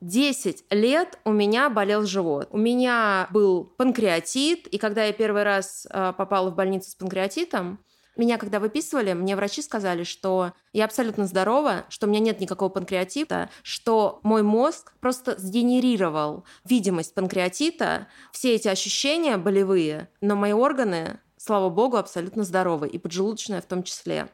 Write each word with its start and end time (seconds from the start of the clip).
10 0.00 0.64
лет 0.70 1.18
у 1.24 1.32
меня 1.32 1.70
болел 1.70 2.04
живот. 2.04 2.48
У 2.50 2.58
меня 2.58 3.28
был 3.30 3.64
панкреатит, 3.64 4.66
и 4.68 4.78
когда 4.78 5.04
я 5.04 5.12
первый 5.12 5.42
раз 5.42 5.86
э, 5.90 6.12
попала 6.16 6.50
в 6.50 6.54
больницу 6.54 6.90
с 6.90 6.94
панкреатитом, 6.94 7.80
меня 8.18 8.36
когда 8.36 8.58
выписывали, 8.58 9.12
мне 9.12 9.36
врачи 9.36 9.62
сказали, 9.62 10.02
что 10.02 10.52
я 10.72 10.84
абсолютно 10.84 11.26
здорова, 11.26 11.84
что 11.88 12.06
у 12.06 12.10
меня 12.10 12.20
нет 12.20 12.40
никакого 12.40 12.68
панкреатита, 12.68 13.48
что 13.62 14.18
мой 14.24 14.42
мозг 14.42 14.92
просто 15.00 15.36
сгенерировал 15.38 16.44
видимость 16.64 17.14
панкреатита, 17.14 18.08
все 18.32 18.54
эти 18.54 18.66
ощущения 18.66 19.36
болевые, 19.36 20.08
но 20.20 20.34
мои 20.34 20.52
органы, 20.52 21.20
слава 21.36 21.70
богу, 21.70 21.96
абсолютно 21.96 22.42
здоровы, 22.42 22.88
и 22.88 22.98
поджелудочная 22.98 23.60
в 23.60 23.66
том 23.66 23.84
числе. 23.84 24.28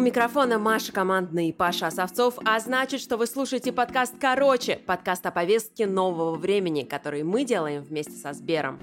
У 0.00 0.02
микрофона 0.02 0.58
Маша 0.58 0.92
Командная 0.92 1.48
и 1.48 1.52
Паша 1.52 1.88
Осовцов, 1.88 2.36
а 2.46 2.58
значит, 2.58 3.02
что 3.02 3.18
вы 3.18 3.26
слушаете 3.26 3.70
подкаст 3.70 4.14
«Короче», 4.18 4.76
подкаст 4.76 5.26
о 5.26 5.30
повестке 5.30 5.86
нового 5.86 6.36
времени, 6.36 6.84
который 6.84 7.22
мы 7.22 7.44
делаем 7.44 7.82
вместе 7.82 8.12
со 8.12 8.32
Сбером. 8.32 8.78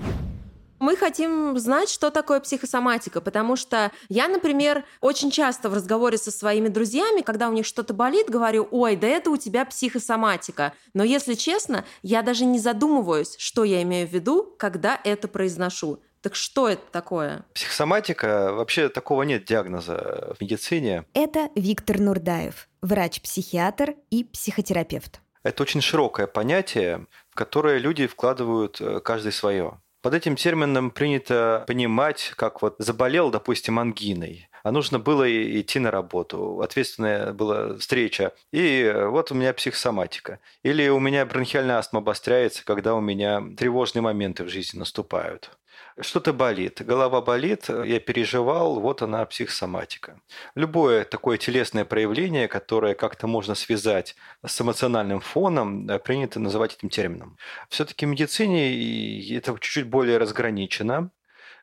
Мы 0.78 0.96
хотим 0.96 1.58
знать, 1.58 1.90
что 1.90 2.12
такое 2.12 2.40
психосоматика, 2.40 3.20
потому 3.20 3.56
что 3.56 3.92
я, 4.10 4.28
например, 4.28 4.86
очень 5.02 5.32
часто 5.32 5.70
в 5.70 5.74
разговоре 5.74 6.20
со 6.20 6.30
своими 6.30 6.68
друзьями, 6.68 7.22
когда 7.22 7.50
у 7.50 7.52
них 7.52 7.66
что-то 7.66 7.96
болит, 7.96 8.30
говорю, 8.30 8.68
ой, 8.70 8.96
да 8.96 9.08
это 9.08 9.32
у 9.32 9.38
тебя 9.38 9.66
психосоматика. 9.66 10.74
Но 10.94 11.04
если 11.04 11.34
честно, 11.34 11.84
я 12.04 12.22
даже 12.22 12.46
не 12.46 12.60
задумываюсь, 12.60 13.36
что 13.40 13.64
я 13.64 13.82
имею 13.82 14.08
в 14.08 14.12
виду, 14.12 14.54
когда 14.60 15.02
это 15.04 15.28
произношу. 15.28 16.00
Так 16.22 16.36
что 16.36 16.68
это 16.68 16.84
такое? 16.92 17.46
Психосоматика, 17.54 18.54
вообще 18.54 18.90
такого 18.90 19.24
нет 19.24 19.46
диагноза 19.46 20.36
в 20.38 20.42
медицине. 20.42 21.06
Это 21.14 21.50
Виктор 21.56 22.00
Нурдаев, 22.00 22.68
врач-психиатр 22.82 23.96
и 24.10 24.24
психотерапевт. 24.24 25.22
Это 25.44 25.64
очень 25.64 25.82
широкое 25.82 26.28
понятие, 26.28 27.06
в 27.30 27.36
которое 27.36 27.78
люди 27.78 28.08
вкладывают 28.08 28.82
э, 28.82 29.00
каждый 29.00 29.32
свое. 29.32 29.80
Под 30.02 30.14
этим 30.14 30.36
термином 30.36 30.92
принято 30.92 31.64
понимать, 31.68 32.34
как 32.36 32.62
вот 32.62 32.76
заболел, 32.80 33.30
допустим, 33.30 33.80
ангиной, 33.80 34.50
а 34.64 34.72
нужно 34.72 35.00
было 35.00 35.26
идти 35.60 35.80
на 35.80 35.92
работу, 35.92 36.62
ответственная 36.62 37.34
была 37.34 37.78
встреча, 37.78 38.34
и 38.52 38.94
вот 39.08 39.32
у 39.32 39.36
меня 39.36 39.54
психосоматика. 39.54 40.40
Или 40.64 40.90
у 40.90 41.00
меня 41.00 41.26
бронхиальная 41.26 41.78
астма 41.78 42.00
обостряется, 42.00 42.66
когда 42.66 42.94
у 42.96 43.02
меня 43.02 43.42
тревожные 43.58 44.02
моменты 44.02 44.44
в 44.44 44.50
жизни 44.50 44.80
наступают. 44.80 45.58
Что-то 46.00 46.32
болит, 46.32 46.82
голова 46.86 47.22
болит, 47.22 47.70
я 47.70 48.00
переживал, 48.00 48.80
вот 48.80 49.02
она 49.02 49.26
психосоматика. 49.26 50.22
Любое 50.54 51.04
такое 51.06 51.38
телесное 51.38 51.86
проявление, 51.86 52.48
которое 52.48 52.94
как-то 52.94 53.26
можно 53.26 53.56
связать 53.56 54.16
с 54.46 54.62
эмоциональным 54.62 55.20
фоном, 55.22 55.88
принято 56.04 56.40
называть 56.40 56.76
этим 56.76 56.90
термином. 56.90 57.38
Все-таки 57.70 58.06
в 58.06 58.10
медицине 58.10 59.36
это 59.36 59.54
чуть-чуть 59.54 59.88
более 59.88 60.20
разграничено. 60.20 61.10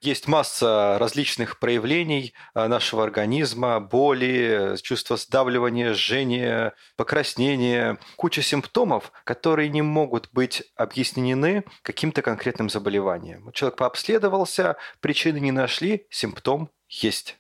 Есть 0.05 0.29
масса 0.29 0.99
различных 1.01 1.59
проявлений 1.59 2.35
э, 2.55 2.67
нашего 2.67 3.05
организма, 3.05 3.81
боли, 3.81 4.77
чувство 4.83 5.17
сдавливания, 5.17 5.95
жжения, 5.95 6.75
покраснения, 6.97 7.97
куча 8.17 8.43
симптомов, 8.43 9.13
которые 9.25 9.71
не 9.71 9.81
могут 9.81 10.29
быть 10.31 10.63
объяснены 10.77 11.65
каким-то 11.81 12.21
конкретным 12.21 12.69
заболеванием. 12.69 13.51
Человек 13.53 13.79
пообследовался, 13.79 14.77
причины 15.01 15.39
не 15.39 15.53
нашли, 15.53 16.07
симптом 16.11 16.69
есть. 16.91 17.39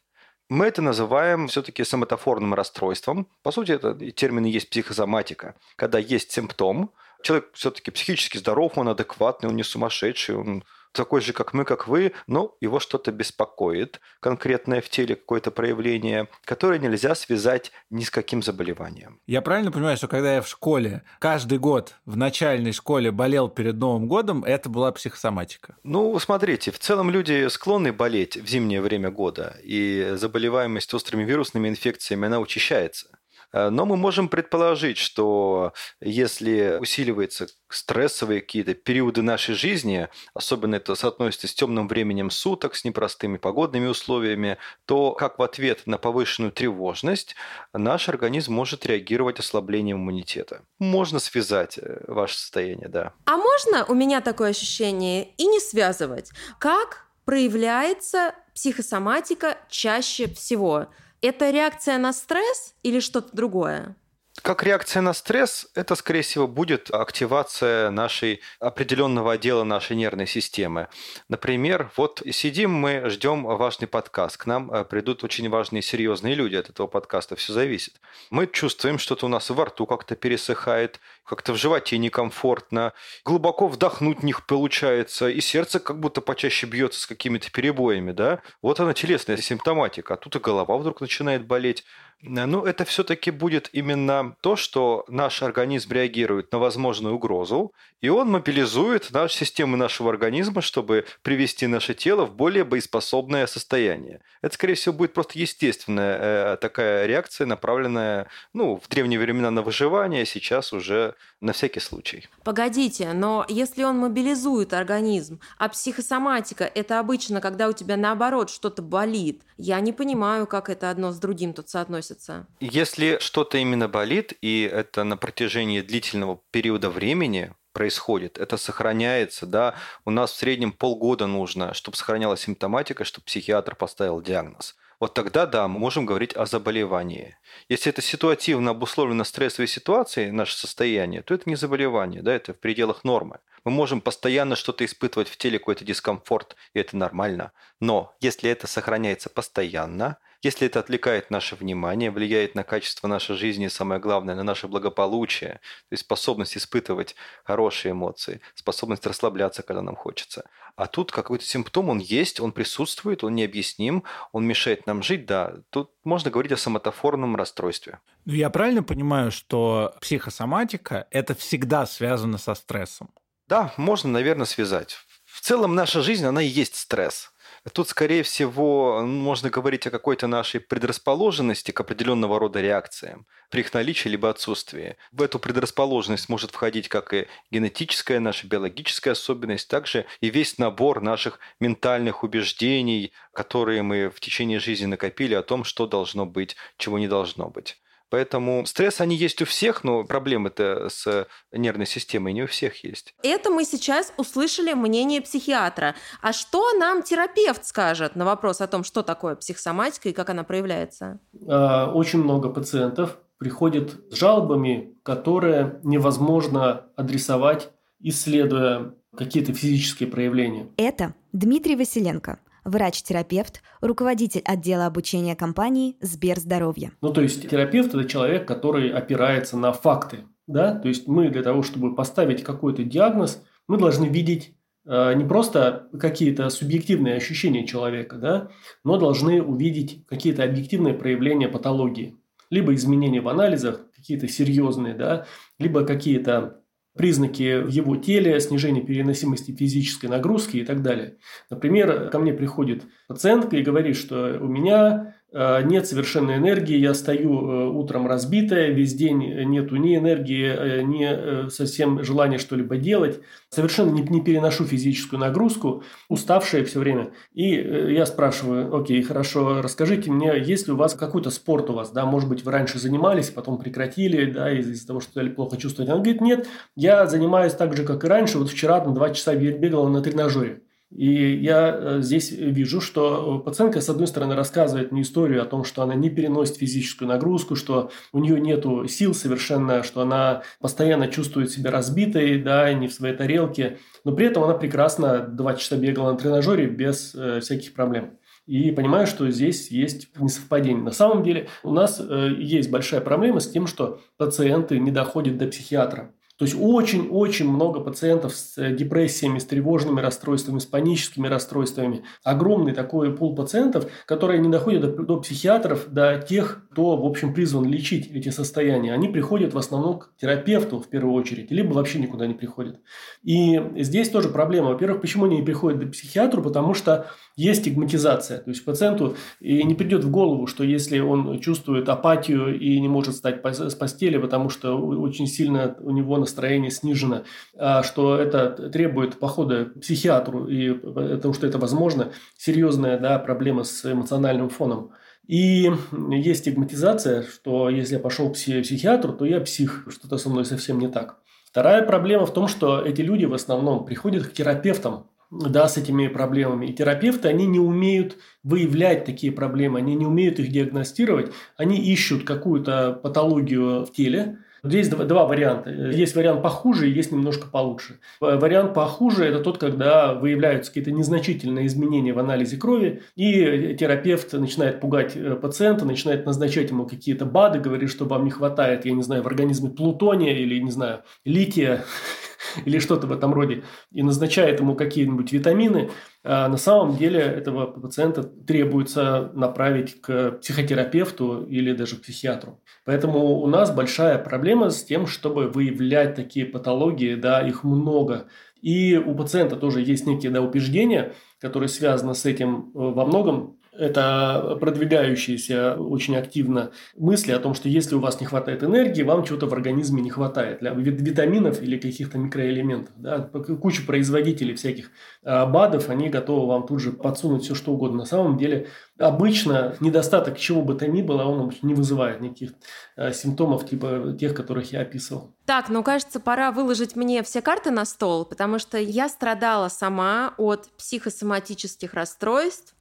Мы 0.48 0.64
это 0.64 0.81
называем 0.81 1.48
все-таки 1.48 1.84
соматофорным 1.84 2.54
расстройством. 2.54 3.28
По 3.42 3.50
сути, 3.50 3.72
это 3.72 3.94
термин 4.12 4.46
и 4.46 4.50
есть 4.50 4.70
психосоматика. 4.70 5.54
Когда 5.76 5.98
есть 5.98 6.32
симптом, 6.32 6.94
человек 7.22 7.50
все-таки 7.52 7.91
психически 7.91 8.38
здоров, 8.38 8.78
он 8.78 8.88
адекватный, 8.88 9.50
он 9.50 9.56
не 9.56 9.64
сумасшедший, 9.64 10.36
он 10.36 10.64
такой 10.94 11.21
же, 11.21 11.32
как 11.32 11.53
мы, 11.53 11.65
как 11.65 11.87
вы, 11.87 12.12
но 12.27 12.56
его 12.60 12.81
что-то 12.81 13.12
беспокоит, 13.12 14.00
конкретное 14.21 14.81
в 14.81 14.88
теле 14.88 15.16
какое-то 15.16 15.50
проявление, 15.50 16.28
которое 16.44 16.78
нельзя 16.78 17.15
связать 17.15 17.72
ни 17.91 18.05
с 18.05 18.10
каким 18.10 18.43
заболеванием. 18.43 19.21
Я 19.27 19.43
правильно 19.43 19.71
понимаю, 19.71 19.97
что 19.97 20.09
когда 20.09 20.37
я 20.37 20.43
в 20.43 20.49
школе 20.49 21.03
каждый 21.19 21.59
год 21.59 21.94
в 22.06 22.16
начальной 22.16 22.72
школе 22.72 23.10
болел 23.10 23.49
перед 23.49 23.77
Новым 23.77 24.09
годом, 24.09 24.44
это 24.44 24.69
была 24.69 24.93
психосоматика? 24.93 25.77
Ну, 25.82 26.19
смотрите, 26.19 26.71
в 26.71 26.78
целом 26.78 27.11
люди 27.11 27.49
склонны 27.49 27.93
болеть 27.93 28.37
в 28.37 28.47
зимнее 28.47 28.81
время 28.81 29.11
года, 29.11 29.56
и 29.62 30.12
заболеваемость 30.15 30.94
острыми 30.94 31.25
вирусными 31.25 31.69
инфекциями, 31.69 32.26
она 32.26 32.38
учащается. 32.38 33.09
Э, 33.54 33.70
но 33.70 33.87
мы 33.87 33.97
можем 33.97 34.28
предположить, 34.28 34.98
что 34.98 35.72
если 36.00 36.78
усиливаются 36.81 37.47
стрессовые 37.69 38.41
какие-то 38.41 38.75
периоды 38.75 39.22
нашей 39.22 39.54
жизни, 39.54 40.09
особенно 40.34 40.75
это 40.75 40.94
соотносится 40.97 41.47
с 41.47 41.54
темным 41.54 41.88
временем 41.88 42.31
суток, 42.31 42.75
с 42.75 42.84
непростыми 42.84 43.37
погодными 43.37 43.87
условиями, 43.87 44.59
то 44.87 45.12
как 45.12 45.38
в 45.38 45.43
ответ 45.43 45.82
на 45.87 45.98
повышенную 45.98 46.53
тревожность 46.53 47.37
наш 47.72 48.09
организм 48.09 48.53
может 48.53 48.84
реагировать 48.87 49.38
ослаблением 49.38 49.98
иммунитета. 49.98 50.62
Можно 50.81 51.20
связать 51.20 51.78
э, 51.78 52.04
ваше 52.09 52.37
состояние, 52.37 52.88
да. 52.88 53.12
А 53.26 53.37
можно 53.37 53.84
у 53.84 53.94
меня 53.94 54.20
такое 54.20 54.50
ощущение 54.50 55.28
и 55.37 55.47
не 55.47 55.60
связывать? 55.60 56.31
Как 56.59 57.06
проявляется 57.25 58.34
психосоматика 58.54 59.59
чаще 59.69 60.28
всего? 60.28 60.88
Это 61.26 61.48
реакция 61.48 61.96
на 61.96 62.12
стресс 62.12 62.74
или 62.82 63.00
что-то 63.00 63.34
другое? 63.34 63.96
Как 64.42 64.62
реакция 64.62 65.00
на 65.00 65.14
стресс, 65.14 65.66
это, 65.74 65.94
скорее 65.94 66.20
всего, 66.20 66.46
будет 66.46 66.90
активация 66.90 67.88
нашей 67.88 68.42
определенного 68.60 69.32
отдела 69.32 69.64
нашей 69.64 69.96
нервной 69.96 70.26
системы. 70.26 70.88
Например, 71.30 71.90
вот 71.96 72.22
сидим 72.30 72.72
мы, 72.72 73.08
ждем 73.08 73.44
важный 73.44 73.88
подкаст. 73.88 74.36
К 74.36 74.44
нам 74.44 74.70
э, 74.70 74.84
придут 74.84 75.24
очень 75.24 75.48
важные, 75.48 75.80
серьезные 75.80 76.34
люди. 76.34 76.56
От 76.56 76.68
этого 76.68 76.88
подкаста 76.88 77.36
все 77.36 77.54
зависит. 77.54 77.94
Мы 78.28 78.46
чувствуем, 78.46 78.98
что-то 78.98 79.24
у 79.24 79.30
нас 79.30 79.48
во 79.48 79.64
рту 79.64 79.86
как-то 79.86 80.16
пересыхает, 80.16 81.00
как-то 81.24 81.52
в 81.52 81.56
животе 81.56 81.98
некомфортно, 81.98 82.92
глубоко 83.24 83.66
вдохнуть 83.66 84.22
них 84.22 84.46
получается, 84.46 85.28
и 85.28 85.40
сердце 85.40 85.80
как 85.80 85.98
будто 86.00 86.20
почаще 86.20 86.66
бьется 86.66 87.00
с 87.00 87.06
какими-то 87.06 87.50
перебоями, 87.50 88.12
да? 88.12 88.42
Вот 88.62 88.80
она 88.80 88.92
телесная 88.94 89.36
симптоматика, 89.36 90.14
а 90.14 90.16
тут 90.16 90.36
и 90.36 90.38
голова 90.38 90.76
вдруг 90.76 91.00
начинает 91.00 91.46
болеть. 91.46 91.84
Ну, 92.26 92.64
это 92.64 92.86
все-таки 92.86 93.30
будет 93.30 93.68
именно 93.72 94.34
то, 94.40 94.56
что 94.56 95.04
наш 95.08 95.42
организм 95.42 95.92
реагирует 95.92 96.52
на 96.52 96.58
возможную 96.58 97.16
угрозу, 97.16 97.72
и 98.00 98.08
он 98.08 98.30
мобилизует 98.30 99.10
нашу 99.10 99.34
систему 99.34 99.76
нашего 99.76 100.10
организма, 100.10 100.62
чтобы 100.62 101.04
привести 101.22 101.66
наше 101.66 101.92
тело 101.92 102.24
в 102.24 102.34
более 102.34 102.64
боеспособное 102.64 103.46
состояние. 103.46 104.20
Это, 104.40 104.54
скорее 104.54 104.74
всего, 104.74 104.94
будет 104.94 105.12
просто 105.12 105.38
естественная 105.38 106.54
э, 106.54 106.56
такая 106.56 107.04
реакция, 107.06 107.46
направленная 107.46 108.28
ну, 108.54 108.76
в 108.76 108.88
древние 108.88 109.18
времена 109.18 109.50
на 109.50 109.60
выживание, 109.60 110.22
а 110.22 110.26
сейчас 110.26 110.72
уже 110.72 111.13
на 111.41 111.52
всякий 111.52 111.80
случай. 111.80 112.28
Погодите, 112.42 113.12
но 113.12 113.44
если 113.48 113.82
он 113.84 113.98
мобилизует 113.98 114.72
организм, 114.72 115.41
а 115.58 115.69
психосоматика– 115.69 116.64
это 116.75 117.00
обычно, 117.00 117.41
когда 117.41 117.69
у 117.69 117.72
тебя 117.72 117.97
наоборот 117.97 118.50
что-то 118.50 118.82
болит, 118.82 119.42
я 119.56 119.80
не 119.80 119.92
понимаю, 119.92 120.47
как 120.47 120.69
это 120.69 120.91
одно 120.91 121.12
с 121.12 121.19
другим 121.19 121.52
тут 121.52 121.69
соотносится. 121.69 122.47
Если 122.60 123.19
что-то 123.20 123.58
именно 123.58 123.88
болит, 123.88 124.32
и 124.41 124.69
это 124.70 125.05
на 125.05 125.16
протяжении 125.16 125.81
длительного 125.81 126.40
периода 126.50 126.90
времени, 126.90 127.52
происходит, 127.75 128.38
это 128.38 128.56
сохраняется, 128.56 129.46
да, 129.46 129.75
у 130.06 130.11
нас 130.11 130.31
в 130.31 130.37
среднем 130.37 130.72
полгода 130.72 131.26
нужно, 131.26 131.75
чтобы 131.75 131.96
сохранялась 131.96 132.40
симптоматика, 132.40 133.05
чтобы 133.05 133.25
психиатр 133.25 133.75
поставил 133.75 134.22
диагноз. 134.22 134.76
Вот 135.00 135.14
тогда, 135.14 135.46
да, 135.46 135.69
мы 135.69 135.79
можем 135.79 136.06
говорить 136.06 136.35
о 136.37 136.46
заболевании. 136.46 137.37
Если 137.69 137.91
это 137.91 138.02
ситуативно 138.02 138.70
обусловлено 138.70 139.25
стрессовой 139.25 139.69
ситуацией, 139.69 140.31
наше 140.31 140.56
состояние, 140.56 141.23
то 141.23 141.35
это 141.35 141.49
не 141.49 141.56
заболевание, 141.56 142.23
да, 142.23 142.35
это 142.35 142.55
в 142.55 142.61
пределах 142.61 143.05
нормы. 143.05 143.38
Мы 143.64 143.70
можем 143.70 144.00
постоянно 144.00 144.56
что-то 144.56 144.85
испытывать 144.85 145.29
в 145.29 145.37
теле, 145.37 145.58
какой-то 145.58 145.85
дискомфорт, 145.85 146.55
и 146.75 146.81
это 146.81 146.96
нормально. 146.96 147.52
Но 147.81 148.14
если 148.20 148.50
это 148.50 148.67
сохраняется 148.67 149.31
постоянно, 149.31 150.19
Если 150.44 150.67
это 150.67 150.81
отвлекает 150.81 151.31
наше 151.31 151.56
внимание, 151.56 152.11
влияет 152.11 152.55
на 152.55 152.64
качество 152.64 153.08
нашей 153.08 153.35
жизни, 153.35 153.69
самое 153.69 153.99
главное, 153.99 154.35
на 154.35 154.43
наше 154.43 154.69
благополучие, 154.69 155.55
то 155.88 155.93
есть 155.93 156.02
способность 156.02 156.58
испытывать 156.58 157.17
хорошие 157.44 157.93
эмоции, 157.93 158.43
способность 158.55 159.06
расслабляться, 159.06 159.62
когда 159.62 159.81
нам 159.81 159.96
хочется. 159.96 160.44
А 160.76 160.87
тут 160.87 161.12
какой-то 161.12 161.46
симптом, 161.46 161.88
он 161.88 161.99
есть, 161.99 162.41
он 162.41 162.52
присутствует, 162.52 163.25
он 163.25 163.35
необъясним, 163.35 164.05
он 164.32 164.44
мешает 164.44 164.87
нам 164.87 165.02
жить, 165.02 165.25
да. 165.25 165.55
Тут 165.70 165.93
можно 166.05 166.31
говорить 166.31 166.52
о 166.52 166.58
соматофорном 166.58 167.37
расстройстве. 167.37 168.00
Ну, 168.26 168.35
я 168.35 168.50
правильно 168.50 168.82
понимаю, 168.82 169.32
что 169.32 169.94
психосоматика– 170.02 171.06
это 171.11 171.35
всегда 171.35 171.87
связано 171.87 172.37
со 172.37 172.55
стрессом? 172.55 173.08
Да, 173.49 173.73
можно, 173.79 174.11
наверное, 174.11 174.47
связать. 174.47 174.99
В 175.25 175.40
целом 175.40 175.75
наша 175.75 176.02
жизнь, 176.02 176.26
она 176.26 176.43
и 176.43 176.47
есть 176.47 176.76
стресс. 176.76 177.32
Тут, 177.72 177.88
скорее 177.88 178.22
всего, 178.22 179.00
можно 179.06 179.49
говорить 179.49 179.87
о 179.87 179.90
какой-то 179.90 180.26
нашей 180.26 180.61
предрасположенности 180.61 181.70
к 181.70 181.81
определенного 181.81 182.38
рода 182.38 182.61
реакциям 182.61 183.26
при 183.49 183.61
их 183.61 183.72
наличии 183.72 184.08
либо 184.08 184.28
отсутствии. 184.28 184.96
В 185.12 185.22
эту 185.22 185.38
предрасположенность 185.38 186.28
может 186.28 186.50
входить 186.50 186.88
как 186.88 187.14
и 187.14 187.26
генетическая 187.50 188.20
наша 188.20 188.46
биологическая 188.46 189.12
особенность, 189.12 189.69
также 189.69 190.05
и 190.20 190.28
весь 190.28 190.58
набор 190.58 191.00
наших 191.00 191.38
ментальных 191.58 192.22
убеждений, 192.22 193.12
которые 193.32 193.82
мы 193.82 194.11
в 194.11 194.20
течение 194.20 194.58
жизни 194.61 194.84
накопили 194.84 195.32
о 195.34 195.43
том, 195.43 195.64
что 195.64 195.87
должно 195.87 196.26
быть, 196.26 196.56
чего 196.76 196.99
не 196.99 197.08
должно 197.08 197.49
быть. 197.49 197.78
Поэтому 198.10 198.64
стресс, 198.66 199.00
они 199.00 199.16
есть 199.16 199.42
у 199.42 199.44
всех, 199.44 199.84
но 199.84 200.04
проблемы-то 200.04 200.88
с 200.88 201.26
нервной 201.52 201.86
системой 201.86 202.32
не 202.32 202.42
у 202.42 202.46
всех 202.46 202.84
есть. 202.84 203.14
Это 203.22 203.50
мы 203.50 203.64
сейчас 203.64 204.12
услышали 204.16 204.72
мнение 204.72 205.20
психиатра. 205.20 205.94
А 206.22 206.32
что 206.32 206.72
нам 206.74 207.02
терапевт 207.02 207.64
скажет 207.64 208.16
на 208.16 208.24
вопрос 208.24 208.60
о 208.60 208.66
том, 208.66 208.84
что 208.84 209.02
такое 209.02 209.34
психосоматика 209.34 210.08
и 210.08 210.12
как 210.12 210.30
она 210.30 210.44
проявляется? 210.44 211.18
А, 211.48 211.90
очень 211.92 212.22
много 212.22 212.50
пациентов 212.50 213.18
приходят 213.38 213.94
с 214.10 214.16
жалобами, 214.16 214.96
которые 215.02 215.80
невозможно 215.82 216.86
адресовать, 216.96 217.70
исследуя 218.00 218.94
какие-то 219.16 219.52
физические 219.52 220.08
проявления. 220.08 220.68
Это 220.76 221.14
Дмитрий 221.32 221.76
Василенко– 221.76 222.38
врач-терапевт, 222.64 223.62
руководитель 223.81 224.43
отдела 224.44 224.87
обучения 224.87 225.37
компании 225.37 225.96
Сберздоровье. 226.00 226.93
Ну, 227.00 227.12
то 227.12 227.20
есть 227.20 227.49
терапевт– 227.49 227.88
это 227.94 228.05
человек, 228.08 228.46
который 228.46 228.90
опирается 228.90 229.56
на 229.56 229.72
факты. 229.72 230.25
Да? 230.46 230.75
То 230.75 230.88
есть 230.88 231.06
мы 231.06 231.28
для 231.28 231.43
того, 231.43 231.62
чтобы 231.62 231.94
поставить 231.94 232.43
какой-то 232.43 232.84
диагноз, 232.84 233.43
мы 233.69 233.78
должны 233.78 234.06
видеть 234.06 234.55
э, 234.87 235.14
не 235.14 235.25
просто 235.25 235.88
какие-то 235.99 236.49
субъективные 236.50 237.16
ощущения 237.16 237.66
человека, 237.66 238.16
да, 238.16 238.49
но 238.84 238.99
должны 238.99 239.43
увидеть 239.43 240.05
какие-то 240.06 240.44
объективные 240.44 240.94
проявления 240.94 241.49
патологии. 241.49 242.16
Либо 242.50 242.75
изменения 242.75 243.22
в 243.22 243.28
анализах, 243.28 243.81
какие-то 243.96 244.28
серьезные, 244.28 244.94
да, 244.94 245.26
либо 245.58 245.84
какие-то 245.84 246.61
признаки 246.96 247.61
в 247.62 247.69
его 247.69 247.96
теле, 247.96 248.38
снижение 248.41 248.85
переносимости 248.85 249.52
физической 249.52 250.06
нагрузки 250.06 250.58
и 250.58 250.64
так 250.64 250.82
далее. 250.82 251.17
Например, 251.50 252.08
ко 252.11 252.19
мне 252.19 252.32
приходит 252.32 252.85
пациентка 253.08 253.56
и 253.56 253.62
говорит, 253.62 253.96
что 253.96 254.38
у 254.41 254.46
меня 254.46 255.14
нет 255.34 255.86
совершенной 255.86 256.36
энергии, 256.36 256.76
я 256.76 256.94
стою 256.94 257.50
э, 257.50 257.69
утром 257.69 258.06
разбитая, 258.06 258.70
весь 258.70 258.94
день 258.94 259.19
нету 259.46 259.75
ни 259.76 259.96
энергии, 259.96 260.46
э, 260.46 260.82
ни 260.82 261.50
совсем 261.50 262.04
желания 262.04 262.38
что-либо 262.38 262.76
делать, 262.76 263.20
совершенно 263.50 263.90
не, 263.90 264.02
не 264.02 264.20
переношу 264.20 264.64
физическую 264.64 265.19
нагрузку, 265.19 265.82
уставшая 266.08 266.64
все 266.64 266.78
время. 266.78 267.10
И 267.32 267.50
я 267.50 268.06
спрашиваю, 268.06 268.76
окей, 268.76 269.02
хорошо, 269.02 269.60
расскажите 269.60 270.10
мне, 270.10 270.38
есть 270.38 270.69
ли 270.69 270.72
у 270.72 270.76
вас 270.76 270.94
какой-то 270.94 271.31
спорт 271.31 271.69
у 271.70 271.72
вас, 271.72 271.90
да, 271.90 272.06
может 272.06 272.28
быть, 272.28 272.44
вы 272.44 272.52
раньше 272.52 272.78
занимались, 272.78 273.30
потом 273.30 273.58
прекратили, 273.58 274.30
да, 274.30 274.52
из-за 274.52 274.87
того, 274.87 275.00
что 275.00 275.10
стали 275.10 275.30
плохо 275.30 275.56
чувствовать. 275.56 275.90
Она 275.90 275.98
говорит, 275.98 276.20
нет, 276.20 276.46
я 276.76 277.06
занимаюсь 277.06 277.54
так 277.54 277.76
же, 277.76 277.84
как 277.84 278.04
и 278.04 278.06
раньше, 278.08 278.38
вот 278.38 278.50
вчера 278.50 278.84
на 278.84 278.94
два 278.94 279.10
часа 279.10 279.34
бегала 279.34 279.88
на 279.88 280.00
тренажере. 280.00 280.63
И 280.94 281.37
я 281.37 281.76
э, 281.76 282.02
здесь 282.02 282.31
вижу, 282.31 282.81
что 282.81 283.41
пациентка, 283.41 283.81
с 283.81 283.88
одной 283.88 284.06
стороны, 284.06 284.37
рассказывает 284.37 284.93
мне 284.93 285.02
историю 285.02 285.43
о 285.43 285.44
том, 285.44 285.64
что 285.64 285.82
она 285.82 285.96
не 285.96 286.08
переносит 286.08 286.56
физическую 286.56 287.08
нагрузку, 287.08 287.56
что 287.56 287.91
у 288.12 288.20
нее 288.20 288.41
нет 288.41 288.64
сил 288.88 289.12
совершенно, 289.12 289.82
что 289.82 290.02
она 290.02 290.44
постоянно 290.61 291.08
чувствует 291.08 291.50
себя 291.50 291.73
разбитой, 291.73 292.41
да, 292.41 292.73
не 292.73 292.87
в 292.87 292.93
своей 292.93 293.17
тарелке, 293.17 293.79
но 294.05 294.12
при 294.12 294.26
этом 294.26 294.44
она 294.44 294.55
прекрасно 294.55 295.19
два 295.19 295.55
часа 295.55 295.76
бегала 295.76 296.12
на 296.12 296.19
тренажере 296.19 296.67
без 296.67 297.12
э, 297.17 297.40
всяких 297.40 297.75
проблем. 297.75 298.12
И 298.47 298.70
понимаю, 298.70 299.06
что 299.06 299.29
здесь 299.31 299.70
есть 299.70 300.08
несовпадение. 300.19 300.85
На 300.85 300.93
самом 300.93 301.25
деле 301.25 301.49
у 301.64 301.73
нас 301.73 301.99
э, 301.99 302.35
есть 302.38 302.70
большая 302.70 303.00
проблема 303.00 303.40
с 303.40 303.50
тем, 303.50 303.67
что 303.67 304.00
пациенты 304.17 304.79
не 304.79 304.93
доходят 304.93 305.38
до 305.38 305.49
психиатра. 305.49 306.12
То 306.36 306.44
есть 306.44 306.56
очень-очень 306.60 307.48
много 307.48 307.78
пациентов 307.78 308.34
с 308.34 308.58
э, 308.58 308.75
депрессиями, 308.75 309.38
с 309.38 309.44
тревожными 309.44 310.00
расстройствами, 310.00 310.58
с 310.58 310.66
паническими 310.66 311.28
расстройствами. 311.28 312.02
Огромный 312.25 312.72
такой 312.72 313.14
пул 313.14 313.36
пациентов, 313.36 313.88
которые 314.04 314.40
не 314.40 314.48
доходят 314.48 314.82
до, 314.82 315.04
до 315.04 315.20
психиатров, 315.20 315.86
до 315.88 316.19
тех, 316.19 316.66
кто, 316.72 316.96
в 316.96 317.06
общем, 317.06 317.34
призван 317.34 317.66
лечить 317.66 318.10
эти 318.10 318.31
состояния. 318.31 318.92
Они 318.92 319.08
приходят 319.08 319.54
в 319.54 319.58
основном 319.58 320.00
к 320.00 320.10
терапевту 320.20 320.81
в 320.81 320.88
первую 320.88 321.14
очередь, 321.14 321.52
либо 321.52 321.72
вообще 321.72 322.00
никуда 322.00 322.26
не 322.26 322.34
приходят. 322.34 322.80
И 323.22 323.60
здесь 323.76 324.08
тоже 324.10 324.28
проблема. 324.28 324.70
Во-первых, 324.70 325.02
почему 325.02 325.26
они 325.26 325.37
не 325.37 325.44
приходят 325.44 325.84
к 325.84 325.92
психиатру? 325.92 326.42
Потому 326.42 326.75
что 326.75 327.06
есть 327.37 327.60
стигматизация. 327.60 328.38
То 328.38 328.50
есть 328.50 328.64
пациенту 328.64 329.16
и 329.40 329.62
не 329.62 329.75
придет 329.75 330.04
в 330.04 330.10
голову, 330.10 330.46
что 330.46 330.64
если 330.64 330.98
он 330.98 331.38
чувствует 331.40 331.88
апатию 331.88 332.58
и 332.58 332.80
не 332.80 332.88
может 332.88 333.14
встать 333.14 333.40
с 333.44 333.75
постели, 333.75 334.19
потому 334.19 334.48
что 334.48 334.76
очень 334.76 335.26
сильно 335.26 335.76
у 335.80 335.90
него 335.90 336.24
настроение 336.25 336.71
снижено, 336.71 337.23
а 337.56 337.82
что 337.82 338.17
это 338.17 338.50
требует 338.71 339.19
похода 339.19 339.67
к 339.67 339.81
психиатру, 339.81 340.47
и 340.47 340.73
потому 340.73 341.35
что 341.35 341.47
это, 341.47 341.59
возможно, 341.59 342.12
серьезная 342.37 342.99
да, 342.99 343.19
проблема 343.19 343.65
с 343.65 343.85
эмоциональным 343.91 344.49
фоном. 344.49 344.91
И 345.26 345.71
есть 346.11 346.41
стигматизация, 346.41 347.23
что 347.23 347.71
если 347.71 347.94
я 347.94 348.00
пошел 348.00 348.31
к 348.31 348.35
психиатру, 348.35 349.12
то 349.12 349.25
я 349.25 349.41
псих, 349.41 349.87
что-то 349.88 350.19
со 350.19 350.29
мной 350.29 350.44
совсем 350.44 350.79
не 350.79 350.88
так. 350.88 351.19
Вторая 351.47 351.82
проблема 351.82 352.26
в 352.26 352.32
том, 352.32 352.49
что 352.49 352.81
эти 352.81 353.00
люди 353.00 353.25
в 353.25 353.32
основном 353.32 353.85
приходят 353.85 354.26
к 354.26 354.32
терапевтам, 354.32 355.06
да, 355.31 355.69
с 355.69 355.76
этими 355.76 356.09
проблемами. 356.09 356.67
И 356.67 356.73
терапевты, 356.73 357.29
они 357.29 357.47
не 357.47 357.59
умеют 357.59 358.17
выявлять 358.43 359.05
такие 359.05 359.32
проблемы, 359.32 359.79
они 359.79 359.94
не 359.94 360.06
умеют 360.06 360.38
их 360.38 360.50
диагностировать, 360.50 361.32
они 361.56 361.79
ищут 361.79 362.25
какую-то 362.25 362.99
патологию 363.03 363.85
в 363.85 363.93
теле, 363.93 364.38
Здесь 364.64 364.88
два, 364.88 365.05
два 365.05 365.26
варианта. 365.26 365.70
Есть 365.70 366.16
вариант 366.16 366.43
похуже 366.43 366.88
и 366.88 366.93
есть 366.93 367.12
немножко 367.12 367.46
получше. 367.46 367.99
Вариант 368.19 368.72
похуже– 368.72 369.25
это 369.26 369.40
тот, 369.40 369.58
когда 369.58 370.14
выявляются 370.14 370.70
какие-то 370.70 370.90
незначительные 370.90 371.66
изменения 371.66 372.14
в 372.14 372.19
анализе 372.19 372.56
крови, 372.56 373.02
и 373.14 373.76
терапевт 373.78 374.32
начинает 374.32 374.81
пугать 374.81 375.16
э, 375.16 375.34
пациента, 375.34 375.84
начинает 375.84 376.25
назначать 376.25 376.70
ему 376.70 376.87
какие-то 376.87 377.26
БАДы, 377.26 377.61
говорит, 377.61 377.90
что 377.90 378.06
вам 378.06 378.25
не 378.25 378.31
хватает, 378.31 378.87
я 378.87 378.93
не 378.93 379.02
знаю, 379.02 379.22
в 379.22 379.26
организме 379.26 379.69
плутония 379.69 380.34
или, 380.34 380.58
не 380.58 380.71
знаю, 380.71 381.02
лития 381.26 381.85
или 382.64 382.78
что-то 382.78 383.06
в 383.06 383.12
этом 383.12 383.35
роде, 383.35 383.64
и 383.92 384.02
назначает 384.02 384.61
ему 384.61 384.75
какие-нибудь 384.75 385.30
витамины, 385.30 385.90
на 386.25 386.57
самом 386.57 386.97
деле 386.97 387.21
этого 387.21 387.66
пациента 387.66 388.23
требуется 388.23 389.31
направить 389.35 390.00
к 390.00 390.38
психотерапевту 390.40 391.45
или 391.45 391.73
даже 391.75 391.97
к 391.97 392.02
психиатру. 392.02 392.62
Поэтому 392.87 393.40
у 393.40 393.47
нас 393.47 393.71
большая 393.71 394.19
проблема 394.19 394.71
с 394.71 394.83
тем, 394.83 395.07
чтобы 395.07 395.49
выявлять 395.49 396.14
такие 396.14 396.47
патологии, 396.47 397.14
да, 397.14 397.47
их 397.47 397.62
много. 397.62 398.26
И 398.64 398.97
у 398.97 399.14
пациента 399.14 399.57
тоже 399.57 399.83
есть 399.83 400.07
некие 400.07 400.33
да, 400.33 400.40
убеждения, 400.40 401.12
которые 401.38 401.69
связаны 401.69 402.14
с 402.14 402.25
этим 402.25 402.71
э, 402.75 402.78
во 402.78 403.04
многом 403.04 403.59
это 403.76 404.57
продвигающиеся 404.61 405.76
очень 405.76 406.16
активно 406.16 406.71
мысли 406.97 407.33
о 407.33 407.38
том, 407.38 407.54
что 407.54 407.69
если 407.69 407.95
у 407.95 408.00
вас 408.00 408.21
не 408.21 408.26
хватает 408.26 408.62
энергии, 408.62 409.02
вам 409.02 409.25
чего-то 409.25 409.47
в 409.47 409.52
организме 409.52 410.02
не 410.02 410.11
хватает, 410.11 410.59
витаминов 410.61 411.62
или 411.62 411.76
каких-то 411.76 412.19
микроэлементов. 412.19 412.95
Да? 412.97 413.19
Куча 413.21 413.83
производителей 413.83 414.54
всяких 414.54 414.90
а, 415.23 415.47
БАДов, 415.47 415.90
они 415.90 416.09
готовы 416.09 416.47
вам 416.47 416.66
тут 416.66 416.81
же 416.81 416.93
подсунуть 416.93 417.45
все, 417.45 417.54
что 417.54 417.73
угодно. 417.73 417.99
На 417.99 418.07
самом 418.07 418.38
деле, 418.38 418.69
обычно 418.99 419.76
недостаток 419.81 420.38
чего 420.38 420.62
бы 420.62 420.75
то 420.75 420.87
ни 420.87 421.02
было, 421.02 421.25
он 421.25 421.52
не 421.62 421.75
вызывает 421.75 422.21
никаких 422.21 422.52
а, 422.97 423.12
симптомов 423.12 423.69
типа 423.69 424.16
тех, 424.19 424.35
которых 424.35 424.73
я 424.73 424.81
описывал. 424.81 425.35
Так, 425.47 425.69
ну 425.69 425.83
кажется, 425.83 426.21
пора 426.21 426.52
выложить 426.52 426.97
мне 426.97 427.23
все 427.23 427.43
карты 427.43 427.71
на 427.71 427.85
стол, 427.85 428.25
потому 428.25 428.59
что 428.59 428.78
я 428.78 429.09
страдала 429.09 429.69
сама 429.69 430.35
от 430.38 430.69
психосоматических 430.76 431.93
расстройств, 431.95 432.75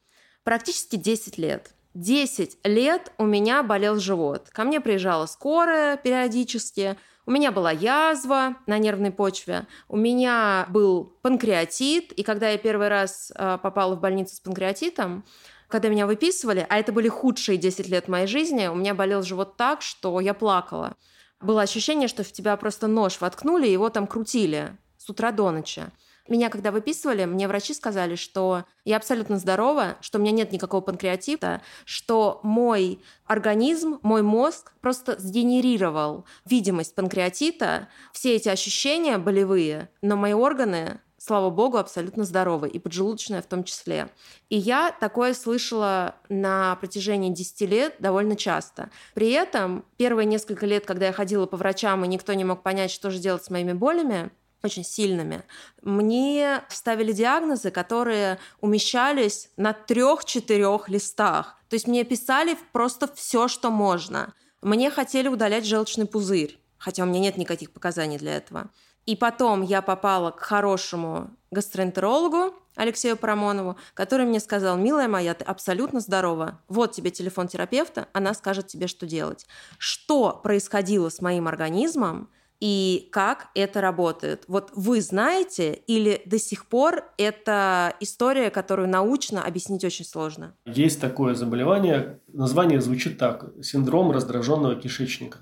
практически 0.43 0.95
10 0.95 1.37
лет. 1.37 1.73
10 1.93 2.57
лет 2.63 3.11
у 3.17 3.25
меня 3.25 3.63
болел 3.63 3.99
живот. 3.99 4.49
Ко 4.51 4.63
мне 4.63 4.81
приезжала 4.81 5.25
скорая 5.25 5.97
периодически. 5.97 6.97
У 7.25 7.31
меня 7.31 7.51
была 7.51 7.71
язва 7.71 8.55
на 8.65 8.77
нервной 8.79 9.11
почве. 9.11 9.67
У 9.87 9.95
меня 9.95 10.65
был 10.69 11.15
панкреатит. 11.21 12.11
И 12.13 12.23
когда 12.23 12.49
я 12.49 12.57
первый 12.57 12.89
раз 12.89 13.31
э, 13.35 13.57
попала 13.61 13.95
в 13.95 14.01
больницу 14.01 14.35
с 14.35 14.39
панкреатитом, 14.39 15.23
когда 15.67 15.87
меня 15.87 16.05
выписывали, 16.05 16.65
а 16.69 16.77
это 16.77 16.91
были 16.91 17.07
худшие 17.07 17.57
10 17.57 17.87
лет 17.87 18.07
моей 18.07 18.27
жизни, 18.27 18.67
у 18.67 18.75
меня 18.75 18.93
болел 18.93 19.23
живот 19.23 19.55
так, 19.55 19.81
что 19.81 20.19
я 20.19 20.33
плакала. 20.33 20.95
Было 21.41 21.61
ощущение, 21.61 22.07
что 22.07 22.23
в 22.23 22.31
тебя 22.31 22.55
просто 22.57 22.87
нож 22.87 23.19
воткнули, 23.19 23.67
его 23.67 23.89
там 23.89 24.07
крутили 24.07 24.77
с 24.97 25.09
утра 25.09 25.31
до 25.31 25.51
ночи. 25.51 25.83
Меня 26.29 26.49
когда 26.49 26.71
выписывали, 26.71 27.25
мне 27.25 27.49
врачи 27.49 27.73
сказали, 27.73 28.15
что 28.15 28.63
я 28.85 28.95
абсолютно 28.95 29.37
здорова, 29.37 29.97
что 29.99 30.17
у 30.17 30.21
меня 30.21 30.31
нет 30.31 30.53
никакого 30.53 30.79
панкреатита, 30.79 31.61
что 31.83 32.39
мой 32.43 33.01
организм, 33.25 33.99
мой 34.03 34.21
мозг 34.21 34.71
просто 34.79 35.19
сгенерировал 35.19 36.25
видимость 36.45 36.95
панкреатита, 36.95 37.89
все 38.13 38.35
эти 38.35 38.47
ощущения 38.47 39.17
болевые, 39.17 39.89
но 40.01 40.15
мои 40.15 40.33
органы 40.33 41.01
слава 41.23 41.49
богу, 41.49 41.77
абсолютно 41.77 42.25
здоровы, 42.25 42.67
и 42.67 42.79
поджелудочная 42.79 43.41
в 43.41 43.45
том 43.45 43.63
числе. 43.63 44.09
И 44.49 44.57
я 44.57 44.91
такое 44.91 45.33
слышала 45.33 46.15
на 46.27 46.75
протяжении 46.75 47.29
10 47.29 47.61
лет 47.61 47.95
довольно 47.99 48.35
часто. 48.35 48.89
При 49.13 49.31
этом 49.31 49.85
первые 49.95 50.25
несколько 50.25 50.65
лет, 50.65 50.85
когда 50.85 51.05
я 51.07 51.13
ходила 51.13 51.45
по 51.45 51.55
врачам, 51.55 52.03
и 52.03 52.09
никто 52.09 52.33
не 52.33 52.43
мог 52.43 52.61
понять, 52.61 52.91
что 52.91 53.09
же 53.09 53.19
делать 53.19 53.45
с 53.45 53.49
моими 53.49 53.71
болями, 53.71 54.31
очень 54.63 54.85
сильными. 54.85 55.43
Мне 55.81 56.63
ставили 56.69 57.11
диагнозы, 57.11 57.69
которые 57.69 58.39
умещались 58.61 59.49
на 59.57 59.73
трех-четырех 59.73 60.87
листах. 60.87 61.57
То 61.69 61.73
есть 61.73 61.85
мне 61.85 62.05
писали 62.05 62.57
просто 62.71 63.13
все, 63.13 63.49
что 63.49 63.69
можно. 63.69 64.33
Мне 64.61 64.89
хотели 64.89 65.27
удалять 65.27 65.65
желчный 65.65 66.05
пузырь, 66.05 66.57
хотя 66.77 67.03
у 67.03 67.05
меня 67.05 67.19
нет 67.19 67.35
никаких 67.35 67.71
показаний 67.71 68.17
для 68.17 68.37
этого. 68.37 68.69
И 69.05 69.17
потом 69.17 69.63
я 69.63 69.81
попала 69.81 70.31
к 70.31 70.39
хорошему 70.39 71.31
гастроэнтерологу 71.51 72.53
Алексею 72.77 73.17
Парамонову, 73.17 73.75
который 73.93 74.25
мне 74.25 74.39
сказал, 74.39 74.77
милая 74.77 75.09
моя, 75.09 75.33
ты 75.33 75.43
абсолютно 75.43 75.99
здорова. 75.99 76.61
Вот 76.69 76.93
тебе 76.93 77.11
телефон 77.11 77.49
терапевта, 77.49 78.07
она 78.13 78.33
скажет 78.33 78.67
тебе, 78.67 78.87
что 78.87 79.05
делать. 79.05 79.45
Что 79.77 80.39
происходило 80.41 81.09
с 81.09 81.19
моим 81.19 81.49
организмом, 81.49 82.29
и 82.63 83.09
как 83.11 83.49
это 83.55 83.81
работает. 83.81 84.45
Вот 84.47 84.71
вы 84.73 85.01
знаете 85.01 85.73
или 85.85 86.21
до 86.25 86.39
сих 86.39 86.65
пор 86.67 87.03
это 87.17 87.93
история, 87.99 88.49
которую 88.51 88.87
научно 88.87 89.43
объяснить 89.43 89.83
очень 89.83 90.05
сложно? 90.05 90.55
Есть 90.65 91.01
такое 91.01 91.35
заболевание, 91.35 92.21
название 92.31 92.79
звучит 92.79 93.17
так– 93.17 93.51
синдром 93.61 94.11
раздраженного 94.11 94.75
кишечника. 94.75 95.39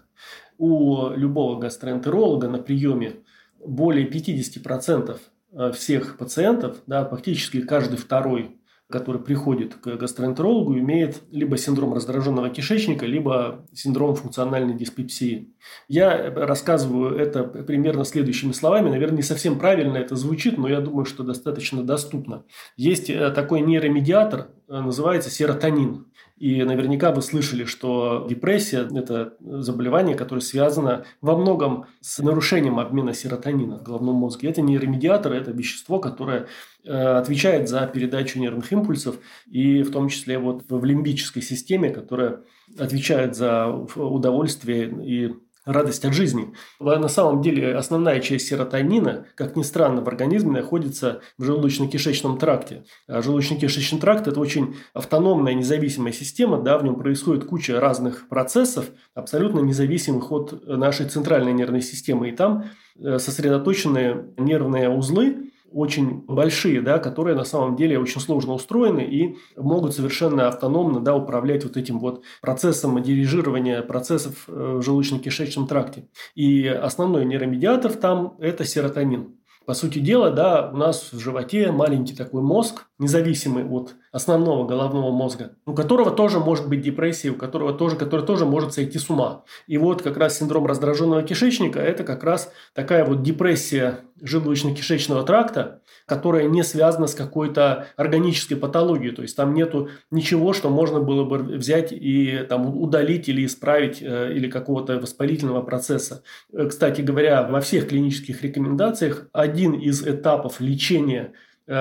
У 0.58 1.10
любого 1.10 1.60
гастроэнтеролога 1.60 2.48
на 2.48 2.58
приеме 2.58 3.18
более 3.64 4.10
50% 4.10 5.20
э, 5.52 5.72
всех 5.74 6.18
пациентов, 6.18 6.78
да, 6.88 7.06
практически 7.06 7.62
каждый 7.62 7.98
второй 7.98 8.60
который 8.92 9.22
приходит 9.22 9.76
к 9.76 9.96
гастроэнтерологу, 9.96 10.78
имеет 10.78 11.22
либо 11.32 11.58
синдром 11.58 11.94
раздраженного 11.94 12.50
кишечника, 12.50 13.06
либо 13.06 13.66
синдром 13.74 14.16
функциональной 14.16 14.76
диспепсии. 14.76 15.56
Я 15.88 16.32
рассказываю 16.32 17.18
это 17.18 17.44
примерно 17.44 18.06
следующими 18.06 18.52
словами. 18.52 18.90
Наверное, 18.90 19.18
не 19.18 19.24
совсем 19.24 19.58
правильно 19.58 19.98
это 19.98 20.16
звучит, 20.16 20.58
но 20.58 20.68
я 20.68 20.82
думаю, 20.82 21.06
что 21.06 21.24
достаточно 21.24 21.84
доступно. 21.84 22.44
Есть 22.78 23.10
э, 23.10 23.32
такой 23.32 23.62
нейромедиатор, 23.62 24.50
э, 24.68 24.80
называется 24.80 25.30
серотонин. 25.30 26.06
И 26.42 26.64
наверняка 26.64 27.12
вы 27.12 27.22
слышали, 27.22 27.66
что 27.66 28.26
депрессия– 28.28 28.90
это 28.96 29.36
заболевание, 29.40 30.16
которое 30.16 30.42
связано 30.42 31.06
во 31.22 31.38
многом 31.38 31.86
с 32.00 32.18
нарушением 32.18 32.80
обмена 32.80 33.14
серотонина 33.14 33.78
в 33.78 33.84
головном 33.84 34.16
мозге. 34.16 34.50
Это 34.50 34.64
нейромедиатор, 34.64 35.34
это 35.34 35.52
вещество, 35.52 36.00
которое 36.00 36.48
э, 36.84 36.92
отвечает 36.92 37.70
за 37.70 37.86
передачу 37.86 38.40
нервных 38.40 38.74
импульсов, 38.74 39.18
и 39.46 39.84
в 39.84 39.92
том 39.92 40.10
числе 40.10 40.40
вот 40.40 40.64
в 40.68 40.84
лимбической 40.84 41.44
системе, 41.44 41.92
которая 41.92 42.40
отвечает 42.76 43.36
за 43.36 43.68
удовольствие 43.68 44.92
и 45.06 45.36
радость 45.66 46.06
от 46.06 46.14
жизни. 46.14 46.54
На 46.80 47.08
самом 47.08 47.42
деле 47.42 47.76
основная 47.76 48.20
часть 48.20 48.48
серотонина, 48.48 49.28
как 49.36 49.56
ни 49.56 49.64
странно, 49.64 50.02
в 50.02 50.08
организме 50.08 50.52
находится 50.52 51.22
в 51.38 51.44
желудочно-кишечном 51.44 52.40
тракте. 52.40 52.86
А 53.08 53.20
желудочно-кишечный 53.20 54.00
тракт– 54.00 54.28
это 54.30 54.40
очень 54.40 54.76
автономная 54.94 55.54
независимая 55.54 56.14
система, 56.14 56.60
да, 56.60 56.78
в 56.78 56.84
нем 56.84 56.96
происходит 56.96 57.46
куча 57.46 57.80
разных 57.80 58.28
процессов, 58.28 58.86
абсолютно 59.14 59.60
независимых 59.60 60.32
от 60.32 60.68
нашей 60.68 61.08
центральной 61.08 61.54
нервной 61.54 61.82
системы. 61.82 62.30
И 62.30 62.32
там 62.36 62.66
э, 62.98 63.20
сосредоточены 63.20 64.34
нервные 64.38 64.90
узлы, 64.90 65.51
очень 65.72 66.24
большие, 66.28 66.82
да, 66.82 67.00
которые 67.00 67.36
на 67.36 67.44
самом 67.44 67.76
деле 67.76 68.00
очень 68.00 68.22
сложно 68.22 68.54
устроены 68.54 69.02
и 69.02 69.38
могут 69.56 69.96
совершенно 69.96 70.48
автономно 70.48 71.00
да, 71.00 71.16
управлять 71.16 71.64
вот 71.64 71.78
этим 71.78 72.00
вот 72.00 72.24
процессом 72.42 73.02
дирижирования 73.02 73.82
процессов 73.82 74.46
э, 74.48 74.52
в 74.52 74.80
желудочно-кишечном 74.82 75.68
тракте. 75.68 76.08
И 76.36 76.68
основной 76.68 77.26
нейромедиатор 77.26 77.94
там– 77.94 78.36
это 78.40 78.66
серотонин. 78.66 79.36
По 79.66 79.74
сути 79.74 80.00
дела, 80.00 80.32
да, 80.32 80.72
у 80.74 80.78
нас 80.78 81.14
в 81.14 81.20
животе 81.20 81.72
маленький 81.72 82.16
такой 82.16 82.42
мозг, 82.42 82.88
независимый 82.98 83.64
от 83.64 83.96
основного 84.12 84.68
головного 84.68 85.12
мозга, 85.12 85.52
у 85.66 85.74
которого 85.74 86.12
тоже 86.12 86.40
может 86.40 86.68
быть 86.68 86.82
депрессия, 86.82 87.30
у 87.30 87.36
которого 87.36 87.74
тоже, 87.74 87.96
который 87.96 88.26
тоже 88.26 88.46
может 88.46 88.74
сойти 88.74 89.00
с 89.00 89.10
ума. 89.10 89.44
И 89.68 89.78
вот 89.78 90.02
как 90.02 90.18
раз 90.18 90.38
синдром 90.38 90.66
раздраженного 90.66 91.24
кишечника– 91.24 91.80
это 91.82 92.04
как 92.04 92.24
раз 92.24 92.52
такая 92.74 93.06
вот 93.06 93.24
депрессия 93.24 94.00
желудочно-кишечного 94.22 95.24
тракта, 95.24 95.82
которая 96.06 96.48
не 96.48 96.64
связана 96.64 97.08
с 97.08 97.16
какой-то 97.16 97.88
органической 97.96 98.56
патологией. 98.56 99.16
То 99.16 99.22
есть 99.22 99.36
там 99.36 99.54
нету 99.54 99.90
ничего, 100.12 100.54
что 100.54 100.70
можно 100.70 101.00
было 101.00 101.24
бы 101.24 101.38
взять 101.38 101.92
и 101.92 102.46
там, 102.50 102.78
удалить 102.78 103.30
или 103.30 103.46
исправить, 103.46 104.02
э, 104.02 104.34
или 104.34 104.50
какого-то 104.50 105.00
воспалительного 105.00 105.62
процесса. 105.62 106.24
Э, 106.54 106.68
кстати 106.68 107.02
говоря, 107.02 107.48
во 107.48 107.62
всех 107.62 107.88
клинических 107.88 108.44
рекомендациях 108.44 109.28
один 109.32 109.74
из 109.74 110.06
этапов 110.06 110.60
лечения 110.60 111.34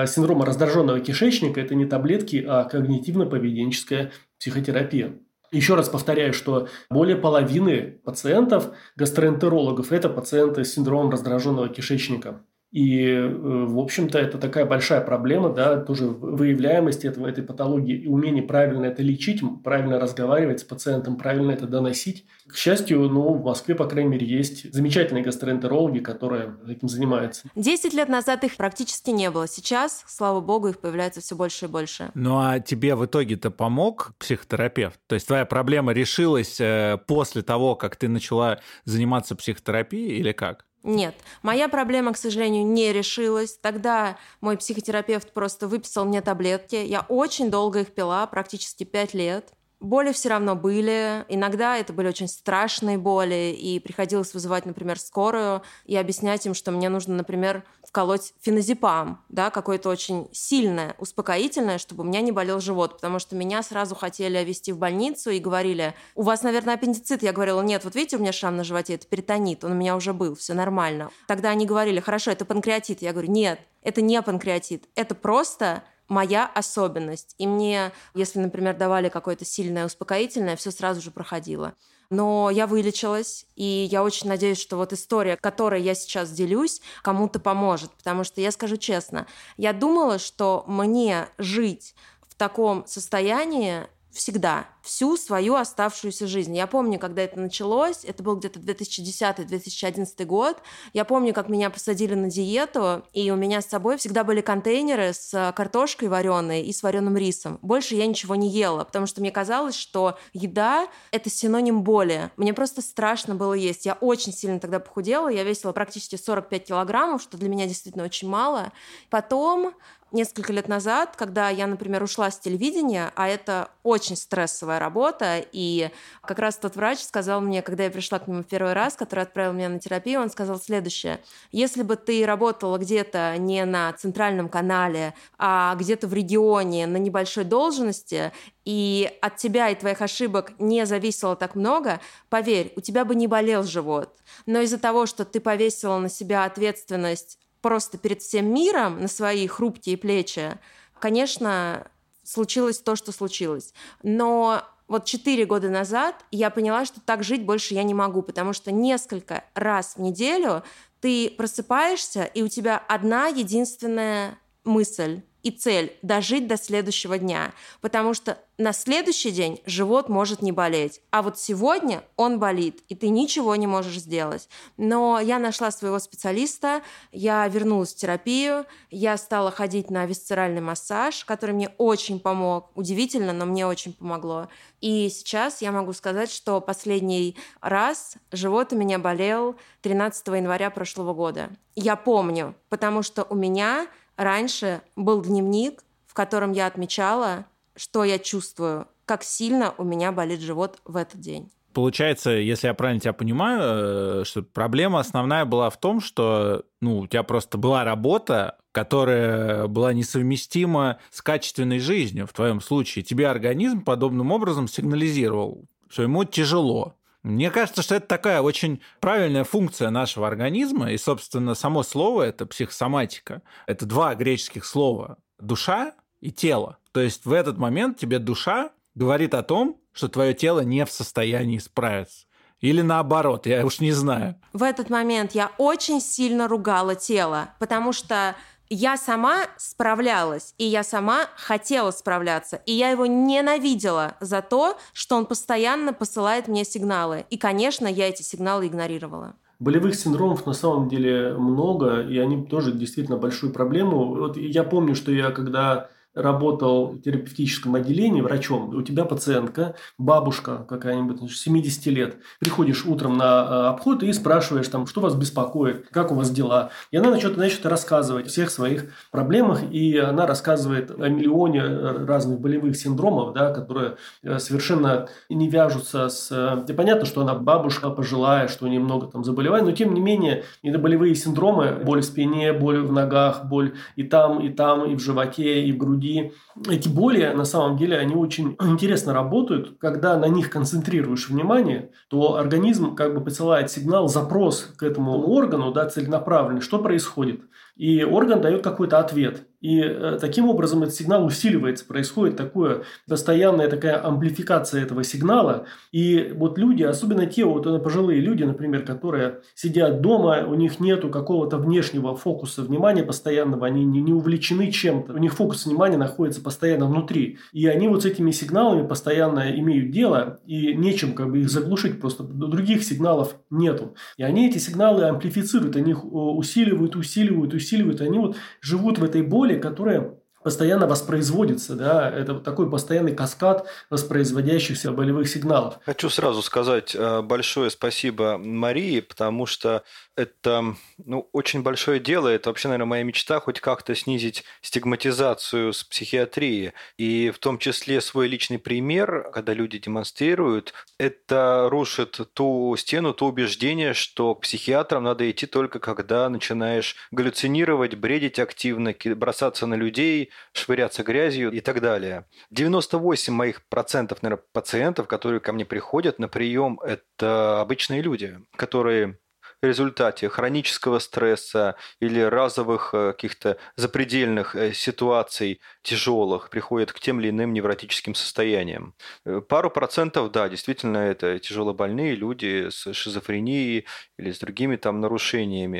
синдрома 0.07 0.45
раздраженного 0.45 0.99
кишечника– 0.99 1.59
это 1.61 1.75
не 1.75 1.85
таблетки, 1.85 2.45
а 2.47 2.67
когнитивно-поведенческая 2.71 4.11
психотерапия. 4.39 5.19
Еще 5.51 5.75
раз 5.75 5.89
повторяю, 5.89 6.33
что 6.33 6.69
более 6.89 7.17
половины 7.17 7.99
пациентов, 8.05 8.71
гастроэнтерологов, 8.95 9.91
это 9.91 10.07
пациенты 10.07 10.63
с 10.63 10.73
синдромом 10.73 11.09
раздраженного 11.09 11.67
кишечника. 11.67 12.41
И, 12.71 13.05
э, 13.05 13.27
в 13.27 13.77
общем-то, 13.79 14.17
это 14.17 14.37
такая 14.37 14.65
большая 14.65 15.01
проблема, 15.01 15.49
да, 15.49 15.77
тоже 15.77 16.05
выявляемость 16.05 17.03
этого, 17.03 17.27
этой 17.27 17.43
патологии 17.43 18.03
и 18.03 18.07
умение 18.07 18.43
правильно 18.43 18.85
это 18.85 19.03
лечить, 19.03 19.41
правильно 19.63 19.99
разговаривать 19.99 20.61
с 20.61 20.63
пациентом, 20.63 21.17
правильно 21.17 21.51
это 21.51 21.67
доносить. 21.67 22.25
К 22.47 22.55
счастью, 22.55 23.01
ну, 23.09 23.33
в 23.33 23.43
Москве, 23.43 23.75
по 23.75 23.85
крайней 23.87 24.11
мере, 24.11 24.25
есть 24.25 24.73
замечательные 24.73 25.23
гастроэнтерологи, 25.23 25.99
которые 25.99 26.55
этим 26.67 26.87
занимаются. 26.87 27.49
Десять 27.55 27.93
лет 27.93 28.07
назад 28.07 28.43
их 28.45 28.55
практически 28.55 29.09
не 29.09 29.29
было. 29.29 29.47
Сейчас, 29.47 30.03
слава 30.07 30.39
богу, 30.39 30.69
их 30.69 30.79
появляется 30.79 31.19
все 31.19 31.35
больше 31.35 31.65
и 31.65 31.67
больше. 31.67 32.11
Ну, 32.13 32.39
а 32.39 32.59
тебе 32.59 32.95
в 32.95 33.05
итоге-то 33.05 33.51
помог 33.51 34.13
психотерапевт? 34.17 34.99
То 35.07 35.15
есть 35.15 35.27
твоя 35.27 35.45
проблема 35.45 35.91
решилась 35.91 36.59
э, 36.61 36.97
после 37.05 37.41
того, 37.41 37.75
как 37.75 37.97
ты 37.97 38.07
начала 38.07 38.59
заниматься 38.85 39.35
психотерапией 39.35 40.17
или 40.17 40.31
как? 40.31 40.65
Нет, 40.83 41.15
моя 41.43 41.69
проблема, 41.69 42.13
к 42.13 42.17
сожалению, 42.17 42.65
не 42.65 42.91
решилась. 42.91 43.57
Тогда 43.57 44.17
мой 44.41 44.57
психотерапевт 44.57 45.31
просто 45.31 45.67
выписал 45.67 46.05
мне 46.05 46.21
таблетки. 46.21 46.75
Я 46.75 47.01
очень 47.01 47.51
долго 47.51 47.81
их 47.81 47.93
пила, 47.93 48.25
практически 48.25 48.83
пять 48.83 49.13
лет. 49.13 49.53
Боли 49.79 50.11
все 50.11 50.29
равно 50.29 50.55
были. 50.55 51.25
Иногда 51.27 51.77
это 51.77 51.91
были 51.91 52.07
очень 52.07 52.27
страшные 52.27 52.99
боли, 52.99 53.55
и 53.59 53.79
приходилось 53.79 54.33
вызывать, 54.33 54.65
например, 54.65 54.99
скорую 54.99 55.63
и 55.85 55.95
объяснять 55.95 56.45
им, 56.45 56.53
что 56.53 56.71
мне 56.71 56.89
нужно, 56.89 57.15
например, 57.15 57.63
вколоть 57.91 58.33
феназепам, 58.39 59.21
да, 59.27 59.49
какое-то 59.49 59.89
очень 59.89 60.29
сильное, 60.31 60.95
успокоительное, 60.97 61.77
чтобы 61.77 62.03
у 62.03 62.07
меня 62.07 62.21
не 62.21 62.31
болел 62.31 62.61
живот, 62.61 62.95
потому 62.95 63.19
что 63.19 63.35
меня 63.35 63.61
сразу 63.63 63.95
хотели 63.95 64.41
вести 64.45 64.71
в 64.71 64.77
больницу 64.77 65.29
и 65.29 65.39
говорили, 65.39 65.93
у 66.15 66.21
вас, 66.21 66.41
наверное, 66.41 66.75
аппендицит. 66.75 67.21
Я 67.21 67.33
говорила, 67.33 67.61
нет, 67.61 67.83
вот 67.83 67.95
видите, 67.95 68.15
у 68.15 68.21
меня 68.21 68.31
шрам 68.31 68.55
на 68.55 68.63
животе, 68.63 68.93
это 68.93 69.07
перитонит, 69.07 69.65
он 69.65 69.73
у 69.73 69.75
меня 69.75 69.97
уже 69.97 70.13
был, 70.13 70.35
все 70.35 70.53
нормально. 70.53 71.11
Тогда 71.27 71.49
они 71.49 71.65
говорили, 71.65 71.99
хорошо, 71.99 72.31
это 72.31 72.45
панкреатит. 72.45 73.01
Я 73.01 73.11
говорю, 73.11 73.29
нет, 73.29 73.59
это 73.83 74.01
не 74.01 74.21
панкреатит, 74.21 74.85
это 74.95 75.13
просто 75.13 75.83
моя 76.07 76.45
особенность. 76.45 77.35
И 77.39 77.45
мне, 77.45 77.91
если, 78.13 78.39
например, 78.39 78.77
давали 78.77 79.09
какое-то 79.09 79.43
сильное 79.43 79.85
успокоительное, 79.85 80.55
все 80.55 80.71
сразу 80.71 81.01
же 81.01 81.11
проходило. 81.11 81.73
Но 82.11 82.49
я 82.51 82.67
вылечилась, 82.67 83.45
и 83.55 83.87
я 83.89 84.03
очень 84.03 84.27
надеюсь, 84.27 84.59
что 84.59 84.75
вот 84.75 84.91
история, 84.91 85.37
которой 85.37 85.81
я 85.81 85.95
сейчас 85.95 86.29
делюсь, 86.29 86.81
кому-то 87.03 87.39
поможет. 87.39 87.89
Потому 87.91 88.25
что 88.25 88.41
я 88.41 88.51
скажу 88.51 88.75
честно, 88.75 89.27
я 89.55 89.71
думала, 89.71 90.19
что 90.19 90.65
мне 90.67 91.29
жить 91.37 91.95
в 92.27 92.35
таком 92.35 92.85
состоянии 92.85 93.87
всегда, 94.11 94.67
всю 94.81 95.15
свою 95.15 95.55
оставшуюся 95.55 96.27
жизнь. 96.27 96.55
Я 96.55 96.67
помню, 96.67 96.99
когда 96.99 97.21
это 97.21 97.39
началось, 97.39 98.03
это 98.03 98.23
был 98.23 98.35
где-то 98.35 98.59
2010-2011 98.59 100.25
год. 100.25 100.57
Я 100.93 101.05
помню, 101.05 101.33
как 101.33 101.49
меня 101.49 101.69
посадили 101.69 102.13
на 102.13 102.29
диету, 102.29 103.03
и 103.13 103.31
у 103.31 103.35
меня 103.35 103.61
с 103.61 103.67
собой 103.67 103.97
всегда 103.97 104.23
были 104.23 104.41
контейнеры 104.41 105.13
с 105.13 105.53
картошкой 105.55 106.09
вареной 106.09 106.61
и 106.61 106.73
с 106.73 106.83
вареным 106.83 107.15
рисом. 107.15 107.59
Больше 107.61 107.95
я 107.95 108.05
ничего 108.05 108.35
не 108.35 108.49
ела, 108.49 108.83
потому 108.83 109.05
что 109.05 109.21
мне 109.21 109.31
казалось, 109.31 109.75
что 109.75 110.17
еда— 110.33 110.87
это 111.11 111.29
синоним 111.29 111.83
боли. 111.83 112.31
Мне 112.37 112.53
просто 112.53 112.81
страшно 112.81 113.35
было 113.35 113.53
есть. 113.53 113.85
Я 113.85 113.93
очень 113.93 114.33
сильно 114.33 114.59
тогда 114.59 114.79
похудела, 114.79 115.29
я 115.29 115.43
весила 115.43 115.71
практически 115.71 116.15
45 116.15 116.65
килограммов, 116.65 117.21
что 117.21 117.37
для 117.37 117.49
меня 117.49 117.67
действительно 117.67 118.03
очень 118.03 118.27
мало. 118.27 118.71
Потом 119.09 119.73
несколько 120.11 120.53
лет 120.53 120.67
назад, 120.67 121.15
когда 121.15 121.49
я, 121.49 121.67
например, 121.67 122.03
ушла 122.03 122.29
с 122.31 122.39
телевидения, 122.39 123.11
а 123.15 123.27
это 123.27 123.69
очень 123.83 124.15
стрессовая 124.15 124.79
работа, 124.79 125.43
и 125.51 125.89
как 126.21 126.39
раз 126.39 126.57
тот 126.57 126.75
врач 126.75 126.99
сказал 126.99 127.41
мне, 127.41 127.61
когда 127.61 127.85
я 127.85 127.91
пришла 127.91 128.19
к 128.19 128.27
нему 128.27 128.43
первый 128.43 128.73
раз, 128.73 128.95
который 128.95 129.21
отправил 129.21 129.53
меня 129.53 129.69
на 129.69 129.79
терапию, 129.79 130.21
он 130.21 130.29
сказал 130.29 130.59
следующее. 130.59 131.21
Если 131.51 131.83
бы 131.83 131.95
ты 131.95 132.25
работала 132.25 132.77
где-то 132.77 133.35
не 133.37 133.65
на 133.65 133.91
центральном 133.93 134.49
канале, 134.49 135.13
а 135.37 135.75
где-то 135.75 136.07
в 136.07 136.13
регионе 136.13 136.87
на 136.87 136.97
небольшой 136.97 137.43
должности, 137.43 138.31
и 138.63 139.11
от 139.21 139.37
тебя 139.37 139.69
и 139.69 139.75
твоих 139.75 140.01
ошибок 140.01 140.53
не 140.59 140.85
зависело 140.85 141.35
так 141.35 141.55
много, 141.55 141.99
поверь, 142.29 142.73
у 142.75 142.81
тебя 142.81 143.05
бы 143.05 143.15
не 143.15 143.27
болел 143.27 143.63
живот. 143.63 144.15
Но 144.45 144.59
из-за 144.59 144.77
того, 144.77 145.05
что 145.05 145.25
ты 145.25 145.39
повесила 145.39 145.97
на 145.97 146.09
себя 146.09 146.45
ответственность 146.45 147.39
просто 147.61 147.97
перед 147.97 148.21
всем 148.21 148.53
миром 148.53 149.01
на 149.01 149.07
свои 149.07 149.47
хрупкие 149.47 149.97
плечи, 149.97 150.57
конечно, 150.99 151.87
случилось 152.23 152.79
то, 152.79 152.95
что 152.95 153.11
случилось. 153.11 153.73
Но 154.03 154.63
вот 154.87 155.05
четыре 155.05 155.45
года 155.45 155.69
назад 155.69 156.25
я 156.31 156.49
поняла, 156.49 156.85
что 156.85 156.99
так 156.99 157.23
жить 157.23 157.45
больше 157.45 157.73
я 157.73 157.83
не 157.83 157.93
могу, 157.93 158.21
потому 158.21 158.53
что 158.53 158.71
несколько 158.71 159.45
раз 159.53 159.95
в 159.95 160.01
неделю 160.01 160.63
ты 160.99 161.29
просыпаешься, 161.29 162.23
и 162.23 162.41
у 162.43 162.47
тебя 162.47 162.83
одна 162.87 163.27
единственная 163.27 164.37
мысль 164.63 165.21
и 165.43 165.51
цель– 165.51 165.95
дожить 166.01 166.47
до 166.47 166.57
следующего 166.57 167.17
дня, 167.17 167.53
потому 167.81 168.13
что 168.13 168.37
на 168.57 168.73
следующий 168.73 169.31
день 169.31 169.59
живот 169.65 170.07
может 170.07 170.41
не 170.43 170.51
болеть, 170.51 171.01
а 171.09 171.23
вот 171.23 171.39
сегодня 171.39 172.03
он 172.15 172.37
болит, 172.37 172.83
и 172.89 172.95
ты 172.95 173.09
ничего 173.09 173.55
не 173.55 173.65
можешь 173.65 173.97
сделать. 173.97 174.47
Но 174.77 175.19
я 175.19 175.39
нашла 175.39 175.71
своего 175.71 175.97
специалиста, 175.97 176.83
я 177.11 177.47
вернулась 177.47 177.93
в 177.93 177.97
терапию, 177.97 178.65
я 178.91 179.17
стала 179.17 179.49
ходить 179.49 179.89
на 179.89 180.05
висцеральный 180.05 180.61
массаж, 180.61 181.25
который 181.25 181.55
мне 181.55 181.69
очень 181.79 182.19
помог, 182.19 182.69
удивительно, 182.75 183.33
но 183.33 183.45
мне 183.45 183.65
очень 183.65 183.93
помогло. 183.93 184.47
И 184.79 185.09
сейчас 185.09 185.61
я 185.61 185.71
могу 185.71 185.93
сказать, 185.93 186.31
что 186.31 186.61
последний 186.61 187.35
раз 187.61 188.15
живот 188.31 188.73
у 188.73 188.75
меня 188.75 188.99
болел 188.99 189.55
13 189.81 190.27
января 190.27 190.69
прошлого 190.69 191.13
года. 191.13 191.49
Я 191.75 191.95
помню, 191.95 192.55
потому 192.69 193.01
что 193.01 193.23
у 193.23 193.35
меня 193.35 193.87
раньше 194.23 194.81
был 194.95 195.21
дневник, 195.21 195.83
в 196.07 196.13
котором 196.13 196.51
я 196.51 196.67
отмечала, 196.67 197.45
что 197.75 198.03
я 198.03 198.19
чувствую, 198.19 198.87
как 199.05 199.23
сильно 199.23 199.73
у 199.77 199.83
меня 199.83 200.11
болит 200.11 200.39
живот 200.41 200.79
в 200.85 200.95
этот 200.95 201.19
день. 201.19 201.51
Получается, 201.73 202.31
если 202.31 202.67
я 202.67 202.73
правильно 202.73 202.99
тебя 202.99 203.13
понимаю, 203.13 203.61
э, 203.61 204.23
что 204.25 204.43
проблема 204.43 204.99
основная 204.99 205.45
была 205.45 205.69
в 205.69 205.79
том, 205.79 206.01
что 206.01 206.65
ну, 206.81 206.99
у 206.99 207.07
тебя 207.07 207.23
просто 207.23 207.57
была 207.57 207.85
работа, 207.85 208.57
которая 208.73 209.67
была 209.67 209.93
несовместима 209.93 210.99
с 211.11 211.21
качественной 211.21 211.79
жизнью 211.79 212.27
в 212.27 212.33
твоем 212.33 212.59
случае. 212.59 213.03
Тебе 213.03 213.27
организм 213.27 213.83
подобным 213.83 214.31
образом 214.31 214.67
сигнализировал, 214.67 215.65
что 215.89 216.03
ему 216.03 216.25
тяжело. 216.25 216.95
Мне 217.23 217.51
кажется, 217.51 217.83
что 217.83 217.95
это 217.95 218.07
такая 218.07 218.41
очень 218.41 218.81
правильная 218.99 219.43
функция 219.43 219.91
нашего 219.91 220.27
организма, 220.27 220.91
и, 220.91 220.97
собственно, 220.97 221.53
само 221.53 221.83
слово– 221.83 222.23
это 222.23 222.45
психосоматика. 222.47 223.43
Это 223.67 223.85
два 223.85 224.15
греческих 224.15 224.65
слова– 224.65 225.17
душа 225.39 225.93
и 226.19 226.31
тело. 226.31 226.77
То 226.91 227.01
есть 227.01 227.25
в 227.25 227.31
этот 227.31 227.57
момент 227.57 227.97
тебе 227.97 228.19
душа 228.19 228.71
говорит 228.95 229.33
о 229.33 229.43
том, 229.43 229.77
что 229.91 230.07
твое 230.07 230.33
тело 230.33 230.61
не 230.61 230.83
в 230.85 230.91
состоянии 230.91 231.59
справиться. 231.59 232.25
Или 232.59 232.81
наоборот, 232.81 233.47
я 233.47 233.65
уж 233.65 233.79
не 233.79 233.91
знаю. 233.91 234.35
В 234.53 234.63
этот 234.63 234.89
момент 234.89 235.33
я 235.33 235.51
очень 235.57 235.99
сильно 235.99 236.47
ругала 236.47 236.95
тело, 236.95 237.49
потому 237.59 237.91
что 237.91 238.35
я 238.73 238.95
сама 238.95 239.41
справлялась, 239.57 240.55
и 240.57 240.63
я 240.63 240.83
сама 240.83 241.27
хотела 241.35 241.91
справляться, 241.91 242.61
и 242.65 242.71
я 242.71 242.89
его 242.89 243.05
ненавидела 243.05 244.15
за 244.21 244.41
то, 244.41 244.77
что 244.93 245.17
он 245.17 245.25
постоянно 245.25 245.93
посылает 245.93 246.47
мне 246.47 246.63
сигналы. 246.63 247.25
И, 247.29 247.37
конечно, 247.37 247.85
я 247.85 248.07
эти 248.07 248.21
сигналы 248.21 248.67
игнорировала. 248.67 249.35
Болевых 249.59 249.93
синдромов 249.95 250.45
на 250.45 250.53
самом 250.53 250.87
деле 250.87 251.33
много, 251.37 252.01
и 252.01 252.17
они 252.17 252.45
тоже 252.45 252.71
действительно 252.71 253.17
большую 253.17 253.53
проблему. 253.53 254.15
Вот 254.15 254.37
я 254.37 254.63
помню, 254.63 254.95
что 254.95 255.11
я 255.11 255.31
когда 255.31 255.89
работал 256.13 256.87
в 256.87 257.01
терапевтическом 257.01 257.75
отделении 257.75 258.21
врачом, 258.21 258.75
у 258.75 258.81
тебя 258.81 259.05
пациентка, 259.05 259.75
бабушка 259.97 260.65
какая-нибудь, 260.67 261.31
70 261.31 261.85
лет, 261.87 262.17
приходишь 262.39 262.85
утром 262.85 263.17
на 263.17 263.23
э, 263.23 263.67
обход 263.69 264.03
и 264.03 264.11
спрашиваешь 264.11 264.67
там, 264.67 264.87
что 264.87 265.01
вас 265.01 265.15
беспокоит, 265.15 265.87
как 265.89 266.11
у 266.11 266.15
вас 266.15 266.29
дела. 266.29 266.71
И 266.91 266.97
она 266.97 267.11
начнет, 267.11 267.37
начнет 267.37 267.65
рассказывать 267.65 268.25
о 268.27 268.29
всех 268.29 268.49
своих 268.49 268.85
проблемах, 269.11 269.61
и 269.71 269.97
она 269.97 270.25
рассказывает 270.25 270.91
о 270.91 271.07
миллионе 271.07 271.61
э, 271.61 272.05
разных 272.05 272.39
болевых 272.39 272.75
синдромов, 272.75 273.33
да, 273.33 273.53
которые 273.53 273.95
э, 274.23 274.39
совершенно 274.39 275.07
не 275.29 275.49
вяжутся 275.49 276.09
с... 276.09 276.65
И 276.67 276.73
понятно, 276.73 277.05
что 277.05 277.21
она 277.21 277.35
бабушка 277.35 277.89
пожилая, 277.89 278.47
что 278.47 278.65
у 278.65 278.67
нее 278.67 278.79
много 278.79 279.07
там 279.07 279.23
заболеваний, 279.23 279.65
но 279.65 279.71
тем 279.71 279.93
не 279.93 280.01
менее, 280.01 280.43
это 280.63 280.77
болевые 280.77 281.15
синдромы, 281.15 281.79
боль 281.83 282.01
в 282.01 282.05
спине, 282.05 282.53
боль 282.53 282.81
в 282.81 282.91
ногах, 282.91 283.45
боль 283.45 283.75
и 283.95 284.03
там, 284.03 284.39
и 284.39 284.49
там, 284.49 284.85
и 284.85 284.95
в 284.95 284.99
животе, 284.99 285.63
и 285.63 285.71
в 285.71 285.77
груди, 285.77 286.00
и 286.01 286.33
эти 286.69 286.89
боли, 286.89 287.31
на 287.33 287.45
самом 287.45 287.77
деле, 287.77 287.97
они 287.97 288.15
очень 288.15 288.55
интересно 288.61 289.13
работают. 289.13 289.77
Когда 289.79 290.17
на 290.17 290.25
них 290.25 290.49
концентрируешь 290.49 291.29
внимание, 291.29 291.91
то 292.09 292.35
организм 292.35 292.95
как 292.95 293.13
бы 293.13 293.21
посылает 293.21 293.71
сигнал, 293.71 294.07
запрос 294.07 294.73
к 294.77 294.83
этому 294.83 295.27
органу, 295.27 295.71
да, 295.71 295.87
целенаправленный, 295.87 296.61
что 296.61 296.79
происходит. 296.79 297.41
И 297.75 298.03
орган 298.03 298.41
дает 298.41 298.63
какой-то 298.63 298.99
ответ. 298.99 299.47
И 299.61 299.79
э, 299.79 300.17
таким 300.19 300.49
образом 300.49 300.83
этот 300.83 300.95
сигнал 300.95 301.25
усиливается, 301.25 301.85
происходит 301.85 302.35
такое 302.35 302.83
постоянная 303.07 303.69
такая 303.69 304.03
амплификация 304.03 304.83
этого 304.83 305.03
сигнала. 305.03 305.65
И 305.91 306.33
вот 306.35 306.57
люди, 306.57 306.83
особенно 306.83 307.27
те 307.27 307.45
вот 307.45 307.67
э, 307.67 307.79
пожилые 307.79 308.19
люди, 308.19 308.43
например, 308.43 308.83
которые 308.83 309.41
сидят 309.53 310.01
дома, 310.01 310.45
у 310.47 310.55
них 310.55 310.79
нету 310.79 311.09
какого-то 311.09 311.57
внешнего 311.57 312.15
фокуса 312.15 312.63
внимания 312.63 313.03
постоянного, 313.03 313.67
они 313.67 313.85
не, 313.85 314.01
не 314.01 314.13
увлечены 314.13 314.71
чем-то, 314.71 315.13
у 315.13 315.17
них 315.17 315.33
фокус 315.33 315.65
внимания 315.65 315.97
находится 315.97 316.41
постоянно 316.41 316.87
внутри. 316.87 317.37
И 317.51 317.67
они 317.67 317.87
вот 317.87 318.01
с 318.01 318.05
этими 318.05 318.31
сигналами 318.31 318.87
постоянно 318.87 319.51
имеют 319.51 319.91
дело, 319.91 320.39
и 320.45 320.73
нечем 320.73 321.13
как 321.13 321.31
бы 321.31 321.41
их 321.41 321.49
заглушить, 321.49 322.01
просто 322.01 322.23
других 322.23 322.83
сигналов 322.83 323.35
нету. 323.51 323.95
И 324.17 324.23
они 324.23 324.47
эти 324.49 324.57
сигналы 324.57 325.03
амплифицируют, 325.03 325.75
они 325.75 325.91
их 325.91 326.03
усиливают, 326.03 326.95
усиливают, 326.95 327.53
усиливают, 327.53 328.01
они 328.01 328.17
вот 328.17 328.37
живут 328.61 328.97
в 328.97 329.03
этой 329.03 329.21
боли, 329.21 329.50
которая 329.59 330.15
постоянно 330.43 330.87
воспроизводится, 330.87 331.75
да, 331.75 332.09
это 332.09 332.33
вот 332.33 332.43
такой 332.43 332.69
постоянный 332.69 333.15
каскад 333.15 333.67
воспроизводящихся 333.89 334.91
болевых 334.91 335.27
сигналов. 335.29 335.79
Хочу 335.85 336.09
сразу 336.09 336.41
сказать 336.41 336.95
э, 336.95 337.21
большое 337.21 337.69
спасибо 337.69 338.37
Марии, 338.37 339.01
потому 339.01 339.45
что 339.45 339.83
это 340.15 340.75
ну, 340.97 341.29
очень 341.31 341.63
большое 341.63 341.99
дело. 341.99 342.27
Это 342.27 342.49
вообще, 342.49 342.67
наверное, 342.67 342.89
моя 342.89 343.03
мечта 343.03 343.39
хоть 343.39 343.59
как-то 343.59 343.95
снизить 343.95 344.43
стигматизацию 344.61 345.73
с 345.73 345.83
психиатрии. 345.83 346.73
И 346.97 347.31
в 347.31 347.39
том 347.39 347.57
числе 347.57 348.01
свой 348.01 348.27
личный 348.27 348.59
пример, 348.59 349.31
когда 349.33 349.53
люди 349.53 349.79
демонстрируют, 349.79 350.73
это 350.97 351.67
рушит 351.69 352.19
ту 352.33 352.75
стену, 352.77 353.13
то 353.13 353.27
убеждение, 353.27 353.93
что 353.93 354.35
к 354.35 354.41
психиатрам 354.41 355.03
надо 355.03 355.29
идти 355.29 355.45
только 355.45 355.79
когда 355.79 356.27
начинаешь 356.29 356.95
галлюцинировать, 357.11 357.95
бредить 357.95 358.39
активно, 358.39 358.93
бросаться 359.15 359.65
на 359.65 359.75
людей, 359.75 360.30
швыряться 360.53 361.03
грязью 361.03 361.51
и 361.51 361.59
так 361.61 361.81
далее. 361.81 362.25
98 362.51 363.33
моих 363.33 363.67
процентов, 363.67 364.21
наверное, 364.21 364.43
пациентов, 364.53 365.07
которые 365.07 365.39
ко 365.39 365.53
мне 365.53 365.65
приходят 365.65 366.19
на 366.19 366.27
прием, 366.27 366.79
это 366.83 367.61
обычные 367.61 368.01
люди, 368.01 368.39
которые 368.55 369.17
результате 369.61 370.29
хронического 370.29 370.99
стресса 370.99 371.75
или 371.99 372.19
разовых 372.19 372.93
э, 372.93 373.13
каких-то 373.13 373.57
запредельных 373.75 374.55
э, 374.55 374.73
ситуаций 374.73 375.61
тяжелых 375.83 376.49
приходят 376.49 376.91
к 376.91 376.99
тем 376.99 377.19
или 377.19 377.29
иным 377.29 377.53
невротическим 377.53 378.15
состояниям. 378.15 378.95
Э, 379.25 379.41
пару 379.41 379.69
процентов, 379.69 380.31
да, 380.31 380.49
действительно, 380.49 380.97
это 380.97 381.37
тяжело 381.39 381.73
больные 381.73 382.15
люди 382.15 382.69
с 382.69 382.93
шизофренией 382.93 383.85
или 384.17 384.31
с 384.31 384.39
другими 384.39 384.77
там 384.77 384.99
нарушениями 384.99 385.79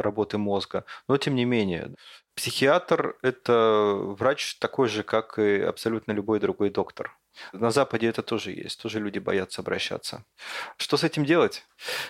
работы 0.00 0.38
мозга. 0.38 0.84
Но 1.08 1.16
тем 1.16 1.34
не 1.34 1.44
менее, 1.44 1.94
Психиатр– 2.36 3.16
это 3.22 3.94
врач 3.94 4.56
такой 4.58 4.88
же, 4.88 5.02
как 5.02 5.38
и 5.38 5.60
абсолютно 5.60 6.12
любой 6.12 6.38
другой 6.38 6.68
доктор. 6.68 7.18
На 7.52 7.70
Западе 7.70 8.06
это 8.06 8.22
тоже 8.22 8.52
есть, 8.52 8.80
тоже 8.80 9.00
люди 9.00 9.18
боятся 9.18 9.62
обращаться. 9.62 10.24
Что 10.76 10.96
с 10.96 11.04
этим 11.04 11.24
делать? 11.24 11.64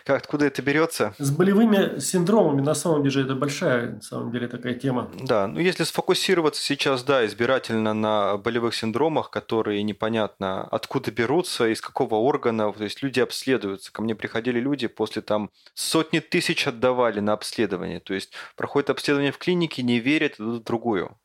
Как, 0.04 0.16
откуда 0.18 0.46
это 0.46 0.62
берется? 0.62 1.14
С 1.18 1.30
болевыми 1.30 1.98
синдромами 1.98 2.60
на 2.60 2.74
самом 2.74 3.02
деле 3.02 3.24
это 3.24 3.34
большая, 3.34 3.92
на 3.92 4.02
самом 4.02 4.30
деле, 4.32 4.48
такая 4.48 4.74
тема. 4.74 5.10
Да, 5.20 5.46
ну 5.46 5.60
если 5.60 5.84
сфокусироваться 5.84 6.62
сейчас, 6.62 7.02
да, 7.02 7.24
избирательно 7.26 7.94
на 7.94 8.36
болевых 8.36 8.74
синдромах, 8.74 9.30
которые 9.30 9.82
непонятно 9.82 10.62
откуда 10.64 11.10
берутся, 11.10 11.68
из 11.68 11.80
какого 11.80 12.16
органа, 12.16 12.72
то 12.72 12.84
есть 12.84 13.02
люди 13.02 13.20
обследуются. 13.20 13.92
Ко 13.92 14.02
мне 14.02 14.14
приходили 14.14 14.60
люди, 14.60 14.86
после 14.86 15.22
там 15.22 15.50
сотни 15.74 16.20
тысяч 16.20 16.66
отдавали 16.66 17.20
на 17.20 17.32
обследование, 17.32 18.00
то 18.00 18.14
есть 18.14 18.32
проходит 18.56 18.90
обследование 18.90 19.32
в 19.32 19.38
клинике, 19.38 19.82
не 19.82 19.98
верят, 19.98 20.34
идут 20.34 20.62
в 20.62 20.64
другую. 20.64 21.16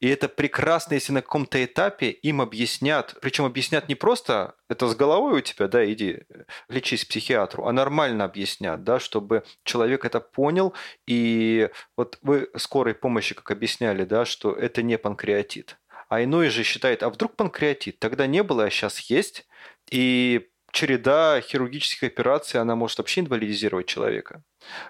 И 0.00 0.08
это 0.08 0.28
прекрасно, 0.28 0.94
если 0.94 1.12
на 1.12 1.22
каком-то 1.22 1.62
этапе 1.64 2.10
им 2.10 2.40
объяснят, 2.40 3.16
причем 3.20 3.44
объяснят 3.44 3.88
не 3.88 3.94
просто 3.94 4.54
это 4.68 4.88
с 4.88 4.94
головой 4.94 5.38
у 5.38 5.40
тебя, 5.40 5.68
да, 5.68 5.84
иди 5.90 6.20
лечись 6.68 7.04
психиатру, 7.04 7.66
а 7.66 7.72
нормально 7.72 8.24
объяснят, 8.24 8.82
да, 8.82 8.98
чтобы 8.98 9.44
человек 9.64 10.04
это 10.04 10.20
понял. 10.20 10.74
И 11.06 11.70
вот 11.96 12.18
вы 12.22 12.50
скорой 12.56 12.94
помощи, 12.94 13.34
как 13.34 13.50
объясняли, 13.50 14.04
да, 14.04 14.24
что 14.24 14.52
это 14.52 14.82
не 14.82 14.98
панкреатит. 14.98 15.76
А 16.08 16.22
иной 16.22 16.48
же 16.48 16.62
считает, 16.62 17.02
а 17.02 17.10
вдруг 17.10 17.36
панкреатит? 17.36 17.98
Тогда 17.98 18.26
не 18.26 18.42
было, 18.42 18.64
а 18.64 18.70
сейчас 18.70 18.98
есть. 19.00 19.46
И 19.90 20.48
череда 20.74 21.40
хирургических 21.40 22.08
операций, 22.08 22.60
она 22.60 22.74
может 22.74 22.98
вообще 22.98 23.20
инвалидизировать 23.20 23.86
человека. 23.86 24.42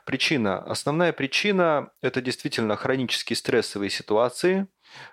Причина. 0.05 0.59
Основная 0.59 1.13
причина– 1.13 1.91
это 2.03 2.21
действительно 2.21 2.77
хронические 2.77 3.37
стрессовые 3.37 3.91
ситуации, 3.91 4.67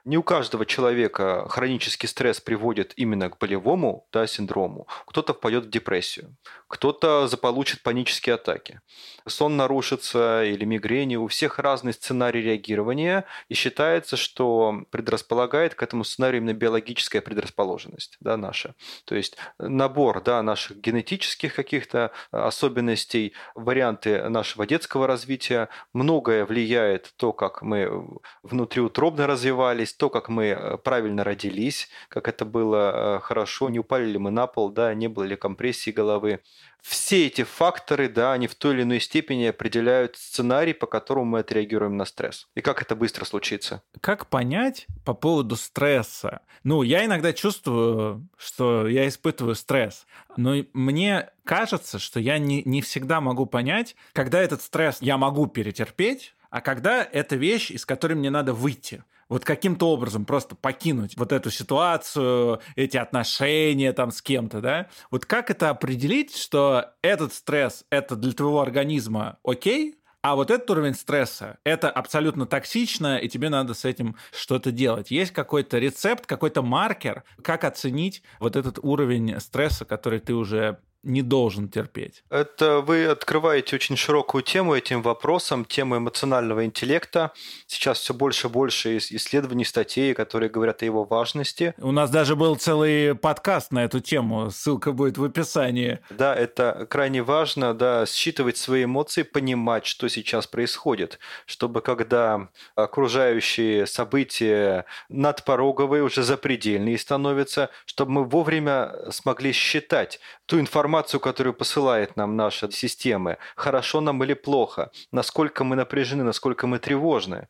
не 0.06 0.18
у 0.18 0.24
каждого 0.24 0.66
человека 0.66 1.48
хронический 1.50 2.08
стресс 2.08 2.40
приводит 2.40 2.94
именно 2.96 3.30
к 3.30 3.38
болевому 3.38 4.08
да, 4.12 4.28
синдрому. 4.28 4.88
Кто-то 5.06 5.34
впадет 5.34 5.66
в 5.66 5.70
депрессию, 5.70 6.36
кто-то 6.68 7.28
заполучит 7.28 7.84
панические 7.84 8.36
атаки. 8.36 8.82
Сон 9.28 9.58
нарушится 9.58 10.44
или 10.44 10.66
мигрени. 10.66 11.16
У 11.16 11.28
всех 11.28 11.60
разный 11.60 11.94
сценарий 11.94 12.42
реагирования, 12.42 13.26
и 13.50 13.54
считается, 13.54 14.18
что 14.18 14.84
предрасполагает 14.90 15.76
к 15.76 15.84
этому 15.84 16.04
сценарию 16.04 16.42
именно 16.42 16.54
биологическая 16.54 17.22
предрасположенность 17.22 18.18
да, 18.20 18.38
наша. 18.38 18.76
То 19.06 19.16
есть 19.16 19.38
набор 19.60 20.22
да, 20.22 20.42
наших 20.42 20.78
генетических 20.78 21.54
каких-то 21.54 22.12
особенностей, 22.32 23.34
варианты 23.56 24.30
нашего 24.30 24.66
детского 24.66 25.08
развития. 25.08 25.70
Многое 25.94 26.46
влияет 26.46 27.14
то, 27.18 27.34
как 27.34 27.62
мы 27.62 28.08
внутриутробно 28.44 29.28
развиваемся, 29.28 29.71
развивались, 29.72 29.94
то, 29.94 30.10
как 30.10 30.30
мы 30.30 30.48
э, 30.48 30.78
правильно 30.78 31.24
родились, 31.24 31.90
как 32.10 32.28
это 32.28 32.46
было 32.46 33.18
э, 33.18 33.20
хорошо, 33.22 33.70
не 33.70 33.80
упали 33.80 34.06
ли 34.06 34.18
мы 34.18 34.32
на 34.32 34.48
пол, 34.48 34.70
да, 34.70 34.94
не 34.94 35.08
было 35.08 35.24
ли 35.24 35.36
компрессии 35.36 35.92
головы. 35.92 36.40
Все 36.82 37.28
эти 37.28 37.44
факторы, 37.44 38.10
да, 38.10 38.34
они 38.34 38.48
в 38.48 38.56
той 38.56 38.74
или 38.74 38.82
иной 38.84 39.00
степени 39.00 39.46
определяют 39.46 40.18
сценарий, 40.18 40.74
по 40.74 40.88
которому 40.88 41.26
мы 41.26 41.40
отреагируем 41.40 41.96
на 41.96 42.06
стресс. 42.06 42.48
И 42.56 42.62
как 42.62 42.82
это 42.82 42.96
быстро 42.96 43.26
случится. 43.26 43.84
Как 44.02 44.28
понять 44.28 44.88
по 45.06 45.14
поводу 45.14 45.56
стресса? 45.56 46.42
Ну, 46.64 46.82
я 46.84 47.06
иногда 47.06 47.34
чувствую, 47.34 48.28
что 48.38 48.88
я 48.88 49.08
испытываю 49.08 49.56
стресс, 49.56 50.08
но 50.38 50.56
мне 50.74 51.30
кажется, 51.44 52.00
что 52.00 52.20
я 52.20 52.40
не, 52.40 52.64
не 52.66 52.82
всегда 52.82 53.22
могу 53.22 53.46
понять, 53.46 53.96
когда 54.14 54.42
этот 54.42 54.62
стресс 54.62 54.98
я 55.02 55.18
могу 55.18 55.48
перетерпеть, 55.48 56.34
а 56.50 56.62
когда 56.62 57.04
это 57.04 57.36
вещь, 57.38 57.72
из 57.72 57.86
которой 57.86 58.14
мне 58.14 58.30
надо 58.30 58.54
выйти 58.54 59.04
вот 59.32 59.46
каким-то 59.46 59.88
образом 59.88 60.26
просто 60.26 60.56
покинуть 60.56 61.16
вот 61.16 61.32
эту 61.32 61.52
ситуацию, 61.52 62.60
эти 62.76 62.98
отношения 62.98 63.94
там 63.94 64.12
с 64.12 64.22
кем-то, 64.22 64.60
да? 64.60 64.90
Вот 65.10 65.26
как 65.26 65.50
это 65.50 65.70
определить, 65.70 66.36
что 66.36 66.88
этот 67.02 67.34
стресс, 67.34 67.86
это 67.90 68.18
для 68.18 68.34
твоего 68.34 68.60
организма 68.62 69.38
окей, 69.44 69.96
а 70.22 70.36
вот 70.36 70.52
этот 70.52 70.70
уровень 70.70 70.94
стресса, 70.94 71.60
это 71.64 71.90
абсолютно 71.90 72.46
токсично, 72.46 73.18
и 73.18 73.30
тебе 73.30 73.48
надо 73.48 73.74
с 73.74 73.86
этим 73.86 74.18
что-то 74.34 74.72
делать. 74.72 75.12
Есть 75.12 75.32
какой-то 75.32 75.80
рецепт, 75.80 76.26
какой-то 76.26 76.62
маркер, 76.62 77.24
как 77.42 77.64
оценить 77.64 78.24
вот 78.40 78.58
этот 78.58 78.80
уровень 78.84 79.40
стресса, 79.40 79.86
который 79.86 80.20
ты 80.20 80.34
уже 80.34 80.80
не 81.04 81.22
должен 81.22 81.68
терпеть. 81.70 82.24
Это 82.30 82.82
вы 82.82 83.06
открываете 83.06 83.76
очень 83.76 83.98
широкую 83.98 84.44
тему 84.44 84.76
этим 84.76 85.02
вопросом, 85.02 85.66
тему 85.66 85.98
эмоционального 85.98 86.66
интеллекта. 86.66 87.32
Сейчас 87.66 88.00
все 88.00 88.14
больше 88.14 88.48
и 88.48 88.50
больше 88.50 88.98
исследований, 88.98 89.66
статей, 89.66 90.14
которые 90.14 90.50
говорят 90.50 90.82
о 90.82 90.86
его 90.86 91.04
важности. 91.04 91.74
У 91.80 91.92
нас 91.92 92.10
даже 92.10 92.36
был 92.36 92.56
целый 92.56 93.16
подкаст 93.16 93.72
на 93.72 93.84
эту 93.86 94.00
тему, 94.00 94.52
ссылка 94.52 94.92
будет 94.92 95.18
в 95.18 95.24
описании. 95.24 96.00
Да, 96.10 96.36
это 96.36 96.86
крайне 96.90 97.24
важно, 97.24 97.74
да, 97.74 98.06
считывать 98.06 98.58
свои 98.58 98.84
эмоции, 98.84 99.24
понимать, 99.24 99.86
что 99.86 100.08
сейчас 100.08 100.48
происходит, 100.48 101.20
чтобы 101.46 101.82
когда 101.82 102.50
окружающие 102.76 103.88
события 103.88 104.86
надпороговые, 105.10 106.04
уже 106.04 106.24
запредельные 106.24 106.98
становятся, 106.98 107.70
чтобы 107.86 108.12
мы 108.12 108.24
вовремя 108.26 108.94
смогли 109.12 109.52
считать 109.52 110.20
ту 110.52 110.60
информацию, 110.60 111.22
которую 111.22 111.54
посылает 111.54 112.18
нам 112.18 112.36
наша 112.36 112.70
система, 112.72 113.38
хорошо 113.56 114.02
нам 114.02 114.22
или 114.22 114.34
плохо, 114.34 114.92
насколько 115.14 115.64
мы 115.64 115.78
напряжены, 115.78 116.24
насколько 116.24 116.68
мы 116.68 116.78
тревожны. 116.78 117.48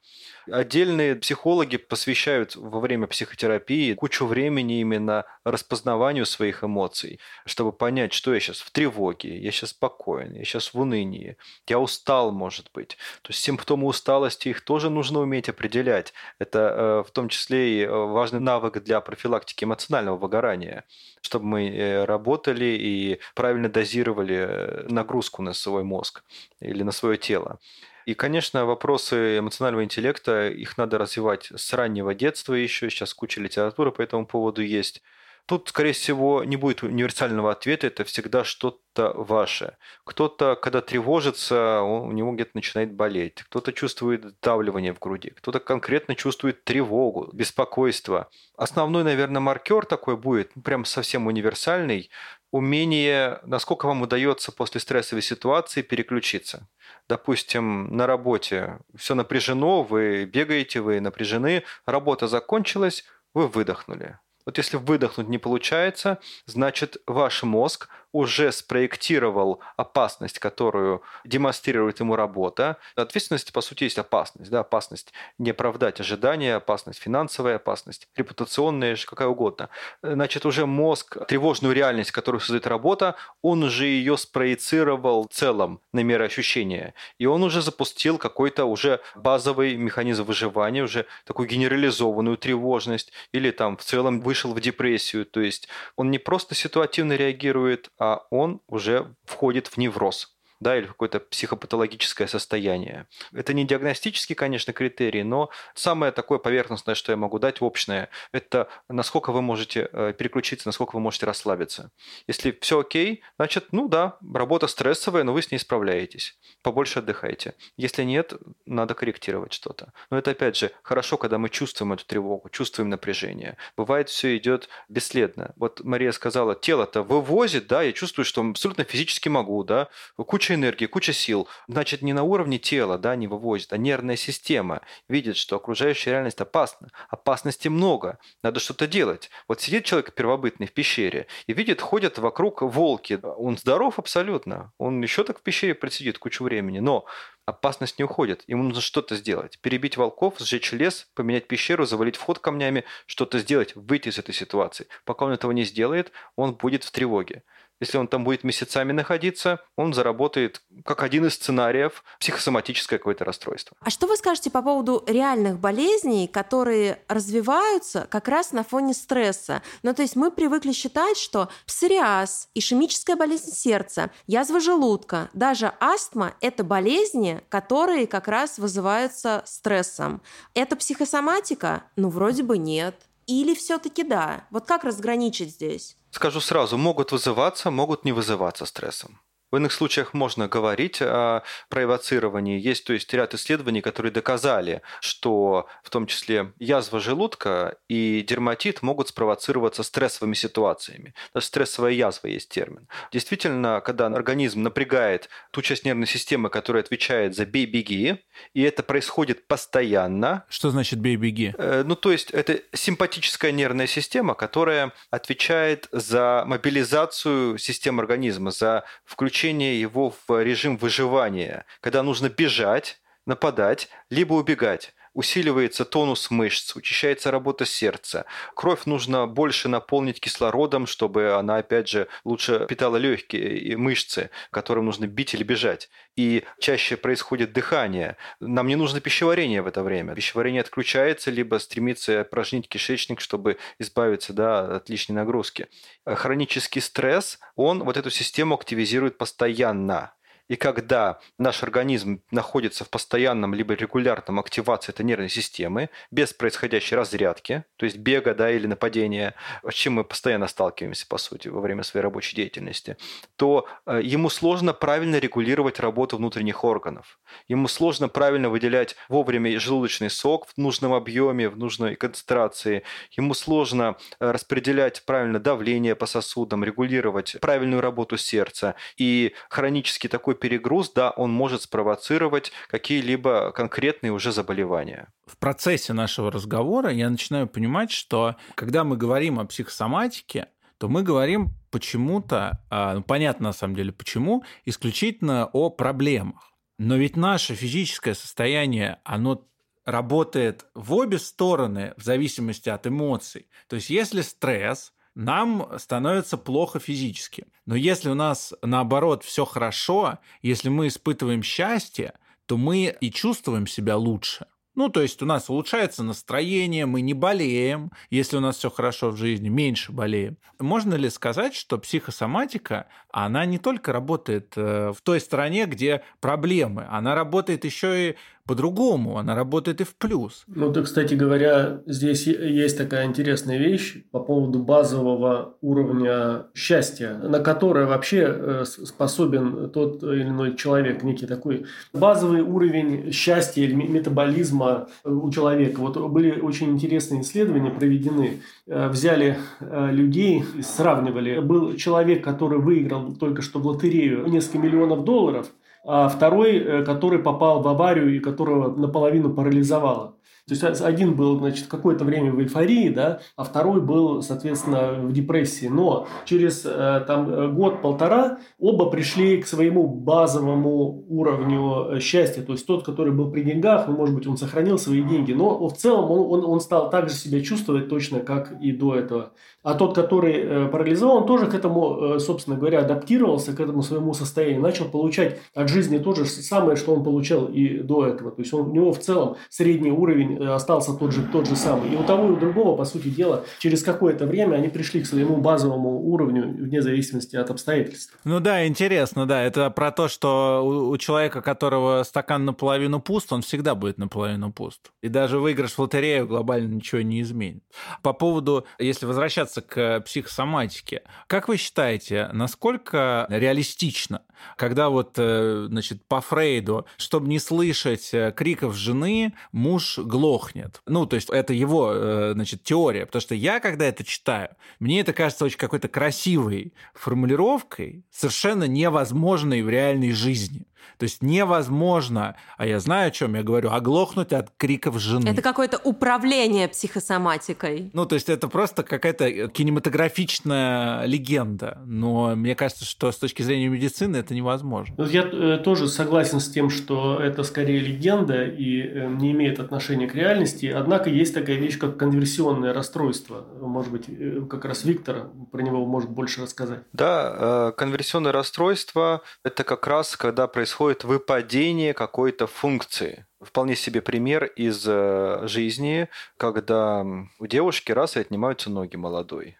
Отдельные 0.50 1.16
психологи 1.16 1.78
посвящают 1.78 2.56
во 2.56 2.80
время 2.80 3.08
психотерапии 3.08 3.94
кучу 3.94 4.26
времени 4.26 4.80
именно 4.80 5.26
распознаванию 5.44 6.26
своих 6.26 6.64
эмоций, 6.64 7.20
чтобы 7.46 7.72
понять, 7.72 8.14
что 8.14 8.34
я 8.34 8.40
сейчас 8.40 8.60
в 8.60 8.72
тревоге, 8.72 9.38
я 9.38 9.52
сейчас 9.52 9.72
спокоен, 9.72 10.34
я 10.34 10.44
сейчас 10.44 10.74
в 10.74 10.80
унынии, 10.80 11.38
я 11.68 11.80
устал, 11.80 12.32
может 12.32 12.72
быть. 12.74 12.98
То 13.22 13.30
есть 13.30 13.42
симптомы 13.44 13.88
усталости, 13.88 14.50
их 14.50 14.62
тоже 14.62 14.90
нужно 14.90 15.20
уметь 15.20 15.50
определять. 15.50 16.14
Это 16.40 16.60
э, 16.60 17.08
в 17.08 17.12
том 17.12 17.30
числе 17.30 17.82
и 17.82 17.84
э, 17.84 17.90
важный 17.90 18.40
навык 18.40 18.82
для 18.84 19.00
профилактики 19.02 19.64
эмоционального 19.64 20.18
выгорания, 20.18 20.86
чтобы 21.22 21.46
мы 21.46 21.70
э, 21.70 22.06
работали 22.06 22.66
и 22.66 23.20
правильно 23.36 23.70
дозировали 23.70 24.86
нагрузку 24.90 25.42
на 25.44 25.54
свой 25.54 25.84
мозг 25.84 26.24
или 26.60 26.84
на 26.84 26.92
свое 26.92 27.18
тело. 27.18 27.60
И, 28.06 28.14
конечно, 28.14 28.66
вопросы 28.66 29.40
эмоционального 29.40 29.84
интеллекта, 29.84 30.50
их 30.50 30.78
надо 30.78 30.98
развивать 30.98 31.52
с 31.56 31.74
раннего 31.74 32.14
детства 32.14 32.54
еще. 32.54 32.90
Сейчас 32.90 33.14
куча 33.14 33.42
литературы 33.42 33.92
по 33.92 34.02
этому 34.02 34.26
поводу 34.26 34.62
есть. 34.62 35.02
Тут, 35.46 35.70
скорее 35.70 35.94
всего, 35.94 36.44
не 36.44 36.56
будет 36.56 36.84
универсального 36.84 37.52
ответа, 37.52 37.88
это 37.88 38.04
всегда 38.04 38.44
что-то 38.44 39.12
ваше. 39.16 39.78
Кто-то, 40.06 40.56
когда 40.56 40.82
тревожится, 40.82 41.82
у 41.82 42.12
него 42.12 42.32
где-то 42.32 42.52
начинает 42.54 42.94
болеть. 42.94 43.44
Кто-то 43.44 43.74
чувствует 43.74 44.40
давление 44.42 44.94
в 44.94 45.00
груди, 45.00 45.32
кто-то 45.32 45.60
конкретно 45.60 46.16
чувствует 46.16 46.64
тревогу, 46.64 47.30
беспокойство. 47.34 48.30
Основной, 48.56 49.04
наверное, 49.04 49.42
маркер 49.42 49.86
такой 49.86 50.16
будет, 50.16 50.56
ну, 50.56 50.62
прям 50.62 50.86
совсем 50.86 51.28
универсальный, 51.28 52.10
умение, 52.52 53.40
насколько 53.44 53.86
вам 53.86 54.02
удается 54.02 54.52
после 54.52 54.82
стрессовой 54.82 55.22
ситуации 55.22 55.82
переключиться. 55.82 56.68
Допустим, 57.08 57.96
на 57.96 58.08
работе 58.08 58.80
все 58.96 59.16
напряжено, 59.16 59.84
вы 59.84 60.26
бегаете, 60.26 60.82
вы 60.82 61.00
напряжены, 61.00 61.64
работа 61.86 62.28
закончилась, 62.28 63.06
вы 63.34 63.48
выдохнули. 63.48 64.20
Вот 64.46 64.58
если 64.58 64.78
выдохнуть 64.78 65.30
не 65.30 65.38
получается, 65.38 66.20
значит 66.46 66.98
ваш 67.06 67.44
мозг 67.44 67.90
уже 68.14 68.52
спроектировал 68.52 69.62
опасность, 69.78 70.40
которую 70.40 71.02
демонстрирует 71.26 72.00
ему 72.00 72.16
работа. 72.16 72.78
Ответственность, 72.96 73.54
по 73.54 73.62
сути, 73.62 73.86
есть 73.86 73.98
опасность. 73.98 74.52
Да? 74.52 74.62
Опасность 74.62 75.14
не 75.38 75.52
оправдать 75.52 76.00
ожидания, 76.00 76.56
опасность 76.56 77.00
финансовая, 77.00 77.56
опасность 77.56 78.08
репутационная, 78.16 78.98
какая 79.06 79.28
угодно. 79.28 79.70
Значит, 80.04 80.46
уже 80.46 80.66
мозг, 80.66 81.18
тревожную 81.28 81.74
реальность, 81.74 82.12
которую 82.12 82.42
создает 82.42 82.68
работа, 82.68 83.16
он 83.42 83.64
уже 83.64 83.86
ее 83.86 84.18
спроецировал 84.18 85.28
в 85.28 85.34
целом 85.34 85.82
на 85.94 86.04
мироощущения. 86.04 86.94
И 87.18 87.26
он 87.26 87.44
уже 87.44 87.62
запустил 87.62 88.18
какой-то 88.18 88.66
уже 88.66 89.00
базовый 89.16 89.76
механизм 89.76 90.24
выживания, 90.24 90.84
уже 90.84 91.06
такую 91.26 91.48
генерализованную 91.48 92.38
тревожность, 92.38 93.12
или 93.32 93.52
там 93.52 93.78
в 93.78 93.84
целом 93.84 94.22
вышел 94.22 94.54
в 94.54 94.60
депрессию. 94.60 95.26
То 95.26 95.42
есть 95.42 95.68
он 95.96 96.12
не 96.12 96.20
просто 96.20 96.56
ситуативно 96.56 97.14
реагирует, 97.14 97.90
он 98.32 98.62
уже 98.68 99.16
входит 99.26 99.68
в 99.68 99.78
невроз. 99.78 100.40
Да, 100.62 100.78
или 100.78 100.86
какое-то 100.86 101.20
психопатологическое 101.20 102.28
состояние. 102.28 103.08
Это 103.34 103.54
не 103.54 103.66
диагностический, 103.66 104.36
конечно, 104.36 104.72
критерий, 104.72 105.24
но 105.24 105.50
самое 105.74 106.12
такое 106.12 106.38
поверхностное, 106.38 106.96
что 106.96 107.12
я 107.12 107.18
могу 107.18 107.40
дать, 107.40 107.62
общее, 107.62 108.10
это 108.32 108.70
насколько 108.88 109.32
вы 109.32 109.42
можете 109.42 109.90
э, 109.92 110.14
переключиться, 110.18 110.68
насколько 110.68 110.96
вы 110.96 111.02
можете 111.02 111.26
расслабиться. 111.26 111.92
Если 112.28 112.58
все 112.62 112.80
окей, 112.80 113.24
значит, 113.38 113.70
ну 113.72 113.90
да, 113.90 114.18
работа 114.34 114.68
стрессовая, 114.68 115.24
но 115.24 115.34
вы 115.34 115.42
с 115.42 115.52
ней 115.52 115.58
справляетесь. 115.58 116.38
Побольше 116.62 117.00
отдыхайте. 117.00 117.56
Если 117.76 118.04
нет, 118.04 118.34
надо 118.68 118.94
корректировать 118.94 119.54
что-то. 119.54 119.94
Но 120.12 120.18
это, 120.20 120.32
опять 120.32 120.56
же, 120.56 120.72
хорошо, 120.84 121.18
когда 121.18 121.40
мы 121.40 121.50
чувствуем 121.50 121.94
эту 121.94 122.06
тревогу, 122.06 122.50
чувствуем 122.50 122.90
напряжение. 122.90 123.58
Бывает, 123.76 124.10
все 124.10 124.38
идет 124.38 124.70
бесследно. 124.90 125.54
Вот 125.56 125.84
Мария 125.84 126.12
сказала, 126.12 126.54
тело-то 126.54 127.02
вывозит, 127.02 127.66
да, 127.66 127.82
я 127.82 127.92
чувствую, 127.94 128.26
что 128.26 128.48
абсолютно 128.48 128.84
физически 128.84 129.28
могу, 129.28 129.64
да, 129.64 129.90
куча 130.18 130.51
энергии, 130.56 130.86
куча 130.86 131.14
сил. 131.14 131.48
Значит, 131.68 132.02
не 132.02 132.14
на 132.14 132.24
уровне 132.24 132.60
тела, 132.60 132.98
да, 132.98 133.16
не 133.16 133.28
вывозит, 133.28 133.74
а 133.74 133.78
нервная 133.78 134.16
система 134.16 134.82
видит, 135.08 135.38
что 135.38 135.56
окружающая 135.56 136.12
реальность 136.12 136.42
опасна. 136.42 136.90
Опасности 137.10 137.68
много, 137.68 138.20
надо 138.44 138.60
что-то 138.60 138.88
делать. 138.88 139.30
Вот 139.48 139.62
сидит 139.62 139.86
человек 139.86 140.14
первобытный 140.14 140.68
в 140.68 140.74
пещере 140.74 141.28
и 141.48 141.54
видит, 141.54 141.82
ходят 141.82 142.18
вокруг 142.18 142.62
волки. 142.62 143.20
Он 143.24 143.58
здоров 143.58 144.00
абсолютно. 144.00 144.72
Он 144.78 145.02
еще 145.02 145.24
так 145.24 145.40
в 145.40 145.44
пещере 145.44 145.76
просидит 145.76 146.18
кучу 146.18 146.44
времени. 146.44 146.80
Но 146.80 147.06
опасность 147.46 148.00
не 148.00 148.06
уходит. 148.06 148.44
Ему 148.48 148.64
нужно 148.64 148.82
что-то 148.82 149.16
сделать. 149.16 149.60
Перебить 149.62 149.98
волков, 149.98 150.36
сжечь 150.40 150.72
лес, 150.72 151.08
поменять 151.16 151.48
пещеру, 151.48 151.86
завалить 151.86 152.16
вход 152.16 152.40
камнями, 152.40 152.86
что-то 153.06 153.40
сделать, 153.40 153.76
выйти 153.76 154.10
из 154.10 154.20
этой 154.20 154.34
ситуации. 154.34 154.88
Пока 155.06 155.26
он 155.26 155.32
этого 155.32 155.52
не 155.52 155.64
сделает, 155.64 156.12
он 156.36 156.54
будет 156.56 156.84
в 156.84 156.92
тревоге. 156.92 157.44
Если 157.82 157.98
он 157.98 158.08
там 158.08 158.24
будет 158.24 158.44
месяцами 158.44 158.92
находиться, 158.92 159.60
он 159.76 159.94
заработает 159.94 160.62
как 160.86 161.02
один 161.02 161.26
из 161.26 161.34
сценариев 161.34 162.04
психосоматическое 162.20 163.00
какое-то 163.00 163.26
расстройство. 163.26 163.76
А 163.82 163.90
что 163.90 164.06
вы 164.06 164.16
скажете 164.18 164.52
по 164.52 164.62
поводу 164.62 165.04
реальных 165.08 165.60
болезней, 165.60 166.28
которые 166.28 167.02
развиваются 167.08 168.08
как 168.10 168.28
раз 168.28 168.52
на 168.52 168.64
фоне 168.64 168.94
стресса? 168.94 169.64
Ну, 169.82 169.96
то 169.96 170.04
есть 170.04 170.16
мы 170.16 170.30
привыкли 170.30 170.72
считать, 170.74 171.18
что 171.18 171.50
псориаз, 171.66 172.50
ишемическая 172.54 173.16
болезнь 173.16 173.52
сердца, 173.52 174.12
язва 174.28 174.60
желудка, 174.60 175.32
даже 175.34 175.74
астма– 175.80 176.36
это 176.40 176.64
болезни, 176.64 177.42
которые 177.50 178.06
как 178.06 178.28
раз 178.28 178.60
вызываются 178.60 179.42
стрессом. 179.48 180.22
Это 180.54 180.76
психосоматика? 180.76 181.84
Ну, 181.96 182.10
вроде 182.10 182.44
бы 182.44 182.60
нет. 182.60 182.96
Или 183.26 183.56
все-таки 183.56 184.04
да? 184.04 184.46
Вот 184.52 184.68
как 184.68 184.84
разграничить 184.84 185.50
здесь? 185.50 185.98
Скажу 186.12 186.42
сразу, 186.42 186.78
могут 186.78 187.12
вызываться, 187.12 187.72
могут 187.72 188.06
не 188.06 188.12
вызываться 188.12 188.66
стрессом. 188.66 189.20
В 189.52 189.58
иных 189.58 189.74
случаях 189.74 190.14
можно 190.14 190.48
говорить 190.48 191.02
о 191.02 191.44
провоцировании. 191.68 192.58
Есть, 192.58 192.86
то 192.86 192.94
есть, 192.94 193.14
ряд 193.14 193.34
исследований, 193.34 193.82
которые 193.82 194.14
доказали, 194.14 194.82
что 195.02 195.68
в 195.84 195.90
том 195.90 196.08
числе 196.08 196.54
язва 196.58 197.02
желудка 197.02 197.76
и 197.90 198.26
дерматит 198.26 198.82
могут 198.82 199.10
спровоцироваться 199.10 199.84
стрессовыми 199.84 200.36
ситуациями. 200.36 201.14
Даже 201.34 201.48
стрессовая 201.48 201.92
язва 201.92 202.28
есть 202.28 202.48
термин. 202.48 202.88
Действительно, 203.12 203.82
когда 203.82 204.06
организм 204.06 204.64
напрягает 204.64 205.28
ту 205.52 205.62
часть 205.62 205.84
нервной 205.84 206.08
системы, 206.08 206.50
которая 206.50 206.84
отвечает 206.84 207.36
за 207.36 207.46
бей-беги, 207.46 208.24
и 208.54 208.62
это 208.62 208.84
происходит 208.84 209.48
постоянно. 209.48 210.46
Что 210.48 210.70
значит 210.70 211.00
бей-беги? 211.00 211.54
Э, 211.58 211.84
ну, 211.86 211.96
то 211.98 212.14
есть, 212.14 212.32
это 212.32 212.62
симпатическая 212.74 213.52
нервная 213.52 213.88
система, 213.88 214.34
которая 214.34 214.94
отвечает 215.10 215.90
за 215.92 216.46
мобилизацию 216.48 217.58
системы 217.58 218.02
организма, 218.02 218.52
за 218.52 218.86
включение 219.04 219.41
включение 219.42 219.82
его 219.82 220.14
в 220.28 220.44
режим 220.44 220.78
выживания, 220.78 221.66
когда 221.80 222.04
нужно 222.04 222.30
бежать, 222.30 223.02
нападать, 223.26 223.90
либо 224.12 224.34
убегать 224.34 224.94
усиливается 225.14 225.86
тонус 225.86 226.32
мышц, 226.32 226.76
учащается 226.76 227.32
работа 227.32 227.66
сердца. 227.66 228.26
Кровь 228.56 228.86
нужно 228.86 229.28
больше 229.28 229.68
наполнить 229.68 230.20
кислородом, 230.20 230.88
чтобы 230.88 231.34
она, 231.34 231.58
опять 231.58 231.90
же, 231.90 232.08
лучше 232.24 232.66
питала 232.68 232.98
легкие 232.98 233.60
и 233.60 233.76
мышцы, 233.76 234.30
которым 234.52 234.86
нужно 234.86 235.08
бить 235.08 235.34
или 235.34 235.44
бежать. 235.44 235.90
И 236.16 236.44
чаще 236.60 236.98
происходит 236.98 237.54
дыхание. 237.54 238.18
Нам 238.40 238.68
не 238.68 238.76
нужно 238.76 239.02
пищеварение 239.02 239.62
в 239.62 239.68
это 239.68 239.84
время. 239.84 240.16
Пищеварение 240.16 240.62
отключается, 240.62 241.32
либо 241.32 241.58
стремится 241.58 242.22
опорожнить 242.22 242.68
кишечник, 242.68 243.22
чтобы 243.22 243.58
избавиться 243.80 244.34
да, 244.34 244.78
от 244.78 244.90
лишней 244.90 245.16
нагрузки. 245.16 245.68
Хронический 246.06 246.80
стресс, 246.82 247.40
он 247.56 247.84
вот 247.84 247.98
эту 247.98 248.10
систему 248.10 248.56
активизирует 248.56 249.18
постоянно. 249.18 250.14
И 250.52 250.58
когда 250.58 251.20
наш 251.38 251.64
организм 251.64 252.24
находится 252.30 252.84
в 252.84 252.90
постоянном 252.90 253.54
либо 253.54 253.74
регулярном 253.74 254.38
активации 254.38 254.92
этой 254.92 255.06
нервной 255.06 255.30
системы, 255.30 255.90
без 256.12 256.34
происходящей 256.34 256.98
разрядки, 256.98 257.64
то 257.78 257.86
есть 257.86 257.96
бега 257.96 258.36
да, 258.36 258.52
или 258.52 258.68
нападения, 258.68 259.34
с 259.66 259.74
чем 259.74 259.94
мы 259.94 260.04
постоянно 260.04 260.50
сталкиваемся, 260.50 261.08
по 261.08 261.18
сути, 261.18 261.48
во 261.48 261.62
время 261.62 261.84
своей 261.84 262.04
рабочей 262.04 262.36
деятельности, 262.36 262.98
то 263.38 263.66
э, 263.86 264.02
ему 264.04 264.28
сложно 264.28 264.74
правильно 264.74 265.20
регулировать 265.20 265.80
работу 265.80 266.18
внутренних 266.18 266.66
органов. 266.66 267.18
Ему 267.48 267.70
сложно 267.70 268.10
правильно 268.10 268.50
выделять 268.50 268.98
вовремя 269.08 269.58
желудочный 269.58 270.10
сок 270.10 270.48
в 270.48 270.58
нужном 270.58 270.92
объеме, 270.92 271.48
в 271.48 271.58
нужной 271.58 271.96
концентрации. 271.96 272.84
Ему 273.12 273.36
сложно 273.36 273.96
э, 274.20 274.32
распределять 274.32 275.06
правильно 275.06 275.40
давление 275.40 275.96
по 275.96 276.08
сосудам, 276.08 276.66
регулировать 276.66 277.38
правильную 277.40 277.80
работу 277.80 278.18
сердца. 278.18 278.76
И 278.98 279.34
хронический 279.48 280.10
такой 280.10 280.36
перегруз, 280.42 280.92
да, 280.92 281.12
он 281.12 281.32
может 281.32 281.62
спровоцировать 281.62 282.52
какие-либо 282.68 283.52
конкретные 283.52 284.12
уже 284.12 284.34
заболевания. 284.34 285.08
В 285.26 285.38
процессе 285.38 285.94
нашего 285.94 286.32
разговора 286.32 286.92
я 286.92 287.10
начинаю 287.10 287.48
понимать, 287.48 287.92
что 287.92 288.36
когда 288.56 288.84
мы 288.84 288.98
говорим 288.98 289.40
о 289.40 289.46
психосоматике, 289.46 290.48
то 290.78 290.90
мы 290.90 291.04
говорим 291.04 291.52
почему-то, 291.70 292.60
а, 292.70 292.96
ну, 292.96 293.04
понятно 293.04 293.50
на 293.50 293.54
самом 293.54 293.76
деле 293.76 293.94
почему, 293.94 294.44
исключительно 294.66 295.46
о 295.54 295.70
проблемах. 295.70 296.52
Но 296.80 296.96
ведь 296.96 297.16
наше 297.16 297.54
физическое 297.54 298.16
состояние, 298.16 299.00
оно 299.04 299.48
работает 299.86 300.66
в 300.74 300.94
обе 300.94 301.20
стороны 301.20 301.94
в 301.98 302.04
зависимости 302.04 302.70
от 302.70 302.88
эмоций. 302.88 303.48
То 303.68 303.76
есть 303.76 303.90
если 303.90 304.22
стресс, 304.22 304.94
нам 305.16 305.68
становится 305.78 306.38
плохо 306.38 306.80
физически. 306.80 307.46
Но 307.66 307.76
если 307.76 308.10
у 308.10 308.16
нас 308.16 308.54
наоборот 308.62 309.24
все 309.24 309.46
хорошо, 309.46 310.20
если 310.42 310.70
мы 310.70 310.88
испытываем 310.88 311.44
счастье, 311.44 312.14
то 312.46 312.58
мы 312.58 312.96
и 313.00 313.12
чувствуем 313.12 313.68
себя 313.68 313.98
лучше. 313.98 314.48
Ну, 314.74 314.88
то 314.88 315.02
есть 315.02 315.22
у 315.22 315.26
нас 315.26 315.50
улучшается 315.50 316.02
настроение, 316.02 316.86
мы 316.86 317.02
не 317.02 317.14
болеем, 317.14 317.92
если 318.10 318.38
у 318.38 318.40
нас 318.40 318.58
все 318.58 318.70
хорошо 318.70 319.10
в 319.10 319.18
жизни, 319.18 319.50
меньше 319.50 319.92
болеем. 319.92 320.38
Можно 320.60 320.96
ли 320.96 321.10
сказать, 321.10 321.54
что 321.54 321.78
психосоматика, 321.78 322.88
она 323.12 323.46
не 323.46 323.58
только 323.58 323.92
работает 323.92 324.54
э, 324.56 324.94
в 324.96 325.02
той 325.02 325.20
стране, 325.20 325.66
где 325.66 326.04
проблемы, 326.22 326.88
она 326.90 327.16
работает 327.16 327.66
еще 327.66 328.12
и 328.12 328.16
по-другому, 328.52 329.18
она 329.18 329.34
работает 329.34 329.80
и 329.80 329.86
в 329.86 329.96
плюс. 329.96 330.44
Ну, 330.48 330.74
то, 330.74 330.84
кстати 330.84 331.14
говоря, 331.14 331.80
здесь 331.86 332.28
есть 332.28 332.78
такая 332.78 333.06
интересная 333.06 333.58
вещь 333.58 334.04
по 334.12 334.20
поводу 334.20 334.60
базового 334.60 335.56
уровня 335.62 336.48
счастья, 336.54 337.14
на 337.14 337.40
которое 337.40 337.86
вообще 337.86 338.26
э, 338.28 338.64
способен 338.66 339.70
тот 339.70 340.04
или 340.04 340.24
иной 340.24 340.58
человек, 340.58 341.02
некий 341.02 341.28
такой 341.28 341.64
базовый 341.94 342.42
уровень 342.42 343.14
счастья 343.14 343.64
или 343.64 343.74
метаболизма 343.74 344.90
у 345.06 345.32
человека. 345.32 345.80
Вот 345.80 345.96
были 346.12 346.42
очень 346.42 346.72
интересные 346.72 347.22
исследования 347.22 347.72
проведены. 347.72 348.42
Э, 348.68 348.90
взяли 348.90 349.38
э, 349.62 349.92
людей 349.94 350.44
сравнивали. 350.62 351.40
Был 351.40 351.78
человек, 351.78 352.22
который 352.22 352.60
выиграл 352.60 353.14
только 353.14 353.42
что 353.42 353.60
в 353.60 353.68
лотерею 353.68 354.28
несколько 354.28 354.58
миллионов 354.58 355.06
долларов– 355.06 355.48
а 355.84 356.08
второй, 356.10 356.58
э, 356.58 356.84
который 356.84 357.20
попал 357.20 357.62
в 357.62 357.68
аварию 357.68 358.16
и 358.16 358.20
которого 358.20 358.76
наполовину 358.76 359.34
парализовало. 359.34 360.16
То 360.48 360.54
есть 360.54 360.82
один 360.82 361.16
был, 361.16 361.38
значит, 361.40 361.68
какое-то 361.68 362.04
время 362.04 362.32
в 362.32 362.42
эйфории, 362.42 362.90
да, 362.90 363.20
а 363.36 363.44
второй 363.44 363.82
был, 363.82 364.22
соответственно, 364.22 364.94
в 364.94 365.14
депрессии. 365.14 365.68
Но 365.68 366.08
через 366.26 366.64
э, 366.66 367.04
там 367.08 367.56
год-полтора 367.56 368.40
оба 368.60 368.90
пришли 368.90 369.42
к 369.42 369.48
своему 369.48 369.88
базовому 369.88 371.06
уровню 371.08 371.96
э, 371.96 372.00
счастья. 372.00 372.42
То 372.42 372.54
есть 372.54 372.66
тот, 372.66 372.84
который 372.84 373.14
был 373.14 373.32
при 373.32 373.44
деньгах, 373.44 373.88
ну, 373.88 373.96
может 373.96 374.16
быть, 374.16 374.28
он 374.28 374.38
сохранил 374.38 374.78
свои 374.78 375.02
деньги, 375.04 375.32
но 375.34 375.68
в 375.68 375.74
целом 375.74 376.10
он, 376.12 376.40
он, 376.40 376.46
он 376.46 376.60
стал 376.60 376.90
так 376.90 377.10
же 377.10 377.16
себя 377.16 377.42
чувствовать 377.42 377.90
точно, 377.90 378.20
как 378.20 378.52
и 378.62 378.72
до 378.72 378.96
этого. 378.96 379.32
А 379.64 379.76
тот, 379.76 379.94
который 379.94 380.34
э, 380.34 380.68
парализовал, 380.70 381.18
он 381.18 381.26
тоже 381.28 381.46
к 381.46 381.54
этому, 381.54 382.16
э, 382.16 382.20
собственно 382.20 382.58
говоря, 382.58 382.80
адаптировался, 382.80 383.56
к 383.56 383.60
этому 383.60 383.84
своему 383.84 384.14
состоянию, 384.14 384.62
начал 384.62 384.86
получать 384.86 385.40
от 385.54 385.70
жизни 385.70 386.00
то 386.00 386.16
же 386.16 386.26
самое, 386.26 386.76
что 386.76 386.96
он 386.96 387.04
получал 387.04 387.46
и 387.46 387.78
до 387.78 388.08
этого. 388.08 388.32
То 388.32 388.42
есть 388.42 388.54
он, 388.54 388.70
у 388.70 388.74
него 388.74 388.92
в 388.92 389.00
целом 389.00 389.36
средний 389.50 389.92
уровень 389.92 390.11
э, 390.14 390.48
остался 390.48 390.94
тот 390.94 391.12
же, 391.12 391.24
тот 391.24 391.48
же 391.48 391.56
самый. 391.56 391.92
И 391.92 391.96
у 391.96 392.04
того 392.04 392.28
и 392.28 392.32
у 392.32 392.36
другого, 392.36 392.78
по 392.78 392.86
сути 392.86 393.10
дела, 393.10 393.46
через 393.60 393.84
какое-то 393.84 394.26
время 394.26 394.56
они 394.56 394.70
пришли 394.70 395.02
к 395.02 395.06
своему 395.06 395.38
базовому 395.38 396.02
уровню 396.02 396.48
вне 396.48 396.82
зависимости 396.82 397.36
от 397.36 397.50
обстоятельств. 397.50 398.18
Ну 398.24 398.40
да, 398.40 398.66
интересно, 398.68 399.26
да. 399.26 399.42
Это 399.42 399.70
про 399.70 399.92
то, 399.92 400.08
что 400.08 400.62
у, 400.64 400.90
у 400.90 400.98
человека, 400.98 401.42
которого 401.42 402.04
стакан 402.04 402.46
наполовину 402.46 403.00
пуст, 403.00 403.32
он 403.34 403.42
всегда 403.42 403.76
будет 403.76 403.98
наполовину 403.98 404.52
пуст. 404.52 404.92
И 405.02 405.08
даже 405.08 405.40
выигрыш 405.40 405.72
в 405.72 405.80
лотерею 405.80 406.28
глобально 406.28 406.76
ничего 406.76 407.02
не 407.02 407.22
изменит. 407.22 407.64
По 408.02 408.14
поводу, 408.14 408.66
если 408.80 409.06
возвращаться 409.06 409.62
к 409.62 410.02
психосоматике, 410.02 411.04
как 411.28 411.48
вы 411.48 411.58
считаете, 411.58 412.30
насколько 412.34 413.26
реалистично, 413.30 414.22
когда 414.58 414.90
вот, 414.90 415.14
э, 415.18 415.68
значит, 415.70 416.06
по 416.08 416.22
Фрейду, 416.22 416.86
чтобы 416.98 417.28
не 417.28 417.40
слышать 417.40 418.14
э, 418.14 418.32
криков 418.36 418.76
жены, 418.76 419.34
муж 419.52 419.98
глохнет. 420.04 420.82
Ну, 420.86 421.06
то 421.06 421.16
есть 421.16 421.30
это 421.30 421.54
его, 421.54 421.92
э, 421.94 422.32
значит, 422.34 422.64
теория. 422.64 423.06
Потому 423.06 423.22
что 423.22 423.36
я, 423.36 423.60
когда 423.60 423.86
это 423.86 424.04
читаю, 424.04 424.50
мне 424.80 425.02
это 425.02 425.14
кажется 425.14 425.46
очень 425.46 425.58
какой-то 425.58 425.88
красивой 425.88 426.74
формулировкой, 426.94 428.06
совершенно 428.12 428.66
невозможной 428.66 429.62
в 429.62 429.70
реальной 429.70 430.12
жизни. 430.12 430.66
То 430.98 431.04
есть 431.04 431.22
невозможно, 431.22 432.36
а 432.58 432.66
я 432.66 432.80
знаю, 432.80 433.08
о 433.08 433.12
чем 433.12 433.36
я 433.36 433.44
говорю, 433.44 433.72
оглохнуть 433.72 434.34
от 434.34 434.52
криков 434.58 435.00
жены. 435.00 435.30
Это 435.30 435.42
какое-то 435.42 435.80
управление 435.84 436.68
психосоматикой. 436.68 437.92
Ну, 437.94 438.06
то 438.06 438.16
есть 438.16 438.30
это 438.30 438.48
просто 438.48 438.84
какая-то 438.84 439.48
кинематографичная 439.48 441.06
легенда. 441.06 441.80
Но 441.86 442.36
мне 442.36 442.56
кажется, 442.56 442.86
что 442.86 443.12
с 443.12 443.18
точки 443.18 443.42
зрения 443.42 443.68
медицины 443.68 444.18
это 444.18 444.34
невозможно. 444.34 444.96
Я 445.04 445.22
э, 445.24 445.60
тоже 445.64 445.88
согласен 445.88 446.40
с 446.40 446.50
тем, 446.50 446.70
что 446.70 447.20
это 447.20 447.44
скорее 447.44 447.80
легенда 447.80 448.46
и 448.46 448.82
э, 448.82 449.08
не 449.08 449.32
имеет 449.32 449.60
отношения 449.60 450.08
к 450.08 450.16
реальности. 450.16 450.66
Однако 450.66 451.10
есть 451.10 451.34
такая 451.34 451.58
вещь, 451.58 451.78
как 451.78 451.98
конверсионное 451.98 452.74
расстройство. 452.74 453.46
Может 453.60 453.92
быть, 453.92 454.06
э, 454.08 454.42
как 454.50 454.66
раз 454.66 454.84
Виктор 454.84 455.30
про 455.52 455.62
него 455.62 455.86
может 455.86 456.10
больше 456.10 456.42
рассказать. 456.42 456.80
Да, 456.94 457.70
э, 457.70 457.72
конверсионное 457.78 458.32
расстройство– 458.32 459.22
это 459.44 459.64
как 459.64 459.88
раз 459.88 460.16
когда 460.16 460.48
происходит 460.48 460.71
происходит 460.72 461.04
выпадение 461.04 461.94
какой-то 461.94 462.48
функции. 462.48 463.26
Вполне 463.42 463.76
себе 463.76 464.02
пример 464.02 464.46
из 464.46 464.86
э, 464.88 465.42
жизни, 465.46 466.08
когда 466.38 467.06
у 467.40 467.46
девушки 467.46 467.92
раз 467.92 468.16
и 468.16 468.22
отнимаются 468.22 468.70
ноги 468.70 468.96
молодой. 468.96 469.58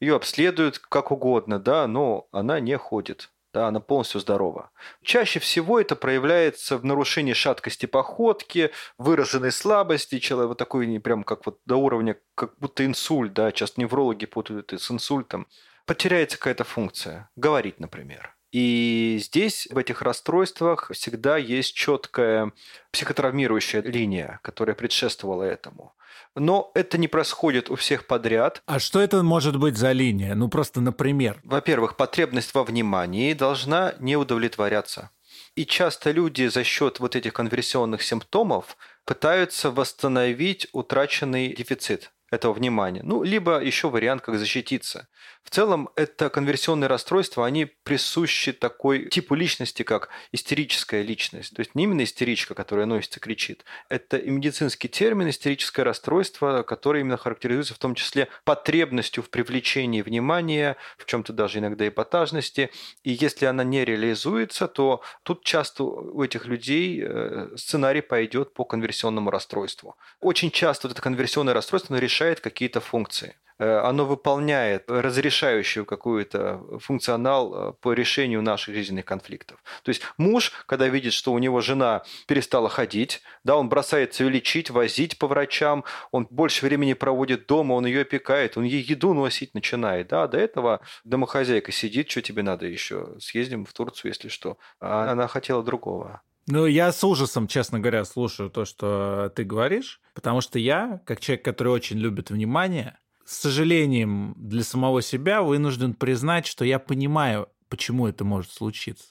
Ее 0.00 0.16
обследуют 0.16 0.78
как 0.78 1.10
угодно, 1.10 1.58
да, 1.58 1.86
но 1.86 2.28
она 2.32 2.60
не 2.60 2.78
ходит. 2.78 3.30
Да, 3.52 3.68
она 3.68 3.80
полностью 3.80 4.20
здорова. 4.20 4.70
Чаще 5.02 5.38
всего 5.38 5.78
это 5.78 5.96
проявляется 5.96 6.78
в 6.78 6.84
нарушении 6.84 7.34
шаткости 7.34 7.84
походки, 7.84 8.70
выраженной 8.96 9.52
слабости, 9.52 10.18
человек 10.18 10.48
вот 10.48 10.58
такой 10.58 10.86
не 10.86 10.98
прям 10.98 11.24
как 11.24 11.44
вот 11.44 11.58
до 11.66 11.76
уровня, 11.76 12.16
как 12.34 12.58
будто 12.58 12.86
инсульт, 12.86 13.34
да, 13.34 13.52
часто 13.52 13.82
неврологи 13.82 14.24
путают 14.24 14.72
это 14.72 14.82
с 14.82 14.90
инсультом. 14.90 15.46
Потеряется 15.84 16.38
какая-то 16.38 16.64
функция, 16.64 17.28
говорить, 17.36 17.80
например. 17.80 18.33
И 18.54 19.18
здесь, 19.20 19.66
в 19.68 19.76
этих 19.78 20.00
расстройствах, 20.00 20.92
всегда 20.92 21.36
есть 21.36 21.74
четкая 21.74 22.52
психотравмирующая 22.92 23.82
линия, 23.82 24.38
которая 24.42 24.76
предшествовала 24.76 25.42
этому. 25.42 25.92
Но 26.36 26.70
это 26.74 26.96
не 26.96 27.08
происходит 27.08 27.68
у 27.68 27.74
всех 27.74 28.06
подряд. 28.06 28.62
А 28.66 28.78
что 28.78 29.00
это 29.00 29.24
может 29.24 29.58
быть 29.58 29.76
за 29.76 29.90
линия? 29.90 30.36
Ну, 30.36 30.48
просто 30.48 30.80
например. 30.80 31.40
Во-первых, 31.42 31.96
потребность 31.96 32.54
во 32.54 32.62
внимании 32.62 33.32
должна 33.32 33.96
не 33.98 34.16
удовлетворяться. 34.16 35.10
И 35.56 35.66
часто 35.66 36.12
люди 36.12 36.46
за 36.46 36.62
счет 36.62 37.00
вот 37.00 37.16
этих 37.16 37.32
конверсионных 37.32 38.02
симптомов 38.02 38.76
пытаются 39.04 39.72
восстановить 39.72 40.68
утраченный 40.72 41.56
дефицит 41.56 42.12
этого 42.34 42.52
внимания. 42.52 43.02
Ну, 43.02 43.22
либо 43.22 43.60
еще 43.60 43.88
вариант, 43.88 44.22
как 44.22 44.38
защититься. 44.38 45.08
В 45.44 45.50
целом, 45.50 45.90
это 45.94 46.30
конверсионные 46.30 46.88
расстройства, 46.88 47.44
они 47.44 47.66
присущи 47.66 48.52
такой 48.52 49.10
типу 49.10 49.34
личности, 49.34 49.82
как 49.82 50.08
истерическая 50.32 51.02
личность. 51.02 51.54
То 51.54 51.60
есть 51.60 51.74
не 51.74 51.84
именно 51.84 52.02
истеричка, 52.02 52.54
которая 52.54 52.86
носится, 52.86 53.20
кричит. 53.20 53.64
Это 53.90 54.16
и 54.16 54.30
медицинский 54.30 54.88
термин 54.88 55.28
истерическое 55.28 55.82
расстройство, 55.82 56.62
которое 56.62 57.00
именно 57.00 57.18
характеризуется 57.18 57.74
в 57.74 57.78
том 57.78 57.94
числе 57.94 58.28
потребностью 58.44 59.22
в 59.22 59.28
привлечении 59.28 60.00
внимания, 60.00 60.76
в 60.96 61.04
чем-то 61.04 61.32
даже 61.34 61.58
иногда 61.58 61.86
эпатажности. 61.86 62.70
И 63.02 63.10
если 63.10 63.44
она 63.44 63.64
не 63.64 63.84
реализуется, 63.84 64.66
то 64.66 65.02
тут 65.22 65.44
часто 65.44 65.84
у 65.84 66.22
этих 66.22 66.46
людей 66.46 67.02
э, 67.04 67.50
сценарий 67.56 68.00
пойдет 68.00 68.54
по 68.54 68.64
конверсионному 68.64 69.30
расстройству. 69.30 69.96
Очень 70.20 70.50
часто 70.50 70.88
вот 70.88 70.92
это 70.92 71.02
конверсионное 71.02 71.54
расстройство 71.54 71.94
решает 71.96 72.23
какие-то 72.40 72.80
функции. 72.80 73.36
Э, 73.58 73.78
оно 73.84 74.04
выполняет 74.04 74.90
разрешающую 74.90 75.86
какую-то 75.86 76.60
функционал 76.80 77.54
э, 77.54 77.72
по 77.80 77.92
решению 77.92 78.42
наших 78.42 78.74
жизненных 78.74 79.04
конфликтов. 79.04 79.62
То 79.84 79.90
есть 79.90 80.02
муж, 80.18 80.52
когда 80.66 80.88
видит, 80.88 81.12
что 81.12 81.32
у 81.32 81.38
него 81.38 81.60
жена 81.60 82.02
перестала 82.26 82.68
ходить, 82.68 83.22
да, 83.44 83.56
он 83.56 83.68
бросается 83.68 84.24
ее 84.24 84.30
лечить, 84.30 84.70
возить 84.70 85.18
по 85.18 85.28
врачам, 85.28 85.84
он 86.10 86.26
больше 86.30 86.66
времени 86.66 86.94
проводит 86.94 87.46
дома, 87.46 87.74
он 87.74 87.86
ее 87.86 88.02
опекает, 88.02 88.56
он 88.56 88.64
ей 88.64 88.82
еду 88.82 89.14
носить 89.14 89.54
начинает. 89.54 90.08
Да, 90.08 90.26
до 90.26 90.38
этого 90.38 90.80
домохозяйка 91.04 91.70
сидит, 91.70 92.10
что 92.10 92.22
тебе 92.22 92.42
надо 92.42 92.66
еще, 92.66 93.14
съездим 93.20 93.66
в 93.66 93.72
Турцию, 93.72 94.10
если 94.10 94.28
что. 94.28 94.58
А 94.80 95.12
она 95.12 95.28
хотела 95.28 95.62
другого. 95.62 96.22
Ну, 96.46 96.66
я 96.66 96.92
с 96.92 97.02
ужасом, 97.02 97.48
честно 97.48 97.80
говоря, 97.80 98.04
слушаю 98.04 98.50
то, 98.50 98.64
что 98.64 99.32
ты 99.34 99.44
говоришь, 99.44 100.00
потому 100.12 100.42
что 100.42 100.58
я, 100.58 101.00
как 101.06 101.20
человек, 101.20 101.44
который 101.44 101.72
очень 101.72 101.98
любит 101.98 102.30
внимание, 102.30 102.98
с 103.24 103.38
сожалением 103.38 104.34
для 104.36 104.62
самого 104.62 105.00
себя 105.00 105.40
вынужден 105.40 105.94
признать, 105.94 106.46
что 106.46 106.64
я 106.66 106.78
понимаю, 106.78 107.48
почему 107.70 108.06
это 108.06 108.24
может 108.24 108.52
случиться. 108.52 109.06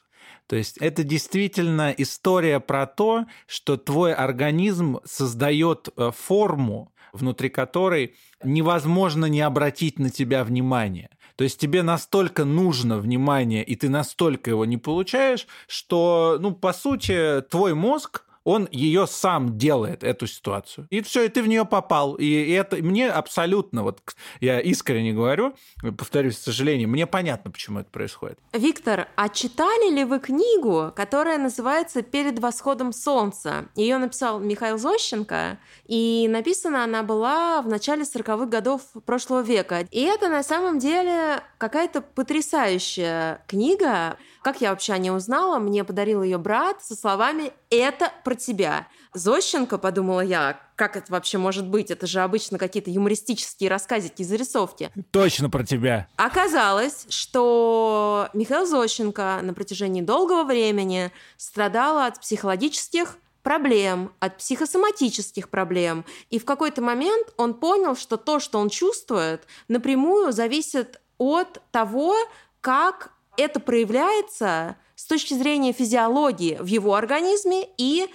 То 0.47 0.55
есть 0.55 0.77
это 0.77 1.03
действительно 1.03 1.93
история 1.97 2.59
про 2.59 2.85
то, 2.85 3.25
что 3.47 3.77
твой 3.77 4.13
организм 4.13 4.99
создает 5.03 5.89
э, 5.95 6.11
форму, 6.15 6.92
внутри 7.13 7.49
которой 7.49 8.15
невозможно 8.43 9.25
не 9.25 9.41
обратить 9.41 9.99
на 9.99 10.09
тебя 10.09 10.43
внимание. 10.43 11.09
То 11.35 11.43
есть 11.43 11.59
тебе 11.59 11.81
настолько 11.81 12.45
нужно 12.45 12.97
внимание, 12.97 13.63
и 13.63 13.75
ты 13.75 13.89
настолько 13.89 14.49
его 14.49 14.65
не 14.65 14.77
получаешь, 14.77 15.47
что, 15.67 16.37
ну, 16.39 16.51
по 16.51 16.73
сути, 16.73 17.41
твой 17.49 17.73
мозг 17.73 18.23
он 18.43 18.67
ее 18.71 19.07
сам 19.07 19.57
делает, 19.57 20.03
эту 20.03 20.27
ситуацию. 20.27 20.87
И 20.89 21.01
все, 21.01 21.23
и 21.23 21.29
ты 21.29 21.41
в 21.41 21.47
нее 21.47 21.65
попал. 21.65 22.15
И 22.15 22.49
это 22.51 22.77
мне 22.77 23.09
абсолютно, 23.09 23.83
вот 23.83 24.01
я 24.39 24.59
искренне 24.59 25.13
говорю, 25.13 25.55
повторюсь, 25.97 26.37
к 26.37 26.41
сожалению, 26.41 26.89
мне 26.89 27.07
понятно, 27.07 27.51
почему 27.51 27.79
это 27.79 27.89
происходит. 27.89 28.39
Виктор, 28.51 29.07
а 29.15 29.29
читали 29.29 29.93
ли 29.93 30.03
вы 30.03 30.19
книгу, 30.19 30.91
которая 30.95 31.37
называется 31.37 32.01
«Перед 32.01 32.39
восходом 32.39 32.91
солнца»? 32.91 33.69
Ее 33.75 33.97
написал 33.97 34.39
Михаил 34.39 34.77
Зощенко, 34.77 35.59
и 35.85 36.27
написана 36.29 36.83
она 36.83 37.03
была 37.03 37.61
в 37.61 37.67
начале 37.67 38.03
40-х 38.03 38.45
годов 38.45 38.81
прошлого 39.05 39.41
века. 39.41 39.87
И 39.91 40.01
это 40.01 40.29
на 40.29 40.43
самом 40.43 40.79
деле 40.79 41.43
какая-то 41.63 42.01
потрясающая 42.01 43.41
книга, 43.47 44.17
как 44.41 44.59
я 44.59 44.71
вообще 44.71 44.91
о 44.91 44.97
ней 44.97 45.11
узнала? 45.11 45.59
Мне 45.59 45.85
подарил 45.85 46.21
ее 46.21 46.37
брат 46.37 46.83
со 46.83 46.93
словами 46.93 47.53
«Это 47.69 48.11
про 48.25 48.35
тебя». 48.35 48.89
Зощенко, 49.13 49.77
подумала 49.77 50.19
я, 50.19 50.59
как 50.75 50.97
это 50.97 51.09
вообще 51.13 51.37
может 51.37 51.65
быть? 51.65 51.89
Это 51.89 52.05
же 52.05 52.19
обычно 52.19 52.57
какие-то 52.57 52.91
юмористические 52.91 53.69
рассказики, 53.69 54.23
зарисовки. 54.23 54.91
Точно 55.11 55.49
про 55.49 55.63
тебя. 55.63 56.09
Оказалось, 56.17 57.05
что 57.07 58.27
Михаил 58.33 58.65
Зощенко 58.65 59.39
на 59.41 59.53
протяжении 59.53 60.01
долгого 60.01 60.43
времени 60.43 61.13
страдал 61.37 61.99
от 61.99 62.19
психологических 62.19 63.15
проблем, 63.43 64.11
от 64.19 64.37
психосоматических 64.37 65.49
проблем. 65.49 66.05
И 66.29 66.39
в 66.39 66.45
какой-то 66.45 66.81
момент 66.81 67.27
он 67.37 67.53
понял, 67.53 67.95
что 67.95 68.17
то, 68.17 68.39
что 68.39 68.57
он 68.57 68.69
чувствует, 68.69 69.45
напрямую 69.67 70.31
зависит 70.31 70.99
от 71.17 71.61
того, 71.71 72.15
как 72.61 73.13
это 73.37 73.59
проявляется 73.59 74.77
с 74.95 75.05
точки 75.05 75.33
зрения 75.33 75.73
физиологии 75.73 76.57
в 76.59 76.65
его 76.65 76.95
организме 76.95 77.67
и 77.77 78.09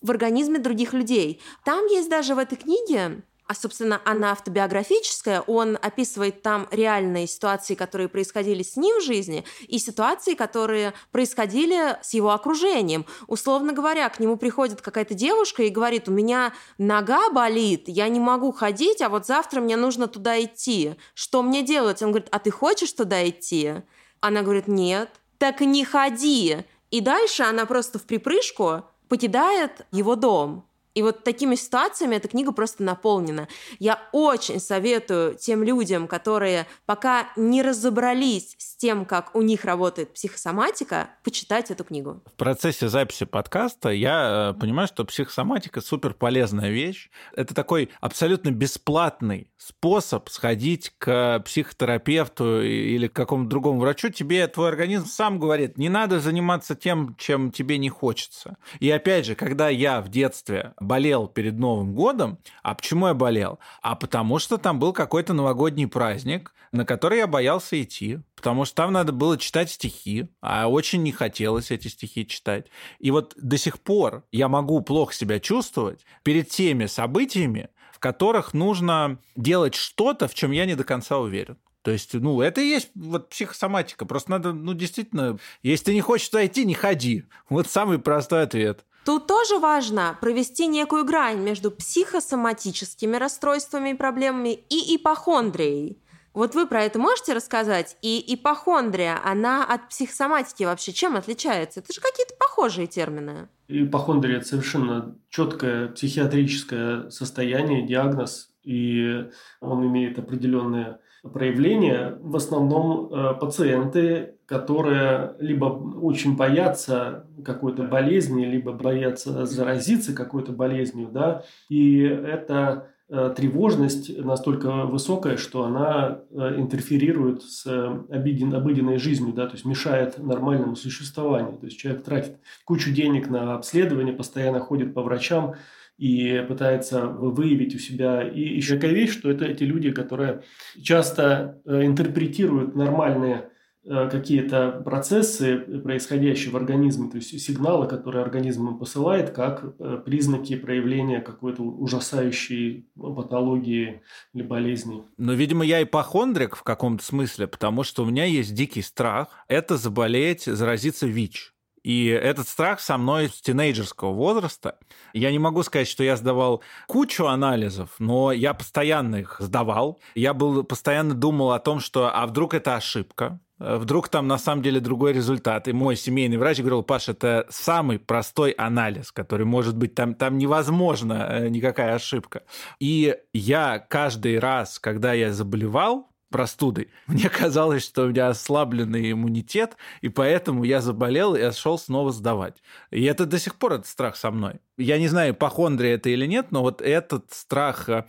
в 0.00 0.10
организме 0.10 0.58
других 0.58 0.92
людей. 0.92 1.40
Там 1.64 1.86
есть 1.86 2.08
даже 2.08 2.34
в 2.34 2.38
этой 2.38 2.56
книге 2.56 3.22
а, 3.46 3.54
собственно, 3.54 4.00
она 4.04 4.32
автобиографическая, 4.32 5.42
он 5.42 5.78
описывает 5.80 6.40
там 6.40 6.66
реальные 6.70 7.26
ситуации, 7.26 7.74
которые 7.74 8.08
происходили 8.08 8.62
с 8.62 8.76
ним 8.76 9.00
в 9.00 9.04
жизни, 9.04 9.44
и 9.68 9.78
ситуации, 9.78 10.34
которые 10.34 10.94
происходили 11.12 11.98
с 12.02 12.14
его 12.14 12.30
окружением. 12.30 13.04
Условно 13.26 13.74
говоря, 13.74 14.08
к 14.08 14.18
нему 14.18 14.38
приходит 14.38 14.80
какая-то 14.80 15.12
девушка 15.12 15.62
и 15.62 15.68
говорит, 15.68 16.08
у 16.08 16.12
меня 16.12 16.54
нога 16.78 17.28
болит, 17.30 17.84
я 17.86 18.08
не 18.08 18.18
могу 18.18 18.50
ходить, 18.50 19.02
а 19.02 19.10
вот 19.10 19.26
завтра 19.26 19.60
мне 19.60 19.76
нужно 19.76 20.06
туда 20.06 20.42
идти. 20.42 20.94
Что 21.12 21.42
мне 21.42 21.62
делать? 21.62 22.02
Он 22.02 22.10
говорит, 22.10 22.28
а 22.30 22.38
ты 22.38 22.50
хочешь 22.50 22.92
туда 22.92 23.28
идти? 23.28 23.74
Она 24.20 24.40
говорит, 24.40 24.68
нет. 24.68 25.10
Так 25.36 25.60
не 25.60 25.84
ходи. 25.84 26.64
И 26.90 27.00
дальше 27.02 27.42
она 27.42 27.66
просто 27.66 27.98
в 27.98 28.04
припрыжку 28.04 28.84
покидает 29.08 29.86
его 29.90 30.16
дом. 30.16 30.66
И 30.94 31.02
вот 31.02 31.24
такими 31.24 31.56
ситуациями 31.56 32.16
эта 32.16 32.28
книга 32.28 32.52
просто 32.52 32.82
наполнена. 32.84 33.48
Я 33.78 34.00
очень 34.12 34.60
советую 34.60 35.34
тем 35.34 35.64
людям, 35.64 36.06
которые 36.06 36.66
пока 36.86 37.28
не 37.36 37.62
разобрались 37.62 38.54
с 38.58 38.76
тем, 38.76 39.04
как 39.04 39.34
у 39.34 39.42
них 39.42 39.64
работает 39.64 40.14
психосоматика, 40.14 41.10
почитать 41.24 41.70
эту 41.70 41.84
книгу. 41.84 42.22
В 42.26 42.36
процессе 42.36 42.88
записи 42.88 43.24
подкаста 43.24 43.88
я 43.90 44.54
э, 44.54 44.60
понимаю, 44.60 44.86
что 44.86 45.04
психосоматика 45.04 45.80
супер 45.80 46.14
полезная 46.14 46.70
вещь. 46.70 47.10
Это 47.34 47.54
такой 47.54 47.90
абсолютно 48.00 48.50
бесплатный 48.50 49.50
способ 49.56 50.28
сходить 50.28 50.92
к 50.98 51.40
психотерапевту 51.40 52.62
или 52.62 53.08
к 53.08 53.12
какому-то 53.14 53.50
другому 53.50 53.80
врачу. 53.80 54.10
Тебе 54.10 54.46
твой 54.46 54.68
организм 54.68 55.06
сам 55.06 55.40
говорит, 55.40 55.78
не 55.78 55.88
надо 55.88 56.20
заниматься 56.20 56.74
тем, 56.74 57.16
чем 57.18 57.50
тебе 57.50 57.78
не 57.78 57.88
хочется. 57.88 58.56
И 58.78 58.90
опять 58.90 59.26
же, 59.26 59.34
когда 59.34 59.68
я 59.68 60.00
в 60.00 60.08
детстве 60.08 60.74
болел 60.84 61.26
перед 61.26 61.58
Новым 61.58 61.94
годом. 61.94 62.38
А 62.62 62.74
почему 62.74 63.08
я 63.08 63.14
болел? 63.14 63.58
А 63.82 63.94
потому 63.96 64.38
что 64.38 64.58
там 64.58 64.78
был 64.78 64.92
какой-то 64.92 65.32
новогодний 65.32 65.86
праздник, 65.86 66.54
на 66.72 66.84
который 66.84 67.18
я 67.18 67.26
боялся 67.26 67.80
идти, 67.80 68.18
потому 68.34 68.64
что 68.64 68.74
там 68.74 68.92
надо 68.92 69.12
было 69.12 69.38
читать 69.38 69.70
стихи, 69.70 70.28
а 70.40 70.68
очень 70.68 71.02
не 71.02 71.12
хотелось 71.12 71.70
эти 71.70 71.88
стихи 71.88 72.26
читать. 72.26 72.66
И 72.98 73.10
вот 73.10 73.34
до 73.36 73.56
сих 73.56 73.80
пор 73.80 74.24
я 74.32 74.48
могу 74.48 74.80
плохо 74.80 75.14
себя 75.14 75.40
чувствовать 75.40 76.04
перед 76.22 76.48
теми 76.48 76.86
событиями, 76.86 77.68
в 77.92 78.00
которых 78.00 78.54
нужно 78.54 79.18
делать 79.36 79.74
что-то, 79.74 80.26
в 80.28 80.34
чем 80.34 80.50
я 80.50 80.66
не 80.66 80.74
до 80.74 80.84
конца 80.84 81.18
уверен. 81.18 81.58
То 81.84 81.90
есть, 81.90 82.14
ну, 82.14 82.40
это 82.40 82.62
и 82.62 82.68
есть 82.68 82.90
вот 82.94 83.28
психосоматика. 83.28 84.06
Просто 84.06 84.30
надо, 84.30 84.54
ну, 84.54 84.72
действительно, 84.72 85.38
если 85.62 85.84
ты 85.84 85.94
не 85.94 86.00
хочешь 86.00 86.30
туда 86.30 86.46
идти, 86.46 86.64
не 86.64 86.72
ходи. 86.72 87.24
Вот 87.50 87.68
самый 87.68 87.98
простой 87.98 88.42
ответ. 88.42 88.86
Тут 89.04 89.26
тоже 89.26 89.58
важно 89.58 90.16
провести 90.20 90.66
некую 90.66 91.04
грань 91.04 91.40
между 91.40 91.70
психосоматическими 91.70 93.16
расстройствами 93.16 93.90
и 93.90 93.94
проблемами 93.94 94.54
и 94.54 94.96
ипохондрией. 94.96 96.00
Вот 96.32 96.54
вы 96.54 96.66
про 96.66 96.82
это 96.82 96.98
можете 96.98 97.32
рассказать? 97.32 97.96
И 98.02 98.34
ипохондрия, 98.34 99.20
она 99.24 99.64
от 99.64 99.88
психосоматики 99.88 100.64
вообще 100.64 100.92
чем 100.92 101.16
отличается? 101.16 101.80
Это 101.80 101.92
же 101.92 102.00
какие-то 102.00 102.34
похожие 102.38 102.88
термины. 102.88 103.48
Ипохондрия– 103.68 104.36
это 104.38 104.46
совершенно 104.46 105.16
четкое 105.28 105.88
психиатрическое 105.88 107.08
состояние, 107.10 107.86
диагноз, 107.86 108.50
и 108.64 109.26
он 109.60 109.86
имеет 109.86 110.18
определенные 110.18 110.98
проявления. 111.32 112.18
В 112.20 112.36
основном 112.36 113.12
э, 113.12 113.34
пациенты 113.34 114.34
которые 114.46 115.36
либо 115.38 115.64
очень 115.64 116.36
боятся 116.36 117.26
какой-то 117.44 117.84
болезни, 117.84 118.44
либо 118.44 118.72
боятся 118.72 119.46
заразиться 119.46 120.14
какой-то 120.14 120.52
болезнью, 120.52 121.08
да, 121.10 121.44
и 121.70 122.00
это 122.00 122.90
э, 123.08 123.32
тревожность 123.34 124.16
настолько 124.22 124.84
высокая, 124.84 125.38
что 125.38 125.64
она 125.64 126.20
э, 126.30 126.56
интерферирует 126.58 127.42
с 127.42 127.66
обыден, 127.66 128.52
обыденной 128.52 128.98
жизнью, 128.98 129.32
да, 129.32 129.46
то 129.46 129.54
есть 129.54 129.64
мешает 129.64 130.18
нормальному 130.18 130.76
существованию. 130.76 131.56
То 131.56 131.66
есть 131.66 131.78
человек 131.78 132.04
тратит 132.04 132.36
кучу 132.66 132.92
денег 132.92 133.30
на 133.30 133.54
обследование, 133.54 134.14
постоянно 134.14 134.60
ходит 134.60 134.92
по 134.92 135.02
врачам 135.02 135.54
и 135.98 136.44
пытается 136.48 137.06
выявить 137.06 137.74
у 137.74 137.78
себя. 137.78 138.22
И 138.22 138.40
еще 138.40 138.76
такая 138.76 138.92
вещь, 138.92 139.12
что 139.12 139.30
это 139.30 139.44
эти 139.44 139.64
люди, 139.64 139.90
которые 139.90 140.42
часто 140.82 141.60
э, 141.64 141.84
интерпретируют 141.84 142.74
нормальные 142.74 143.50
Э, 143.86 144.08
какие-то 144.08 144.80
процессы, 144.82 145.58
происходящие 145.58 146.50
в 146.50 146.56
организме, 146.56 147.10
то 147.10 147.18
есть 147.18 147.38
сигналы, 147.38 147.86
которые 147.86 148.22
организм 148.22 148.78
посылает, 148.78 149.30
как 149.30 149.74
э, 149.78 150.00
признаки 150.02 150.56
проявления 150.56 151.20
какой-то 151.20 151.62
ужасающей 151.62 152.88
патологии 152.96 154.00
или 154.32 154.42
болезни. 154.42 155.04
Но, 155.18 155.34
видимо, 155.34 155.66
я 155.66 155.82
ипохондрик 155.82 156.56
в 156.56 156.62
каком-то 156.62 157.04
смысле, 157.04 157.46
потому 157.46 157.82
что 157.82 158.04
у 158.04 158.06
меня 158.06 158.24
есть 158.24 158.54
дикий 158.54 158.80
страх– 158.80 159.28
это 159.48 159.76
заболеть, 159.76 160.44
заразиться 160.44 161.06
ВИЧ. 161.06 161.53
И 161.84 162.06
этот 162.06 162.48
страх 162.48 162.80
со 162.80 162.96
мной 162.96 163.28
с 163.28 163.40
тинейджерского 163.42 164.12
возраста. 164.12 164.78
Я 165.12 165.30
не 165.30 165.38
могу 165.38 165.62
сказать, 165.62 165.86
что 165.86 166.02
я 166.02 166.16
сдавал 166.16 166.62
кучу 166.86 167.26
анализов, 167.26 167.90
но 167.98 168.32
я 168.32 168.54
постоянно 168.54 169.16
их 169.16 169.36
сдавал. 169.38 170.00
Я 170.14 170.32
был, 170.32 170.64
постоянно 170.64 171.14
думал 171.14 171.52
о 171.52 171.60
том, 171.60 171.80
что 171.80 172.10
а 172.10 172.26
вдруг 172.26 172.54
это 172.54 172.74
ошибка, 172.74 173.38
вдруг 173.58 174.08
там 174.08 174.26
на 174.26 174.38
самом 174.38 174.62
деле 174.62 174.80
другой 174.80 175.12
результат. 175.12 175.68
И 175.68 175.72
мой 175.72 175.96
семейный 175.96 176.38
врач 176.38 176.58
говорил, 176.58 176.82
Паш, 176.82 177.10
это 177.10 177.46
самый 177.50 177.98
простой 177.98 178.52
анализ, 178.52 179.12
который 179.12 179.46
может 179.46 179.76
быть 179.76 179.94
там, 179.94 180.14
там 180.14 180.38
невозможно 180.38 181.28
э, 181.30 181.48
никакая 181.48 181.94
ошибка. 181.94 182.42
И 182.80 183.16
я 183.34 183.78
каждый 183.78 184.38
раз, 184.38 184.78
когда 184.78 185.12
я 185.12 185.32
заболевал, 185.32 186.08
простудой. 186.34 186.88
Мне 187.06 187.28
казалось, 187.28 187.84
что 187.84 188.02
у 188.02 188.08
меня 188.08 188.26
ослабленный 188.26 189.12
иммунитет, 189.12 189.76
и 190.00 190.08
поэтому 190.08 190.64
я 190.64 190.80
заболел 190.80 191.36
и 191.36 191.52
шел 191.52 191.78
снова 191.78 192.10
сдавать. 192.10 192.56
И 192.90 193.04
это 193.04 193.24
до 193.24 193.38
сих 193.38 193.54
пор 193.54 193.74
этот 193.74 193.86
страх 193.86 194.16
со 194.16 194.32
мной. 194.32 194.54
Я 194.76 194.98
не 194.98 195.06
знаю, 195.06 195.36
похондрия 195.36 195.94
это 195.94 196.10
или 196.10 196.26
нет, 196.26 196.46
но 196.50 196.62
вот 196.62 196.82
этот 196.82 197.32
страх 197.32 197.88
э, 197.88 198.06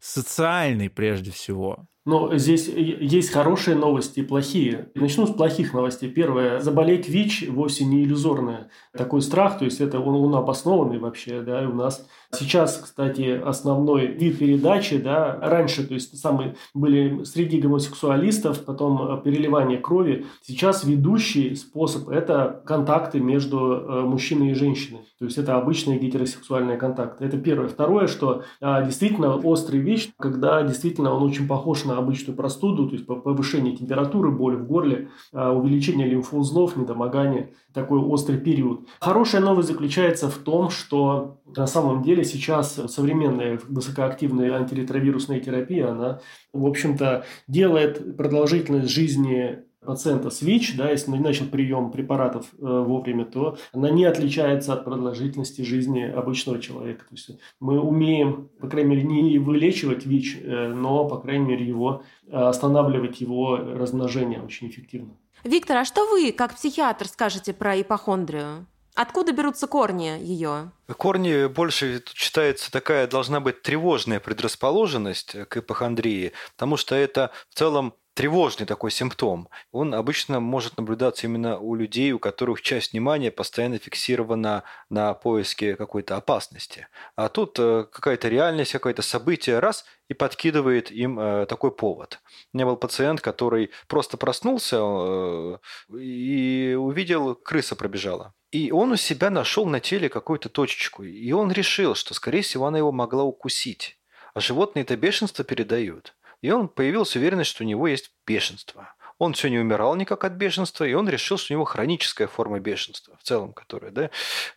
социальный 0.00 0.90
прежде 0.90 1.30
всего. 1.30 1.86
Но 2.06 2.36
здесь 2.36 2.66
есть 2.68 3.30
хорошие 3.30 3.76
новости 3.76 4.20
и 4.20 4.24
плохие. 4.24 4.90
Начну 4.94 5.26
с 5.26 5.30
плохих 5.30 5.74
новостей. 5.74 6.10
Первое. 6.10 6.60
Заболеть 6.60 7.08
ВИЧ 7.08 7.48
вовсе 7.48 7.84
не 7.84 8.02
иллюзорное. 8.02 8.70
Такой 8.96 9.20
страх, 9.20 9.58
то 9.58 9.64
есть 9.64 9.80
это 9.80 10.00
он, 10.00 10.14
он 10.14 10.34
обоснованный 10.34 10.98
вообще, 10.98 11.42
да, 11.42 11.62
и 11.62 11.66
у 11.66 11.74
нас 11.74 12.06
Сейчас, 12.32 12.76
кстати, 12.76 13.40
основной 13.44 14.06
вид 14.06 14.38
передачи, 14.38 14.98
да, 14.98 15.36
раньше, 15.42 15.84
то 15.84 15.94
есть 15.94 16.16
самые 16.16 16.54
были 16.74 17.24
среди 17.24 17.60
гомосексуалистов, 17.60 18.64
потом 18.64 19.18
э, 19.18 19.22
переливание 19.22 19.78
крови. 19.78 20.26
Сейчас 20.42 20.84
ведущий 20.84 21.56
способ– 21.56 22.08
это 22.10 22.62
контакты 22.64 23.18
между 23.18 23.58
э, 23.58 24.00
мужчиной 24.02 24.50
и 24.50 24.54
женщиной. 24.54 25.00
То 25.18 25.24
есть 25.24 25.38
это 25.38 25.56
обычные 25.56 25.98
гетеросексуальные 25.98 26.76
контакты. 26.78 27.24
Это 27.24 27.36
первое. 27.36 27.68
Второе, 27.68 28.06
что 28.06 28.42
а, 28.62 28.80
действительно 28.80 29.36
острый 29.36 29.78
ВИЧ, 29.80 30.12
когда 30.18 30.62
действительно 30.62 31.12
он 31.12 31.24
очень 31.24 31.46
похож 31.46 31.84
обычную 31.98 32.36
простуду, 32.36 32.88
то 32.88 32.94
есть 32.94 33.06
повышение 33.06 33.76
температуры, 33.76 34.30
боль 34.30 34.56
в 34.56 34.66
горле, 34.66 35.08
а, 35.32 35.52
увеличение 35.52 36.06
лимфоузлов, 36.06 36.76
недомогание, 36.76 37.52
такой 37.72 38.00
острый 38.00 38.38
период. 38.38 38.88
Хорошая 39.00 39.40
новость 39.40 39.68
заключается 39.68 40.28
в 40.28 40.36
том, 40.36 40.70
что 40.70 41.38
на 41.56 41.66
самом 41.66 42.02
деле 42.02 42.24
сейчас 42.24 42.74
современная 42.74 43.60
высокоактивная 43.68 44.54
антиретровирусная 44.54 45.40
терапия, 45.40 45.90
она, 45.90 46.20
в 46.52 46.66
общем-то, 46.66 47.24
делает 47.48 48.16
продолжительность 48.16 48.90
жизни 48.90 49.60
пациента 49.84 50.30
с 50.30 50.42
ВИЧ, 50.42 50.76
да, 50.76 50.90
если 50.90 51.10
начал 51.10 51.46
прием 51.46 51.90
препаратов 51.90 52.46
э, 52.52 52.56
вовремя, 52.60 53.24
то 53.24 53.58
она 53.72 53.90
не 53.90 54.04
отличается 54.04 54.72
от 54.72 54.84
продолжительности 54.84 55.62
жизни 55.62 56.02
обычного 56.02 56.60
человека. 56.60 57.04
То 57.04 57.14
есть 57.14 57.30
мы 57.60 57.80
умеем, 57.80 58.50
по 58.60 58.68
крайней 58.68 58.90
мере, 58.90 59.02
не 59.04 59.38
вылечивать 59.38 60.06
ВИЧ, 60.06 60.38
э, 60.42 60.68
но, 60.68 61.08
по 61.08 61.18
крайней 61.18 61.46
мере, 61.46 61.66
его 61.66 62.02
э, 62.26 62.36
останавливать 62.36 63.20
его 63.20 63.56
размножение 63.56 64.42
очень 64.42 64.68
эффективно. 64.68 65.16
Виктор, 65.44 65.78
а 65.78 65.84
что 65.84 66.06
вы, 66.06 66.32
как 66.32 66.54
психиатр, 66.54 67.08
скажете 67.08 67.54
про 67.54 67.80
ипохондрию? 67.80 68.66
Откуда 68.94 69.32
берутся 69.32 69.66
корни 69.66 70.18
ее? 70.20 70.72
Корни 70.98 71.46
больше 71.46 72.02
считается 72.12 72.70
такая 72.70 73.06
должна 73.06 73.40
быть 73.40 73.62
тревожная 73.62 74.20
предрасположенность 74.20 75.36
к 75.48 75.56
ипохондрии, 75.56 76.32
потому 76.54 76.76
что 76.76 76.94
это 76.96 77.30
в 77.48 77.54
целом 77.54 77.94
тревожный 78.20 78.66
такой 78.66 78.90
симптом. 78.90 79.48
Он 79.72 79.94
обычно 79.94 80.40
может 80.40 80.76
наблюдаться 80.76 81.26
именно 81.26 81.58
у 81.58 81.74
людей, 81.74 82.12
у 82.12 82.18
которых 82.18 82.60
часть 82.60 82.92
внимания 82.92 83.30
постоянно 83.30 83.78
фиксирована 83.78 84.62
на 84.90 85.14
поиске 85.14 85.74
какой-то 85.74 86.16
опасности. 86.16 86.88
А 87.16 87.30
тут 87.30 87.58
э, 87.58 87.86
какая-то 87.90 88.28
реальность, 88.28 88.72
какое-то 88.72 89.00
событие, 89.00 89.58
раз, 89.58 89.86
и 90.08 90.12
подкидывает 90.12 90.90
им 90.90 91.18
э, 91.18 91.46
такой 91.46 91.74
повод. 91.74 92.20
У 92.52 92.58
меня 92.58 92.66
был 92.66 92.76
пациент, 92.76 93.22
который 93.22 93.70
просто 93.88 94.18
проснулся 94.18 94.76
э, 94.82 95.58
и 95.98 96.76
увидел, 96.78 97.34
крыса 97.34 97.74
пробежала. 97.74 98.34
И 98.50 98.70
он 98.70 98.92
у 98.92 98.96
себя 98.96 99.30
нашел 99.30 99.64
на 99.64 99.80
теле 99.80 100.10
какую-то 100.10 100.50
точечку. 100.50 101.04
И 101.04 101.32
он 101.32 101.50
решил, 101.52 101.94
что, 101.94 102.12
скорее 102.12 102.42
всего, 102.42 102.66
она 102.66 102.76
его 102.76 102.92
могла 102.92 103.22
укусить. 103.22 103.96
А 104.34 104.40
животные 104.40 104.82
это 104.82 104.94
бешенство 104.98 105.42
передают. 105.42 106.14
И 106.42 106.50
он 106.50 106.68
появилась 106.68 107.16
уверенность, 107.16 107.50
что 107.50 107.64
у 107.64 107.66
него 107.66 107.86
есть 107.86 108.12
бешенство. 108.26 108.94
Он 109.18 109.34
все 109.34 109.48
не 109.48 109.58
умирал 109.58 109.96
никак 109.96 110.24
от 110.24 110.32
бешенства, 110.32 110.84
и 110.84 110.94
он 110.94 111.06
решил, 111.08 111.36
что 111.36 111.52
у 111.52 111.56
него 111.56 111.64
хроническая 111.64 112.26
форма 112.26 112.58
бешенства 112.58 113.16
в 113.18 113.22
целом, 113.22 113.52
которая, 113.52 113.90
да. 113.90 114.10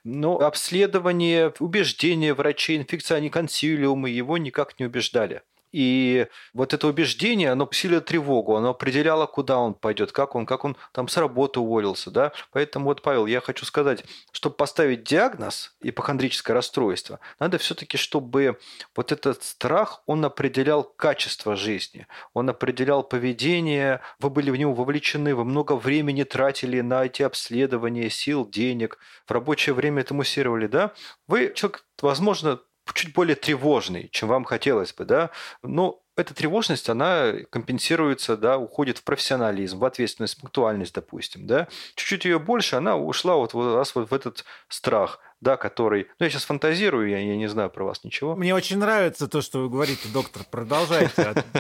Но 0.06 0.40
обследование, 0.40 1.54
убеждения 1.60 2.34
врачей, 2.34 2.78
инфекционные 2.78 3.30
консилиумы 3.30 4.10
его 4.10 4.38
никак 4.38 4.80
не 4.80 4.86
убеждали. 4.86 5.42
И 5.74 6.28
вот 6.54 6.74
это 6.74 6.88
убеждение, 6.88 7.52
оно 7.52 7.66
усилило 7.66 8.00
тревогу, 8.00 8.56
оно 8.56 8.70
определяло, 8.70 9.26
куда 9.26 9.58
он 9.58 9.74
пойдет, 9.74 10.12
как 10.12 10.36
он, 10.36 10.46
как 10.46 10.64
он 10.64 10.78
там 10.92 11.08
с 11.08 11.18
работы 11.18 11.60
уволился, 11.60 12.12
да. 12.12 12.32
Поэтому 12.52 12.86
вот, 12.86 13.02
Павел, 13.02 13.26
я 13.26 13.42
хочу 13.42 13.66
сказать, 13.66 14.06
чтобы 14.32 14.56
поставить 14.56 15.04
диагноз 15.04 15.76
ипохондрическое 15.82 16.54
расстройство, 16.54 17.20
надо 17.40 17.58
все-таки, 17.58 17.98
чтобы 17.98 18.60
вот 18.96 19.12
этот 19.12 19.44
страх, 19.44 20.04
он 20.06 20.24
определял 20.24 20.84
качество 20.84 21.56
жизни, 21.56 22.06
он 22.34 22.50
определял 22.50 23.04
поведение, 23.04 24.02
вы 24.20 24.30
были 24.30 24.52
в 24.52 24.56
него 24.56 24.74
вовлечены, 24.76 25.34
вы 25.34 25.44
много 25.44 25.74
времени 25.74 26.24
тратили 26.24 26.82
на 26.82 27.06
эти 27.06 27.24
обследования, 27.24 28.12
сил, 28.12 28.48
денег, 28.48 29.00
в 29.26 29.32
рабочее 29.32 29.74
время 29.74 30.02
это 30.02 30.14
муссировали, 30.14 30.68
да, 30.68 30.94
вы 31.28 31.52
человек, 31.56 31.84
возможно, 32.00 32.60
чуть 32.94 33.14
более 33.14 33.36
тревожный, 33.36 34.10
чем 34.10 34.30
вам 34.30 34.44
хотелось 34.44 34.94
бы, 34.94 35.06
да, 35.06 35.30
но 35.62 36.03
эта 36.16 36.34
тревожность, 36.34 36.90
она 36.90 37.34
компенсируется, 37.50 38.38
да, 38.38 38.58
уходит 38.58 39.00
в 39.00 39.04
профессионализм, 39.04 39.80
в 39.80 39.86
ответственность, 39.86 40.40
пунктуальность, 40.40 40.94
допустим, 40.94 41.48
да. 41.48 41.68
Чуть-чуть 41.96 42.26
ее 42.26 42.40
больше, 42.40 42.76
она 42.76 42.98
ушла 42.98 43.36
вот, 43.36 43.54
вот 43.54 43.76
раз 43.76 43.96
вот 43.96 44.10
в 44.10 44.14
этот 44.14 44.46
страх– 44.68 45.20
да, 45.44 45.58
который... 45.58 46.08
Ну, 46.20 46.26
я 46.26 46.30
сейчас 46.30 46.46
фантазирую, 46.46 47.10
я, 47.10 47.20
я 47.20 47.36
не 47.36 47.48
знаю 47.48 47.70
про 47.70 47.84
вас 47.84 48.04
ничего. 48.04 48.36
Мне 48.36 48.56
очень 48.56 48.78
нравится 48.78 49.28
то, 49.28 49.42
что 49.42 49.60
вы 49.60 49.70
говорите, 49.70 50.08
доктор. 50.12 50.44
Продолжайте. 50.50 51.44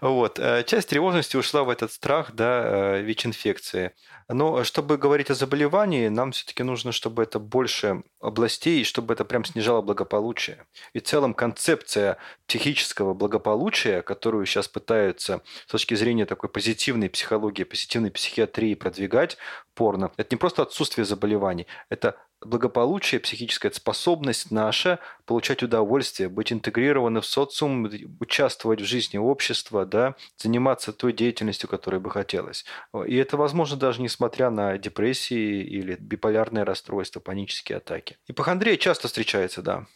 Вот. 0.00 0.38
Э, 0.38 0.64
часть 0.66 0.88
тревожности 0.88 1.36
ушла 1.36 1.62
в 1.62 1.68
этот 1.68 1.92
страх, 1.92 2.32
да, 2.32 2.96
э, 2.96 3.02
ВИЧ-инфекции. 3.02 3.92
Но 4.30 4.64
чтобы 4.64 4.96
говорить 4.96 5.30
о 5.30 5.34
заболевании, 5.34 6.08
нам 6.08 6.32
все-таки 6.32 6.62
нужно, 6.62 6.90
чтобы 6.90 7.22
это 7.22 7.38
больше 7.38 8.02
областей, 8.18 8.82
чтобы 8.84 9.12
это 9.12 9.26
прям 9.26 9.44
снижало 9.44 9.82
благополучие. 9.82 10.64
И 10.94 11.00
в 11.00 11.02
целом 11.02 11.34
концепция 11.34 12.16
психического 12.46 13.12
благополучия, 13.12 13.87
которую 14.02 14.46
сейчас 14.46 14.68
пытаются 14.68 15.42
с 15.66 15.70
точки 15.70 15.94
зрения 15.94 16.26
такой 16.26 16.48
позитивной 16.48 17.08
психологии, 17.10 17.64
позитивной 17.64 18.10
психиатрии 18.10 18.74
продвигать 18.74 19.36
порно, 19.74 20.10
это 20.16 20.34
не 20.34 20.38
просто 20.38 20.62
отсутствие 20.62 21.04
заболеваний, 21.04 21.66
это 21.88 22.16
благополучие, 22.40 23.20
психическая 23.20 23.72
способность 23.72 24.50
наша 24.50 24.98
получать 25.26 25.62
удовольствие, 25.62 26.28
быть 26.28 26.52
интегрированы 26.52 27.20
в 27.20 27.26
социум, 27.26 27.90
участвовать 28.20 28.80
в 28.80 28.84
жизни 28.84 29.18
общества, 29.18 29.84
да, 29.84 30.14
заниматься 30.36 30.92
той 30.92 31.12
деятельностью, 31.12 31.68
которой 31.68 32.00
бы 32.00 32.10
хотелось. 32.10 32.64
И 33.06 33.16
это 33.16 33.36
возможно 33.36 33.76
даже 33.76 34.02
несмотря 34.02 34.50
на 34.50 34.78
депрессии 34.78 35.62
или 35.62 35.96
биполярное 35.98 36.64
расстройство, 36.64 37.20
панические 37.20 37.78
атаки. 37.78 38.18
Ипохондрия 38.28 38.76
часто 38.76 39.08
встречается, 39.08 39.62
да. 39.62 39.86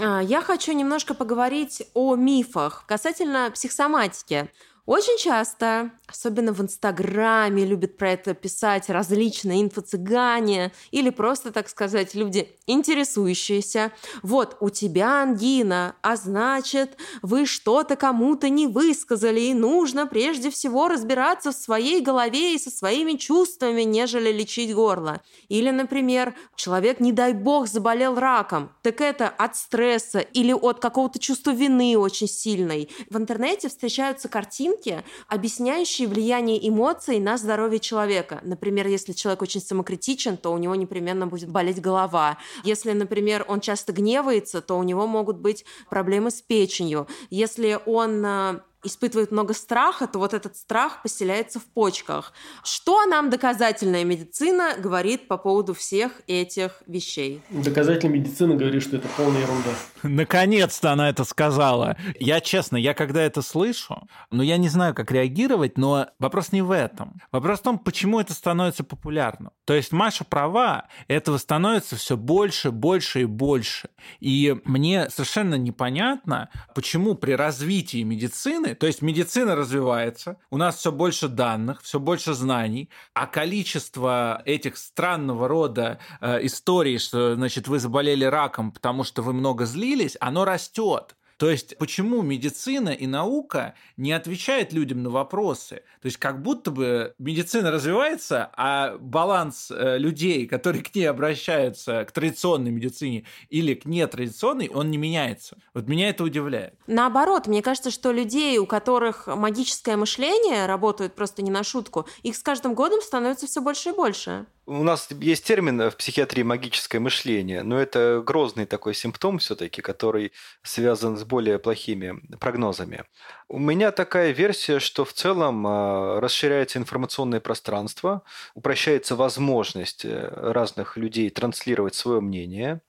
А, 0.00 0.20
я 0.20 0.40
хочу 0.42 0.72
немножко 0.72 1.14
поговорить 1.14 1.82
о 1.94 2.14
мифах 2.14 2.84
касательно 2.86 3.50
психосоматики. 3.50 4.50
Очень 4.88 5.18
часто, 5.18 5.90
особенно 6.06 6.54
в 6.54 6.62
Инстаграме, 6.62 7.66
любят 7.66 7.98
про 7.98 8.12
это 8.12 8.32
писать 8.32 8.88
различные 8.88 9.60
инфо-цыгане 9.60 10.72
или 10.92 11.10
просто, 11.10 11.52
так 11.52 11.68
сказать, 11.68 12.14
люди, 12.14 12.56
интересующиеся. 12.66 13.92
Вот, 14.22 14.56
у 14.60 14.70
тебя 14.70 15.24
ангина, 15.24 15.94
а 16.00 16.16
значит, 16.16 16.96
вы 17.20 17.44
что-то 17.44 17.96
кому-то 17.96 18.48
не 18.48 18.66
высказали, 18.66 19.40
и 19.40 19.52
нужно 19.52 20.06
прежде 20.06 20.48
всего 20.48 20.88
разбираться 20.88 21.52
в 21.52 21.56
своей 21.56 22.00
голове 22.00 22.54
и 22.54 22.58
со 22.58 22.70
своими 22.70 23.12
чувствами, 23.12 23.82
нежели 23.82 24.32
лечить 24.32 24.74
горло. 24.74 25.20
Или, 25.50 25.68
например, 25.68 26.34
человек, 26.56 26.98
не 26.98 27.12
дай 27.12 27.34
бог, 27.34 27.68
заболел 27.68 28.18
раком. 28.18 28.70
Так 28.80 29.02
это 29.02 29.28
от 29.28 29.54
стресса 29.54 30.20
или 30.20 30.54
от 30.54 30.80
какого-то 30.80 31.18
чувства 31.18 31.50
вины 31.50 31.98
очень 31.98 32.26
сильной. 32.26 32.88
В 33.10 33.18
интернете 33.18 33.68
встречаются 33.68 34.30
картинки, 34.30 34.77
картинки, 34.78 35.04
объясняющие 35.28 36.08
влияние 36.08 36.66
эмоций 36.68 37.18
на 37.18 37.36
здоровье 37.36 37.80
человека. 37.80 38.40
Например, 38.42 38.86
если 38.86 39.12
человек 39.12 39.42
очень 39.42 39.60
самокритичен, 39.60 40.36
то 40.36 40.52
у 40.52 40.58
него 40.58 40.74
непременно 40.74 41.26
будет 41.26 41.50
болеть 41.50 41.80
голова. 41.80 42.38
Если, 42.64 42.92
например, 42.92 43.44
он 43.48 43.60
часто 43.60 43.92
гневается, 43.92 44.60
то 44.60 44.78
у 44.78 44.82
него 44.82 45.06
могут 45.06 45.38
быть 45.38 45.64
проблемы 45.90 46.30
с 46.30 46.40
печенью. 46.40 47.06
Если 47.30 47.78
он 47.86 48.24
э, 48.24 48.60
испытывает 48.84 49.32
много 49.32 49.54
страха, 49.54 50.06
то 50.06 50.18
вот 50.18 50.34
этот 50.34 50.56
страх 50.56 51.02
поселяется 51.02 51.58
в 51.58 51.64
почках. 51.64 52.32
Что 52.62 53.04
нам 53.06 53.30
доказательная 53.30 54.04
медицина 54.04 54.74
говорит 54.78 55.28
по 55.28 55.36
поводу 55.36 55.74
всех 55.74 56.12
этих 56.26 56.82
вещей? 56.86 57.42
Доказательная 57.50 58.18
медицина 58.18 58.54
говорит, 58.54 58.82
что 58.82 58.96
это 58.96 59.08
полная 59.16 59.42
ерунда. 59.42 59.70
Наконец-то 60.02 60.92
она 60.92 61.08
это 61.08 61.24
сказала. 61.24 61.96
Я 62.20 62.40
честно, 62.40 62.76
я 62.76 62.94
когда 62.94 63.22
это 63.22 63.42
слышу, 63.42 64.06
но 64.30 64.42
я 64.42 64.56
не 64.56 64.68
знаю, 64.68 64.94
как 64.94 65.10
реагировать, 65.10 65.76
но 65.76 66.08
вопрос 66.18 66.52
не 66.52 66.62
в 66.62 66.70
этом. 66.70 67.20
Вопрос 67.32 67.60
в 67.60 67.62
том, 67.62 67.78
почему 67.78 68.20
это 68.20 68.32
становится 68.32 68.84
популярным. 68.84 69.50
То 69.64 69.74
есть 69.74 69.92
Маша 69.92 70.24
права, 70.24 70.88
этого 71.08 71.36
становится 71.38 71.96
все 71.96 72.16
больше, 72.16 72.70
больше 72.70 73.22
и 73.22 73.24
больше. 73.24 73.90
И 74.20 74.56
мне 74.64 75.10
совершенно 75.10 75.56
непонятно, 75.56 76.48
почему 76.74 77.14
при 77.14 77.32
развитии 77.32 78.02
медицины 78.02 78.67
медицины, 78.68 78.74
то 78.74 78.86
есть 78.86 79.02
медицина 79.02 79.56
развивается, 79.56 80.36
у 80.50 80.56
нас 80.56 80.76
все 80.76 80.92
больше 80.92 81.28
данных, 81.28 81.82
все 81.82 81.98
больше 81.98 82.34
знаний, 82.34 82.90
а 83.14 83.26
количество 83.26 84.42
этих 84.44 84.76
странного 84.76 85.48
рода 85.48 85.98
э, 86.20 86.46
историй, 86.46 86.98
что, 86.98 87.34
значит, 87.34 87.68
вы 87.68 87.78
заболели 87.78 88.24
раком, 88.24 88.72
потому 88.72 89.04
что 89.04 89.22
вы 89.22 89.32
много 89.32 89.66
злились, 89.66 90.16
оно 90.20 90.44
растет. 90.44 91.16
То 91.38 91.48
есть 91.48 91.78
почему 91.78 92.22
медицина 92.22 92.88
и 92.90 93.06
наука 93.06 93.74
не 93.96 94.12
отвечают 94.12 94.72
людям 94.72 95.04
на 95.04 95.10
вопросы? 95.10 95.82
То 96.02 96.06
есть 96.06 96.16
как 96.16 96.42
будто 96.42 96.72
бы 96.72 97.14
медицина 97.18 97.70
развивается, 97.70 98.50
а 98.56 98.98
баланс 98.98 99.70
э, 99.70 99.98
людей, 99.98 100.48
которые 100.48 100.82
к 100.82 100.92
ней 100.94 101.04
обращаются, 101.04 102.04
к 102.04 102.10
традиционной 102.10 102.72
медицине 102.72 103.24
или 103.50 103.74
к 103.74 103.84
нетрадиционной, 103.84 104.68
он 104.68 104.90
не 104.90 104.98
меняется. 104.98 105.56
Вот 105.74 105.88
меня 105.88 106.08
это 106.08 106.24
удивляет. 106.24 106.74
Наоборот, 106.88 107.46
мне 107.46 107.62
кажется, 107.62 107.92
что 107.92 108.10
людей, 108.10 108.58
у 108.58 108.66
которых 108.66 109.28
магическое 109.28 109.96
мышление 109.96 110.66
работает 110.66 111.14
просто 111.14 111.42
не 111.42 111.52
на 111.52 111.62
шутку, 111.62 112.08
их 112.24 112.34
с 112.34 112.42
каждым 112.42 112.74
годом 112.74 113.00
становится 113.00 113.46
все 113.46 113.60
больше 113.60 113.90
и 113.90 113.92
больше. 113.92 114.46
У 114.70 114.82
нас 114.82 115.08
есть 115.10 115.46
термин 115.46 115.88
в 115.90 115.96
психиатрии 115.96 116.42
магическое 116.42 116.98
мышление, 116.98 117.62
но 117.62 117.78
это 117.80 118.22
грозный 118.22 118.66
такой 118.66 118.92
симптом 118.92 119.38
все-таки, 119.38 119.80
который 119.80 120.32
связан 120.62 121.16
с 121.16 121.24
более 121.24 121.58
плохими 121.58 122.20
прогнозами. 122.38 123.04
У 123.48 123.58
меня 123.58 123.92
такая 123.92 124.32
версия, 124.32 124.78
что 124.78 125.06
в 125.06 125.14
целом 125.14 125.66
а, 125.66 126.20
расширяется 126.20 126.78
информационное 126.78 127.40
пространство, 127.40 128.24
упрощается 128.54 129.16
возможность 129.16 130.04
э, 130.04 130.28
разных 130.34 130.98
людей 130.98 131.30
транслировать 131.30 131.94
свое 131.94 132.20
мнение, 132.20 132.82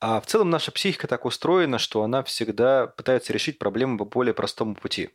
а 0.00 0.22
в 0.22 0.26
целом 0.26 0.48
наша 0.48 0.72
психика 0.72 1.06
так 1.06 1.26
устроена, 1.26 1.78
что 1.78 2.02
она 2.02 2.22
всегда 2.22 2.86
пытается 2.86 3.34
решить 3.34 3.58
проблему 3.58 3.98
по 3.98 4.06
более 4.06 4.32
простому 4.32 4.74
пути. 4.74 5.10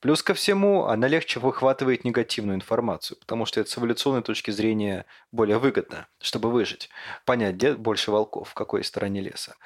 Плюс 0.00 0.22
ко 0.22 0.34
всему, 0.34 0.84
она 0.86 1.08
легче 1.08 1.40
выхватывает 1.40 2.04
негативную 2.04 2.56
информацию, 2.56 3.18
потому 3.18 3.46
что 3.46 3.60
это 3.60 3.68
с 3.68 3.78
эволюционной 3.78 4.22
точки 4.22 4.52
зрения 4.52 5.06
более 5.32 5.58
выгодно, 5.58 6.06
чтобы 6.20 6.52
выжить. 6.52 6.88
Понять, 7.24 7.56
где 7.56 7.74
больше 7.74 8.10
волков, 8.12 8.50
в 8.50 8.54
какой 8.54 8.84
стороне 8.84 9.20
леса. 9.20 9.56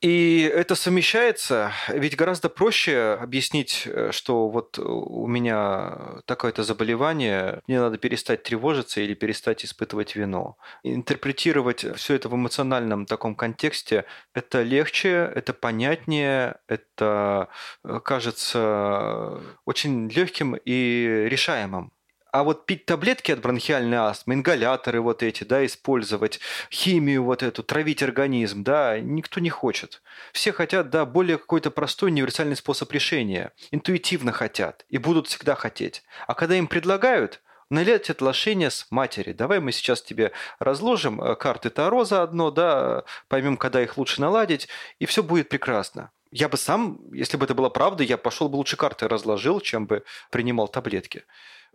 И 0.00 0.40
это 0.42 0.74
совмещается, 0.74 1.72
ведь 1.88 2.16
гораздо 2.16 2.48
проще 2.48 3.18
объяснить, 3.20 3.82
э, 3.86 4.10
что 4.12 4.48
вот 4.48 4.78
у 4.78 5.26
меня 5.26 6.22
такое-то 6.24 6.62
заболевание, 6.62 7.60
мне 7.66 7.80
надо 7.80 7.98
перестать 7.98 8.42
тревожиться 8.42 9.00
или 9.02 9.14
перестать 9.14 9.64
испытывать 9.64 10.16
вину. 10.16 10.56
Интерпретировать 10.82 11.84
все 11.96 12.14
это 12.14 12.28
в 12.28 12.34
эмоциональном 12.34 13.04
таком 13.04 13.34
контексте, 13.34 14.06
это 14.32 14.62
легче, 14.62 15.30
это 15.34 15.52
понятнее, 15.52 16.56
это 16.68 17.48
э, 17.84 18.00
кажется 18.02 19.40
очень 19.74 20.08
легким 20.08 20.54
и 20.54 21.26
решаемым. 21.28 21.90
А 22.30 22.44
вот 22.44 22.64
пить 22.64 22.86
таблетки 22.86 23.32
от 23.32 23.40
бронхиальной 23.40 23.96
астмы, 23.96 24.34
ингаляторы 24.34 25.00
вот 25.00 25.24
эти, 25.24 25.42
да, 25.42 25.66
использовать, 25.66 26.38
химию 26.70 27.24
вот 27.24 27.42
эту, 27.42 27.64
травить 27.64 28.02
организм, 28.02 28.62
да, 28.62 29.00
никто 29.00 29.40
не 29.40 29.50
хочет. 29.50 30.00
Все 30.32 30.52
хотят, 30.52 30.90
да, 30.90 31.04
более 31.06 31.38
какой-то 31.38 31.72
простой 31.72 32.10
универсальный 32.10 32.54
способ 32.54 32.92
решения. 32.92 33.52
Интуитивно 33.72 34.30
хотят 34.30 34.84
и 34.88 34.98
будут 34.98 35.26
всегда 35.26 35.56
хотеть. 35.56 36.04
А 36.28 36.34
когда 36.34 36.54
им 36.54 36.68
предлагают, 36.68 37.40
налить 37.68 38.10
отношения 38.10 38.70
с 38.70 38.86
матери. 38.90 39.32
Давай 39.32 39.58
мы 39.58 39.72
сейчас 39.72 40.02
тебе 40.02 40.30
разложим 40.60 41.20
э, 41.20 41.34
карты 41.34 41.70
Таро 41.70 42.04
заодно, 42.04 42.50
да, 42.52 43.02
поймем, 43.28 43.56
когда 43.56 43.82
их 43.82 43.96
лучше 43.96 44.20
наладить, 44.20 44.68
и 45.00 45.06
все 45.06 45.22
будет 45.22 45.48
прекрасно. 45.48 46.10
Я 46.34 46.48
бы 46.48 46.56
сам, 46.56 46.98
если 47.12 47.36
бы 47.36 47.44
это 47.44 47.54
была 47.54 47.70
правда, 47.70 48.02
я 48.02 48.18
пошел 48.18 48.48
бы 48.48 48.56
лучше 48.56 48.76
карты 48.76 49.06
разложил, 49.06 49.60
чем 49.60 49.86
бы 49.86 50.02
принимал 50.32 50.66
таблетки. 50.66 51.22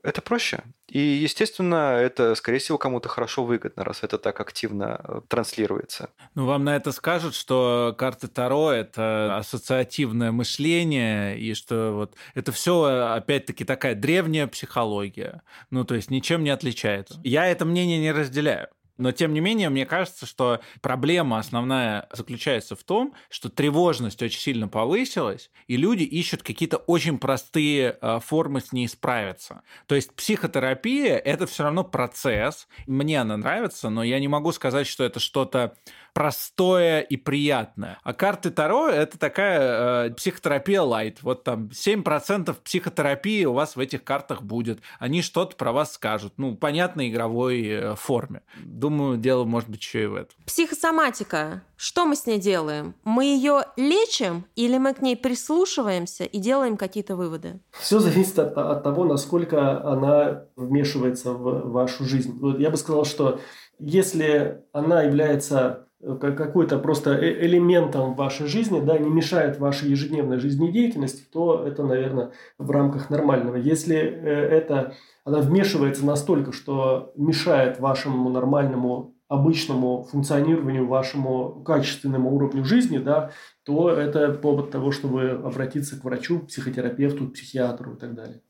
Это 0.04 0.22
проще. 0.22 0.64
И, 0.90 1.00
естественно, 1.00 1.98
это, 1.98 2.36
скорее 2.36 2.60
всего, 2.60 2.78
кому-то 2.78 3.08
хорошо 3.08 3.46
выгодно, 3.46 3.86
раз 3.86 4.04
это 4.04 4.18
так 4.18 4.40
активно 4.42 5.00
э, 5.02 5.22
транслируется. 5.30 6.10
Ну, 6.36 6.46
вам 6.46 6.66
на 6.66 6.76
это 6.76 6.92
скажут, 6.92 7.36
что 7.36 7.96
карты 7.98 8.28
Таро– 8.28 8.72
это 8.72 9.38
ассоциативное 9.38 10.34
мышление, 10.34 11.40
и 11.40 11.54
что 11.54 11.94
вот 11.94 12.16
это 12.34 12.52
все, 12.52 13.14
опять-таки, 13.14 13.64
такая 13.64 13.96
древняя 13.96 14.48
психология. 14.48 15.42
Ну, 15.70 15.86
то 15.86 15.96
есть 15.96 16.12
ничем 16.12 16.44
не 16.44 16.50
отличается. 16.50 17.20
Я 17.24 17.48
это 17.48 17.64
мнение 17.64 18.00
не 18.00 18.12
разделяю. 18.12 18.68
Но, 19.00 19.14
тем 19.14 19.34
не 19.34 19.40
менее, 19.40 19.70
мне 19.70 19.86
кажется, 19.86 20.26
что 20.26 20.60
проблема 20.82 21.40
основная 21.40 22.08
заключается 22.12 22.76
в 22.76 22.84
том, 22.84 23.14
что 23.30 23.50
тревожность 23.50 24.22
очень 24.22 24.42
сильно 24.42 24.68
повысилась, 24.68 25.50
и 25.68 25.78
люди 25.78 26.04
ищут 26.04 26.44
какие-то 26.44 26.78
очень 26.78 27.18
простые 27.18 27.98
э, 28.02 28.20
формы 28.20 28.60
с 28.60 28.74
ней 28.74 28.90
справиться. 28.90 29.64
То 29.88 29.96
есть 29.96 30.14
психотерапия– 30.14 31.18
это 31.26 31.48
все 31.48 31.64
равно 31.64 31.86
процесс. 31.86 32.68
Мне 32.88 33.22
она 33.22 33.38
нравится, 33.38 33.90
но 33.90 34.04
я 34.04 34.20
не 34.20 34.28
могу 34.28 34.52
сказать, 34.52 34.86
что 34.86 35.06
это 35.06 35.22
что-то 35.22 35.78
простое 36.14 37.02
и 37.02 37.18
приятное. 37.18 38.00
А 38.04 38.14
карты 38.14 38.50
Таро– 38.52 38.88
это 38.90 39.18
такая 39.18 40.08
э, 40.08 40.14
психотерапия 40.14 40.82
лайт. 40.82 41.20
Вот 41.22 41.44
там 41.44 41.70
7% 41.72 42.56
психотерапии 42.64 43.46
у 43.46 43.54
вас 43.54 43.76
в 43.76 43.80
этих 43.80 44.04
картах 44.04 44.42
будет. 44.42 44.80
Они 45.00 45.22
что-то 45.22 45.56
про 45.56 45.72
вас 45.72 45.94
скажут. 45.94 46.34
Ну, 46.38 46.56
понятной 46.56 47.10
игровой 47.10 47.66
э, 47.68 47.96
форме. 47.96 48.42
Думаю, 48.64 49.18
дело 49.18 49.44
может 49.44 49.70
быть 49.70 49.82
еще 49.82 50.04
и 50.04 50.08
в 50.08 50.16
этом. 50.16 50.36
Психосоматика. 50.46 51.64
Что 51.76 52.06
мы 52.06 52.18
с 52.18 52.26
ней 52.26 52.40
делаем? 52.40 52.94
Мы 53.06 53.24
ее 53.24 53.64
лечим 53.78 54.46
или 54.56 54.78
мы 54.78 54.94
к 54.94 55.02
ней 55.02 55.16
прислушиваемся 55.16 56.26
и 56.26 56.38
делаем 56.38 56.76
какие-то 56.76 57.16
выводы? 57.16 57.62
Все 57.72 58.00
зависит 58.00 58.38
от, 58.38 58.58
от 58.58 58.84
того, 58.84 59.06
насколько 59.06 59.82
она 59.82 60.44
вмешивается 60.58 61.32
в 61.32 61.72
вашу 61.72 62.04
жизнь. 62.04 62.38
Вот 62.40 62.60
я 62.60 62.70
бы 62.70 62.76
сказал, 62.76 63.06
что 63.06 63.40
если 63.80 64.66
она 64.74 65.04
является 65.04 65.88
какой-то 66.02 66.80
просто 66.80 67.12
э, 67.12 67.46
элементом 67.46 68.14
вашей 68.16 68.48
жизни, 68.48 68.80
да, 68.80 68.98
не 68.98 69.10
мешает 69.10 69.60
вашей 69.60 69.90
ежедневной 69.90 70.40
жизнедеятельности, 70.40 71.24
то 71.32 71.64
это, 71.66 71.84
наверное, 71.84 72.32
в 72.58 72.72
рамках 72.72 73.10
нормального. 73.10 73.56
Если 73.56 73.98
э, 73.98 74.00
это, 74.00 74.94
она 75.26 75.40
вмешивается 75.40 76.06
настолько, 76.06 76.54
что 76.54 77.12
мешает 77.16 77.80
вашему 77.80 78.30
нормальному 78.30 79.16
обычному 79.28 80.08
функционированию, 80.10 80.88
вашему 80.88 81.62
качественному 81.64 82.34
уровню 82.34 82.64
жизни, 82.64 82.98
да, 82.98 83.32
то 83.64 83.92
это 83.92 84.34
повод 84.34 84.72
того, 84.72 84.92
чтобы 84.92 85.42
обратиться 85.44 86.00
к 86.00 86.04
врачу, 86.04 86.40
психотерапевту, 86.40 87.28
психиатру 87.28 87.94
и 87.94 87.98
так 87.98 88.16
далее. 88.16 88.42